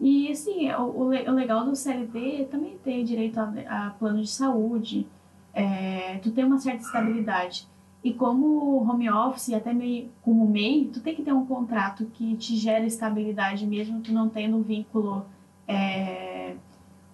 E, 0.00 0.30
assim, 0.32 0.70
o, 0.72 0.82
o 0.82 1.04
o 1.08 1.34
legal 1.34 1.64
do 1.64 1.76
CLT 1.76 2.42
é 2.42 2.44
também 2.44 2.78
ter 2.82 3.04
direito 3.04 3.38
a, 3.38 3.52
a 3.68 3.90
plano 3.90 4.22
de 4.22 4.30
saúde. 4.30 5.06
É, 5.52 6.18
tu 6.22 6.30
tem 6.30 6.44
uma 6.44 6.58
certa 6.58 6.82
estabilidade. 6.82 7.68
E 8.02 8.14
como 8.14 8.78
home 8.82 9.10
office, 9.10 9.48
e 9.48 9.54
até 9.54 9.74
meio 9.74 10.08
como 10.22 10.48
MEI, 10.48 10.86
tu 10.90 11.00
tem 11.00 11.14
que 11.14 11.22
ter 11.22 11.34
um 11.34 11.44
contrato 11.44 12.06
que 12.14 12.34
te 12.36 12.56
gera 12.56 12.86
estabilidade, 12.86 13.66
mesmo 13.66 14.00
tu 14.00 14.10
não 14.10 14.26
tendo 14.30 14.56
um 14.56 14.62
vínculo, 14.62 15.26
é, 15.68 16.54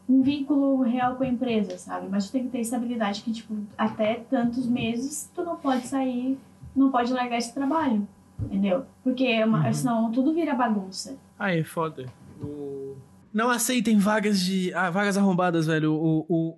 um 0.09 0.23
vínculo 0.23 0.83
real 0.83 1.17
com 1.17 1.25
a 1.25 1.27
empresa, 1.27 1.77
sabe? 1.79 2.07
Mas 2.09 2.27
tu 2.29 2.33
tem 2.33 2.45
que 2.45 2.51
ter 2.51 2.61
estabilidade 2.61 3.23
que, 3.23 3.33
tipo, 3.33 3.57
até 3.77 4.15
tantos 4.31 4.65
meses 4.65 5.29
tu 5.35 5.43
não 5.43 5.57
pode 5.57 5.89
sair, 5.89 6.39
não 6.75 6.93
pode 6.93 7.13
largar 7.13 7.39
esse 7.39 7.53
trabalho, 7.53 8.07
entendeu? 8.41 8.85
Porque 9.03 9.25
é 9.25 9.45
uma, 9.45 9.67
Uhum. 9.67 9.73
senão 9.75 10.13
tudo 10.13 10.33
vira 10.33 10.55
bagunça. 10.55 11.17
É 11.41 11.65
foda. 11.65 12.07
O- 12.43 12.97
Não 13.33 13.51
aceitem 13.51 13.99
vagas 13.99 14.41
de. 14.41 14.73
Ah, 14.75 14.91
vagas 14.91 15.17
arrombadas, 15.19 15.67
velho. 15.67 15.93
O, 15.93 16.25
o, 16.29 16.55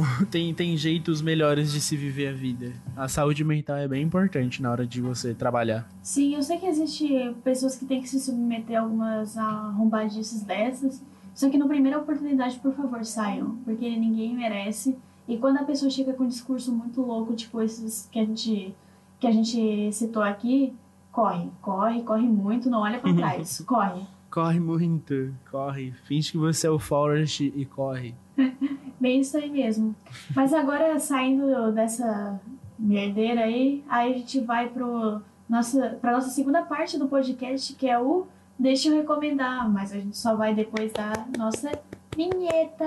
o... 0.00 0.02
Tem, 0.30 0.52
tem 0.52 0.76
jeitos 0.76 1.22
melhores 1.22 1.70
de 1.72 1.80
se 1.80 1.96
viver 1.96 2.28
a 2.28 2.32
vida. 2.32 2.72
A 2.96 3.06
saúde 3.08 3.44
mental 3.44 3.76
é 3.76 3.86
bem 3.88 4.02
importante 4.02 4.60
na 4.60 4.70
hora 4.70 4.86
de 4.86 5.00
você 5.00 5.32
trabalhar. 5.34 5.88
Sim, 6.02 6.34
eu 6.34 6.42
sei 6.42 6.58
que 6.58 6.66
existe 6.66 7.34
pessoas 7.44 7.76
que 7.76 7.84
têm 7.86 8.00
que 8.02 8.08
se 8.08 8.18
submeter 8.20 8.76
a 8.78 8.82
algumas 8.82 9.36
arrombadices 9.36 10.42
dessas, 10.42 11.02
só 11.34 11.48
que 11.48 11.56
na 11.58 11.66
primeira 11.68 11.98
oportunidade, 11.98 12.58
por 12.58 12.74
favor, 12.74 13.04
saiam, 13.04 13.56
porque 13.64 13.88
ninguém 13.96 14.34
merece. 14.36 14.96
E 15.28 15.36
quando 15.36 15.58
a 15.58 15.62
pessoa 15.64 15.90
chega 15.90 16.12
com 16.14 16.24
um 16.24 16.28
discurso 16.28 16.72
muito 16.72 17.00
louco, 17.02 17.34
tipo 17.34 17.60
esses 17.62 18.08
que 18.10 18.18
a 18.18 18.24
gente, 18.24 18.74
que 19.20 19.26
a 19.26 19.30
gente 19.30 19.92
citou 19.92 20.22
aqui, 20.22 20.72
corre, 21.12 21.48
corre, 21.60 22.02
corre 22.02 22.26
muito, 22.26 22.68
não 22.70 22.80
olha 22.80 22.98
pra 22.98 23.12
trás, 23.14 23.60
corre. 23.66 24.02
Corre 24.30 24.60
muito, 24.60 25.34
corre. 25.50 25.92
Finge 26.04 26.32
que 26.32 26.38
você 26.38 26.66
é 26.66 26.70
o 26.70 26.78
Forrest 26.78 27.40
e 27.40 27.64
corre. 27.64 28.14
Bem 29.00 29.20
isso 29.20 29.36
aí 29.36 29.50
mesmo. 29.50 29.94
Mas 30.34 30.52
agora, 30.52 30.98
saindo 30.98 31.72
dessa 31.72 32.40
merdeira 32.78 33.42
aí, 33.42 33.84
aí 33.88 34.14
a 34.14 34.18
gente 34.18 34.40
vai 34.40 34.68
pro 34.68 35.20
nossa, 35.48 35.98
pra 36.00 36.12
nossa 36.12 36.30
segunda 36.30 36.62
parte 36.62 36.98
do 36.98 37.08
podcast, 37.08 37.74
que 37.74 37.88
é 37.88 37.98
o 37.98 38.26
Deixa 38.58 38.88
eu 38.88 38.96
recomendar, 38.96 39.70
mas 39.70 39.92
a 39.92 39.98
gente 39.98 40.18
só 40.18 40.34
vai 40.34 40.52
depois 40.52 40.92
da 40.92 41.12
nossa 41.38 41.70
vinheta. 42.16 42.84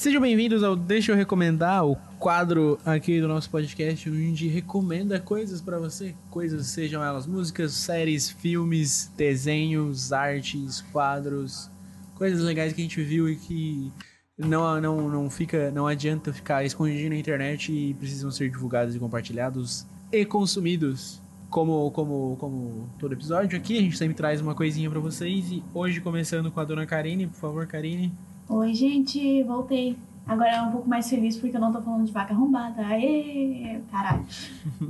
Sejam 0.00 0.22
bem-vindos 0.22 0.62
ao 0.62 0.74
Deixa 0.74 1.12
eu 1.12 1.16
recomendar, 1.16 1.84
o 1.84 1.94
quadro 2.18 2.78
aqui 2.86 3.20
do 3.20 3.28
nosso 3.28 3.50
podcast 3.50 4.08
onde 4.08 4.48
recomenda 4.48 5.20
coisas 5.20 5.60
pra 5.60 5.78
você, 5.78 6.14
coisas 6.30 6.68
sejam 6.68 7.04
elas 7.04 7.26
músicas, 7.26 7.74
séries, 7.74 8.30
filmes, 8.30 9.12
desenhos, 9.14 10.10
artes, 10.10 10.80
quadros, 10.90 11.70
coisas 12.14 12.40
legais 12.40 12.72
que 12.72 12.80
a 12.80 12.84
gente 12.84 13.02
viu 13.02 13.28
e 13.28 13.36
que 13.36 13.92
não 14.38 14.80
não 14.80 15.10
não 15.10 15.28
fica, 15.28 15.70
não 15.70 15.86
adianta 15.86 16.32
ficar 16.32 16.64
escondido 16.64 17.10
na 17.10 17.16
internet 17.16 17.70
e 17.70 17.92
precisam 17.92 18.30
ser 18.30 18.48
divulgados 18.48 18.96
e 18.96 18.98
compartilhados 18.98 19.86
e 20.10 20.24
consumidos. 20.24 21.20
Como, 21.50 21.90
como, 21.90 22.38
como 22.38 22.88
todo 22.98 23.12
episódio 23.12 23.58
aqui, 23.58 23.76
a 23.76 23.82
gente 23.82 23.98
sempre 23.98 24.14
traz 24.14 24.40
uma 24.40 24.54
coisinha 24.54 24.88
pra 24.88 25.00
vocês 25.00 25.52
e 25.52 25.62
hoje 25.74 26.00
começando 26.00 26.50
com 26.50 26.58
a 26.58 26.64
dona 26.64 26.86
Karine, 26.86 27.26
por 27.26 27.36
favor, 27.36 27.66
Karine. 27.66 28.10
Oi, 28.50 28.74
gente, 28.74 29.42
voltei. 29.44 29.96
Agora 30.26 30.50
é 30.50 30.62
um 30.62 30.70
pouco 30.70 30.88
mais 30.88 31.08
feliz 31.08 31.36
porque 31.36 31.56
eu 31.56 31.60
não 31.60 31.72
tô 31.72 31.80
falando 31.80 32.04
de 32.04 32.12
vaca 32.12 32.34
arrombada. 32.34 32.84
Aê, 32.86 33.80
caralho. 33.90 34.24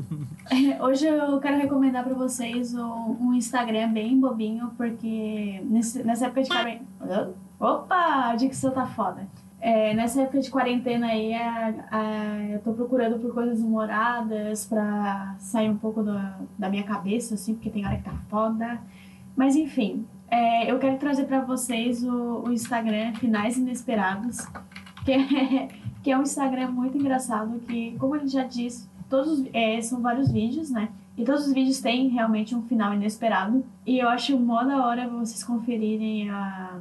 Hoje 0.83 1.07
eu 1.07 1.39
quero 1.41 1.57
recomendar 1.59 2.05
pra 2.05 2.15
vocês 2.15 2.75
um, 2.75 3.33
Instagram 3.35 3.93
bem 3.93 4.19
bobinho, 4.19 4.71
porque 4.77 5.63
nessa 5.71 6.27
época 6.27 6.43
de 6.43 6.49
quarentena. 6.49 6.87
Opa, 7.59 8.31
a 8.31 8.37
dicção 8.37 8.71
tá 8.73 8.87
foda. 8.87 9.27
É, 9.61 9.93
nessa 9.95 10.23
época 10.23 10.41
de 10.41 10.51
quarentena 10.51 11.09
aí, 11.09 11.35
a- 11.35 11.75
a- 11.91 12.43
eu 12.51 12.61
tô 12.61 12.73
procurando 12.73 13.19
por 13.19 13.33
coisas 13.35 13.61
humoradas 13.61 14.65
pra 14.67 15.35
sair 15.39 15.69
um 15.69 15.77
pouco 15.77 16.03
da 16.03 16.69
minha 16.71 16.83
cabeça, 16.85 17.35
assim, 17.35 17.55
porque 17.55 17.69
tem 17.69 17.85
hora 17.87 17.97
que 17.99 18.05
tá 18.05 18.15
foda. 18.31 18.81
Mas 19.37 19.57
enfim, 19.57 20.05
é, 20.31 20.71
eu 20.71 20.79
quero 20.79 20.97
trazer 20.99 21.25
pra 21.25 21.41
vocês 21.41 22.03
o, 22.05 22.45
o 22.47 22.53
Instagram 22.53 23.15
Finais 23.15 23.57
Inesperados, 23.57 24.47
que 25.05 25.13
é, 25.13 25.69
que 26.03 26.11
é 26.11 26.19
um 26.19 26.23
Instagram 26.23 26.71
muito 26.71 26.97
engraçado, 26.97 27.59
que, 27.61 27.97
como 27.99 28.17
ele 28.17 28.29
já 28.29 28.45
disse, 28.45 28.89
todos, 29.09 29.45
é, 29.53 29.81
são 29.83 30.01
vários 30.01 30.31
vídeos, 30.31 30.71
né? 30.71 30.89
E 31.17 31.25
todos 31.25 31.47
os 31.47 31.53
vídeos 31.53 31.81
têm 31.81 32.09
realmente 32.09 32.55
um 32.55 32.63
final 32.63 32.95
inesperado. 32.95 33.65
E 33.87 33.99
eu 33.99 34.09
acho 34.09 34.39
mó 34.39 34.63
da 34.63 34.87
hora 34.87 35.09
vocês 35.09 35.45
conferirem 35.45 36.31
a, 36.31 36.79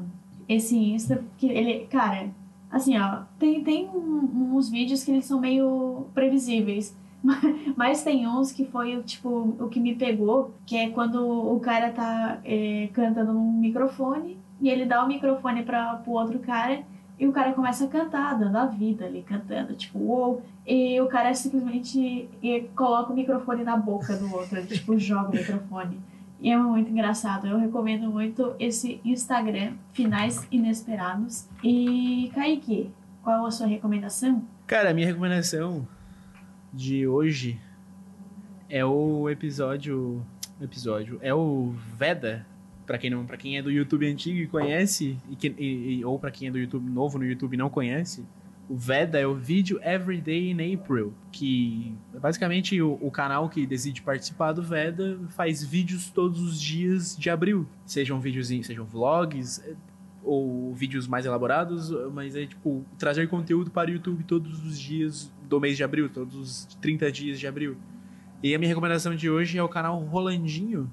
esse 0.47 0.77
Insta, 0.77 1.23
que 1.37 1.47
ele, 1.47 1.85
cara, 1.87 2.29
assim, 2.71 2.97
ó, 2.97 3.23
tem, 3.37 3.63
tem 3.63 3.89
um- 3.89 4.55
uns 4.55 4.69
vídeos 4.69 5.03
que 5.03 5.11
eles 5.11 5.25
são 5.25 5.39
meio 5.39 6.05
previsíveis. 6.13 6.95
Mas 7.75 8.03
tem 8.03 8.27
uns 8.27 8.51
que 8.51 8.65
foi, 8.65 9.01
tipo, 9.03 9.55
o 9.59 9.67
que 9.67 9.79
me 9.79 9.95
pegou, 9.95 10.53
que 10.65 10.77
é 10.77 10.89
quando 10.89 11.25
o 11.25 11.59
cara 11.59 11.91
tá 11.91 12.39
é, 12.43 12.89
cantando 12.93 13.33
num 13.33 13.51
microfone 13.53 14.37
e 14.61 14.69
ele 14.69 14.85
dá 14.85 15.03
o 15.03 15.07
microfone 15.07 15.63
pra, 15.63 15.95
pro 15.95 16.13
outro 16.13 16.39
cara 16.39 16.83
e 17.19 17.27
o 17.27 17.33
cara 17.33 17.51
começa 17.51 17.83
a 17.83 17.87
cantar, 17.87 18.39
dando 18.39 18.55
a 18.55 18.65
vida 18.65 19.05
ali, 19.05 19.21
cantando, 19.21 19.73
tipo, 19.75 19.99
uou. 19.99 20.41
E 20.65 20.99
o 21.01 21.07
cara 21.07 21.33
simplesmente 21.33 22.29
coloca 22.75 23.11
o 23.11 23.15
microfone 23.15 23.63
na 23.63 23.75
boca 23.75 24.15
do 24.15 24.33
outro, 24.33 24.57
ele, 24.57 24.67
tipo, 24.67 24.97
joga 24.99 25.29
o 25.29 25.35
microfone. 25.35 25.99
E 26.41 26.49
é 26.49 26.57
muito 26.57 26.89
engraçado. 26.89 27.47
Eu 27.47 27.57
recomendo 27.57 28.09
muito 28.09 28.55
esse 28.57 29.01
Instagram, 29.03 29.73
Finais 29.91 30.47
Inesperados. 30.49 31.49
E, 31.61 32.31
Kaique, 32.33 32.89
qual 33.21 33.45
a 33.45 33.51
sua 33.51 33.67
recomendação? 33.67 34.41
Cara, 34.65 34.91
a 34.91 34.93
minha 34.93 35.07
recomendação 35.07 35.85
de 36.73 37.07
hoje 37.07 37.59
é 38.69 38.83
o 38.85 39.29
episódio. 39.29 40.25
Episódio. 40.61 41.17
É 41.21 41.33
o 41.33 41.73
Veda. 41.97 42.45
Pra 42.85 42.97
quem, 42.97 43.09
não, 43.09 43.25
pra 43.25 43.37
quem 43.37 43.57
é 43.57 43.61
do 43.61 43.69
YouTube 43.71 44.05
antigo 44.07 44.39
e 44.39 44.47
conhece, 44.47 45.15
e 45.29 45.35
que- 45.35 45.55
e- 45.57 46.03
ou 46.03 46.17
pra 46.17 46.31
quem 46.31 46.47
é 46.47 46.51
do 46.51 46.57
YouTube 46.57 46.89
novo 46.89 47.19
no 47.19 47.25
YouTube 47.25 47.53
e 47.53 47.57
não 47.57 47.69
conhece, 47.69 48.25
o 48.67 48.75
Veda 48.75 49.19
é 49.19 49.27
o 49.27 49.35
vídeo 49.35 49.79
Everyday 49.83 50.49
in 50.51 50.73
April, 50.75 51.13
que 51.31 51.93
é 52.15 52.19
basicamente 52.19 52.81
o, 52.81 52.97
o 52.99 53.11
canal 53.11 53.47
que 53.47 53.65
decide 53.67 54.01
participar 54.01 54.53
do 54.53 54.63
Veda 54.63 55.19
faz 55.29 55.63
vídeos 55.63 56.09
todos 56.09 56.41
os 56.41 56.59
dias 56.59 57.15
de 57.15 57.29
abril. 57.29 57.67
Sejam 57.85 58.19
vídeos, 58.19 58.47
sejam 58.47 58.83
vlogs, 58.85 59.63
ou 60.23 60.73
vídeos 60.73 61.07
mais 61.07 61.25
elaborados, 61.25 61.91
mas 62.13 62.35
é 62.35 62.45
tipo 62.45 62.85
trazer 62.97 63.27
conteúdo 63.27 63.71
para 63.71 63.89
o 63.89 63.93
YouTube 63.93 64.23
todos 64.23 64.65
os 64.65 64.79
dias 64.79 65.31
do 65.47 65.59
mês 65.59 65.77
de 65.77 65.83
abril, 65.83 66.09
todos 66.09 66.35
os 66.35 66.65
30 66.81 67.11
dias 67.11 67.39
de 67.39 67.47
abril. 67.47 67.77
E 68.41 68.53
a 68.53 68.59
minha 68.59 68.69
recomendação 68.69 69.15
de 69.15 69.29
hoje 69.29 69.57
é 69.57 69.63
o 69.63 69.69
canal 69.69 69.99
Rolandinho, 69.99 70.89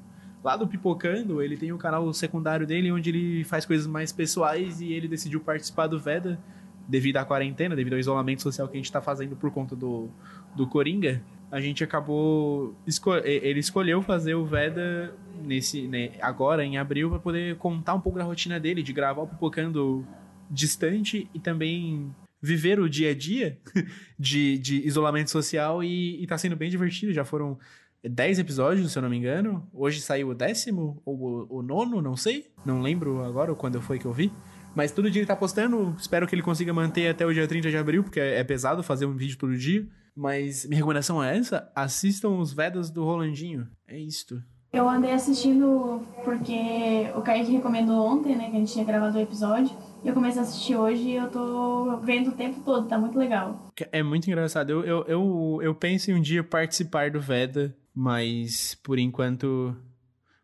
lá 0.46 0.56
do 0.56 0.66
Pipocando, 0.66 1.42
ele 1.42 1.56
tem 1.56 1.72
o 1.72 1.78
canal 1.78 2.12
secundário 2.12 2.64
dele 2.66 2.92
onde 2.92 3.10
ele 3.10 3.44
faz 3.44 3.66
coisas 3.66 3.86
mais 3.86 4.12
pessoais 4.12 4.80
e 4.80 4.92
ele 4.92 5.08
decidiu 5.08 5.40
participar 5.40 5.88
do 5.88 5.98
Veda 5.98 6.38
devido 6.86 7.16
à 7.16 7.24
quarentena, 7.24 7.74
devido 7.74 7.94
ao 7.94 7.98
isolamento 7.98 8.42
social 8.42 8.68
que 8.68 8.74
a 8.74 8.76
gente 8.76 8.92
tá 8.92 9.02
fazendo 9.02 9.34
por 9.34 9.50
conta 9.50 9.74
do, 9.74 10.08
do 10.54 10.66
Coringa. 10.66 11.20
A 11.50 11.60
gente 11.60 11.84
acabou. 11.84 12.76
Ele 13.24 13.60
escolheu 13.60 14.02
fazer 14.02 14.34
o 14.34 14.44
Veda 14.44 15.14
nesse, 15.42 15.86
né, 15.86 16.12
agora, 16.20 16.64
em 16.64 16.76
abril, 16.78 17.10
para 17.10 17.18
poder 17.18 17.56
contar 17.56 17.94
um 17.94 18.00
pouco 18.00 18.18
da 18.18 18.24
rotina 18.24 18.58
dele, 18.58 18.82
de 18.82 18.92
gravar 18.92 19.22
o 19.22 19.28
Pipocando 19.28 20.06
distante 20.50 21.28
e 21.34 21.40
também 21.40 22.14
viver 22.40 22.78
o 22.78 22.88
dia 22.88 23.10
a 23.10 23.14
dia 23.14 23.58
de, 24.18 24.58
de 24.58 24.86
isolamento 24.86 25.30
social 25.30 25.82
e, 25.82 26.22
e 26.22 26.26
tá 26.26 26.36
sendo 26.38 26.56
bem 26.56 26.70
divertido. 26.70 27.12
Já 27.12 27.24
foram 27.24 27.58
10 28.02 28.38
episódios, 28.38 28.92
se 28.92 28.98
eu 28.98 29.02
não 29.02 29.10
me 29.10 29.16
engano. 29.16 29.68
Hoje 29.72 30.00
saiu 30.00 30.28
o 30.28 30.34
décimo 30.34 31.00
ou 31.04 31.46
o, 31.50 31.58
o 31.58 31.62
nono, 31.62 32.00
não 32.00 32.16
sei. 32.16 32.50
Não 32.64 32.80
lembro 32.80 33.22
agora 33.24 33.54
quando 33.54 33.80
foi 33.80 33.98
que 33.98 34.04
eu 34.04 34.12
vi. 34.12 34.32
Mas 34.74 34.92
todo 34.92 35.10
dia 35.10 35.20
ele 35.20 35.26
tá 35.26 35.36
postando. 35.36 35.94
Espero 35.98 36.26
que 36.26 36.34
ele 36.34 36.42
consiga 36.42 36.72
manter 36.72 37.08
até 37.08 37.24
o 37.24 37.32
dia 37.32 37.46
30 37.46 37.70
de 37.70 37.76
abril, 37.76 38.02
porque 38.02 38.20
é 38.20 38.44
pesado 38.44 38.82
fazer 38.82 39.06
um 39.06 39.16
vídeo 39.16 39.38
todo 39.38 39.56
dia. 39.56 39.86
Mas 40.16 40.64
minha 40.64 40.78
recomendação 40.78 41.22
é 41.22 41.36
essa: 41.36 41.70
assistam 41.74 42.30
os 42.30 42.52
Vedas 42.52 42.90
do 42.90 43.04
Rolandinho. 43.04 43.68
É 43.86 43.98
isto. 43.98 44.42
Eu 44.72 44.88
andei 44.88 45.12
assistindo 45.12 46.02
porque 46.24 47.10
o 47.14 47.22
Kaique 47.22 47.52
recomendou 47.52 48.04
ontem, 48.04 48.36
né, 48.36 48.50
que 48.50 48.56
a 48.56 48.58
gente 48.58 48.72
tinha 48.72 48.84
gravado 48.84 49.16
o 49.16 49.20
episódio. 49.20 49.74
E 50.04 50.08
eu 50.08 50.14
comecei 50.14 50.40
a 50.40 50.42
assistir 50.42 50.76
hoje 50.76 51.02
e 51.02 51.16
eu 51.16 51.30
tô 51.30 51.98
vendo 51.98 52.28
o 52.28 52.32
tempo 52.32 52.60
todo, 52.60 52.88
tá 52.88 52.98
muito 52.98 53.18
legal. 53.18 53.72
É 53.90 54.02
muito 54.02 54.26
engraçado. 54.26 54.70
Eu, 54.70 54.84
eu, 54.84 55.04
eu, 55.06 55.58
eu 55.62 55.74
penso 55.74 56.10
em 56.10 56.14
um 56.14 56.20
dia 56.20 56.44
participar 56.44 57.10
do 57.10 57.20
Veda, 57.20 57.74
mas 57.94 58.74
por 58.82 58.98
enquanto. 58.98 59.74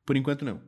Por 0.05 0.16
enquanto 0.16 0.45
não. 0.45 0.61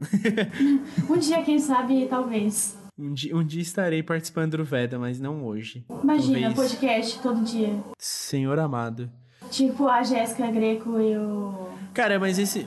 Um 1.08 1.18
dia, 1.18 1.42
quem 1.42 1.58
sabe, 1.58 2.06
talvez. 2.06 2.78
Um 2.96 3.12
dia, 3.12 3.36
um 3.36 3.44
dia 3.44 3.60
estarei 3.62 4.02
participando 4.02 4.56
do 4.56 4.64
Veda, 4.64 4.98
mas 4.98 5.18
não 5.18 5.44
hoje. 5.44 5.84
Imagina, 6.02 6.48
Talvez. 6.48 6.72
podcast 6.72 7.18
todo 7.20 7.42
dia. 7.42 7.82
Senhor 7.98 8.56
amado. 8.58 9.10
Tipo 9.50 9.88
a 9.88 10.02
Jéssica 10.02 10.50
Greco 10.50 11.00
e 11.00 11.16
o. 11.16 11.68
Cara, 11.92 12.18
mas 12.20 12.38
esse. 12.38 12.66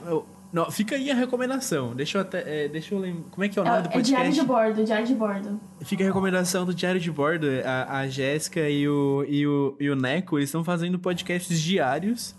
não, 0.52 0.70
fica 0.70 0.96
aí 0.96 1.10
a 1.10 1.16
recomendação. 1.16 1.96
Deixa 1.96 2.18
eu 2.18 2.22
até. 2.22 2.66
é, 2.66 2.68
deixa 2.68 2.94
eu 2.94 3.00
lembrar. 3.00 3.30
Como 3.32 3.44
é 3.46 3.50
que 3.50 3.58
é 3.58 3.62
o 3.62 3.66
nome 3.66 3.82
do 3.84 3.90
É, 3.90 3.98
é 3.98 4.02
diário 4.02 4.26
podcast? 4.26 4.42
de 4.42 4.46
bordo, 4.48 4.84
diário 4.84 5.08
de 5.08 5.16
bordo. 5.16 5.62
Fica 5.82 6.04
a 6.04 6.08
recomendação 6.08 6.66
do 6.66 6.74
Diário 6.74 7.00
de 7.00 7.10
Bordo. 7.12 7.48
A, 7.66 8.00
a 8.00 8.08
Jéssica 8.08 8.70
e 8.70 8.88
o, 8.88 9.26
e, 9.28 9.48
o, 9.48 9.78
e 9.80 9.90
o 9.90 9.96
Neco, 9.96 10.38
eles 10.38 10.50
estão 10.50 10.64
fazendo 10.64 11.00
podcasts 11.00 11.60
diários. 11.60 12.36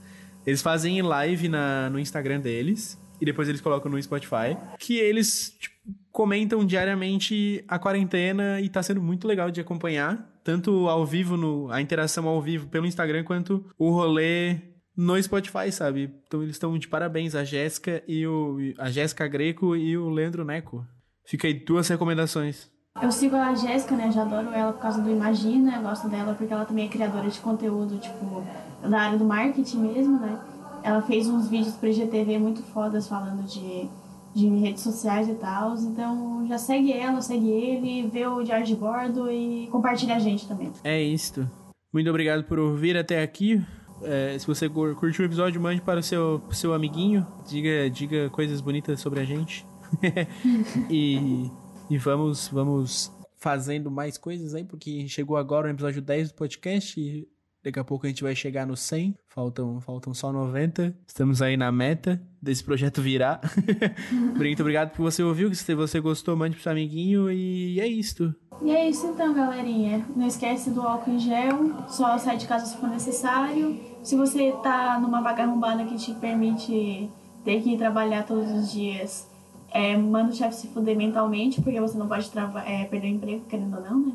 Eles 0.46 0.60
fazem 0.62 0.98
em 0.98 1.02
live 1.02 1.48
na, 1.48 1.88
no 1.90 1.98
Instagram 1.98 2.40
deles. 2.40 3.00
E 3.20 3.24
depois 3.24 3.48
eles 3.48 3.60
colocam 3.60 3.90
no 3.90 4.00
Spotify. 4.00 4.56
Que 4.78 4.98
eles 4.98 5.56
tipo, 5.58 5.74
comentam 6.18 6.64
diariamente 6.64 7.64
a 7.68 7.78
quarentena 7.78 8.60
e 8.60 8.68
tá 8.68 8.82
sendo 8.82 9.00
muito 9.00 9.24
legal 9.24 9.52
de 9.52 9.60
acompanhar. 9.60 10.28
Tanto 10.42 10.88
ao 10.88 11.06
vivo, 11.06 11.36
no, 11.36 11.70
a 11.70 11.80
interação 11.80 12.26
ao 12.26 12.42
vivo 12.42 12.66
pelo 12.66 12.86
Instagram, 12.86 13.22
quanto 13.22 13.64
o 13.78 13.92
rolê 13.92 14.56
no 14.96 15.22
Spotify, 15.22 15.70
sabe? 15.70 16.12
Então 16.26 16.42
eles 16.42 16.56
estão 16.56 16.76
de 16.76 16.88
parabéns, 16.88 17.36
a 17.36 17.44
Jéssica 17.44 18.02
e 18.08 18.26
o. 18.26 18.56
A 18.78 18.90
Jéssica 18.90 19.28
Greco 19.28 19.76
e 19.76 19.96
o 19.96 20.08
Leandro 20.08 20.44
Neco. 20.44 20.84
Fica 21.24 21.46
aí 21.46 21.54
duas 21.54 21.86
recomendações. 21.86 22.68
Eu 23.00 23.12
sigo 23.12 23.36
a 23.36 23.54
Jéssica, 23.54 23.94
né? 23.94 24.10
Já 24.10 24.22
adoro 24.22 24.48
ela 24.52 24.72
por 24.72 24.82
causa 24.82 25.00
do 25.00 25.08
Imagina, 25.08 25.76
eu 25.76 25.82
gosto 25.82 26.08
dela 26.08 26.34
porque 26.34 26.52
ela 26.52 26.64
também 26.64 26.86
é 26.86 26.88
criadora 26.88 27.30
de 27.30 27.38
conteúdo, 27.38 27.96
tipo, 27.98 28.42
da 28.82 29.02
área 29.02 29.18
do 29.18 29.24
marketing 29.24 29.82
mesmo, 29.82 30.18
né? 30.18 30.36
Ela 30.82 31.00
fez 31.00 31.28
uns 31.28 31.48
vídeos 31.48 31.76
pro 31.76 31.88
IGTV 31.88 32.40
muito 32.40 32.60
fodas 32.60 33.06
falando 33.06 33.46
de, 33.46 33.88
de 34.34 34.48
redes 34.48 34.82
sociais 34.82 35.28
e 35.28 35.34
tal. 35.34 35.74
Então 35.76 36.46
já 36.46 36.58
segue 36.58 36.92
ela, 36.92 37.20
segue 37.20 37.48
ele, 37.48 38.08
vê 38.08 38.26
o 38.26 38.42
diário 38.42 38.66
de 38.66 38.74
bordo 38.76 39.30
e 39.30 39.66
compartilha 39.68 40.16
a 40.16 40.18
gente 40.18 40.46
também. 40.46 40.72
É 40.84 41.02
isto. 41.02 41.48
Muito 41.92 42.08
obrigado 42.10 42.44
por 42.44 42.58
ouvir 42.58 42.96
até 42.96 43.22
aqui. 43.22 43.64
É, 44.02 44.38
se 44.38 44.46
você 44.46 44.68
cur- 44.68 44.94
curtiu 44.94 45.24
o 45.24 45.28
episódio, 45.28 45.60
mande 45.60 45.80
para 45.80 46.00
o 46.00 46.02
seu, 46.02 46.40
seu 46.52 46.72
amiguinho. 46.72 47.26
Diga, 47.48 47.90
diga 47.90 48.30
coisas 48.30 48.60
bonitas 48.60 49.00
sobre 49.00 49.20
a 49.20 49.24
gente. 49.24 49.66
e 50.90 51.50
e 51.90 51.96
vamos, 51.96 52.48
vamos 52.48 53.10
fazendo 53.38 53.90
mais 53.90 54.18
coisas 54.18 54.54
aí, 54.54 54.62
porque 54.64 55.08
chegou 55.08 55.36
agora 55.36 55.68
o 55.68 55.70
episódio 55.70 56.02
10 56.02 56.32
do 56.32 56.34
podcast 56.34 57.00
e 57.00 57.26
daqui 57.68 57.78
a 57.78 57.84
pouco 57.84 58.06
a 58.06 58.08
gente 58.08 58.22
vai 58.22 58.34
chegar 58.34 58.66
no 58.66 58.76
100. 58.76 59.14
Faltam, 59.28 59.80
faltam 59.80 60.12
só 60.12 60.32
90. 60.32 60.94
Estamos 61.06 61.40
aí 61.40 61.56
na 61.56 61.70
meta 61.70 62.20
desse 62.40 62.64
projeto 62.64 63.00
virar. 63.00 63.40
Muito 64.36 64.60
obrigado 64.60 64.90
por 64.90 65.02
você 65.02 65.22
ouvir. 65.22 65.54
Se 65.54 65.74
você 65.74 66.00
gostou, 66.00 66.36
mande 66.36 66.56
pro 66.56 66.62
seu 66.62 66.72
amiguinho 66.72 67.30
e 67.30 67.78
é 67.80 67.86
isto. 67.86 68.34
E 68.62 68.70
é 68.70 68.88
isso 68.88 69.06
então, 69.06 69.32
galerinha. 69.32 70.04
Não 70.16 70.26
esquece 70.26 70.70
do 70.70 70.82
álcool 70.82 71.12
em 71.12 71.18
gel, 71.18 71.88
só 71.88 72.18
sai 72.18 72.36
de 72.36 72.46
casa 72.46 72.66
se 72.66 72.76
for 72.76 72.88
necessário. 72.88 73.78
Se 74.02 74.16
você 74.16 74.52
tá 74.62 74.98
numa 74.98 75.20
vaga 75.20 75.44
arrombada 75.44 75.84
que 75.84 75.96
te 75.96 76.14
permite 76.14 77.08
ter 77.44 77.62
que 77.62 77.74
ir 77.74 77.78
trabalhar 77.78 78.24
todos 78.24 78.50
os 78.50 78.72
dias, 78.72 79.28
é, 79.70 79.96
manda 79.96 80.30
o 80.30 80.34
chefe 80.34 80.56
se 80.56 80.68
fuder 80.68 80.96
mentalmente, 80.96 81.60
porque 81.60 81.80
você 81.80 81.96
não 81.96 82.08
pode 82.08 82.30
é, 82.66 82.84
perder 82.84 83.08
o 83.08 83.10
emprego, 83.10 83.44
querendo 83.48 83.76
ou 83.76 83.82
não, 83.82 84.06
né? 84.06 84.12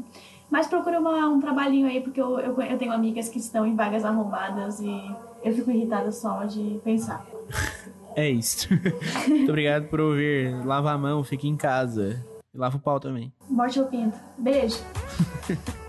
Mas 0.54 0.68
procura 0.68 1.00
uma- 1.00 1.28
um 1.30 1.40
trabalhinho 1.40 1.88
aí, 1.88 2.00
porque 2.00 2.22
eu, 2.22 2.38
eu, 2.38 2.62
eu 2.62 2.78
tenho 2.78 2.92
amigas 2.94 3.28
que 3.28 3.40
estão 3.40 3.66
em 3.66 3.76
vagas 3.76 4.06
arrombadas 4.06 4.80
e 4.80 5.16
eu 5.44 5.52
fico 5.52 5.72
irritada 5.72 6.12
só 6.12 6.44
de 6.46 6.80
pensar. 6.84 7.26
É 8.16 8.30
isso. 8.30 8.68
Muito 9.28 9.50
obrigado 9.50 9.88
por 9.88 10.00
ouvir. 10.00 10.64
Lava 10.64 10.92
a 10.92 10.98
mão, 11.00 11.24
fique 11.24 11.48
em 11.48 11.58
casa. 11.58 12.24
E 12.54 12.58
lava 12.60 12.78
o 12.78 12.80
pau 12.80 13.00
também. 13.00 13.34
Morte 13.50 13.80
ao 13.80 13.88
pinto. 13.88 14.16
Beijo. 14.38 14.78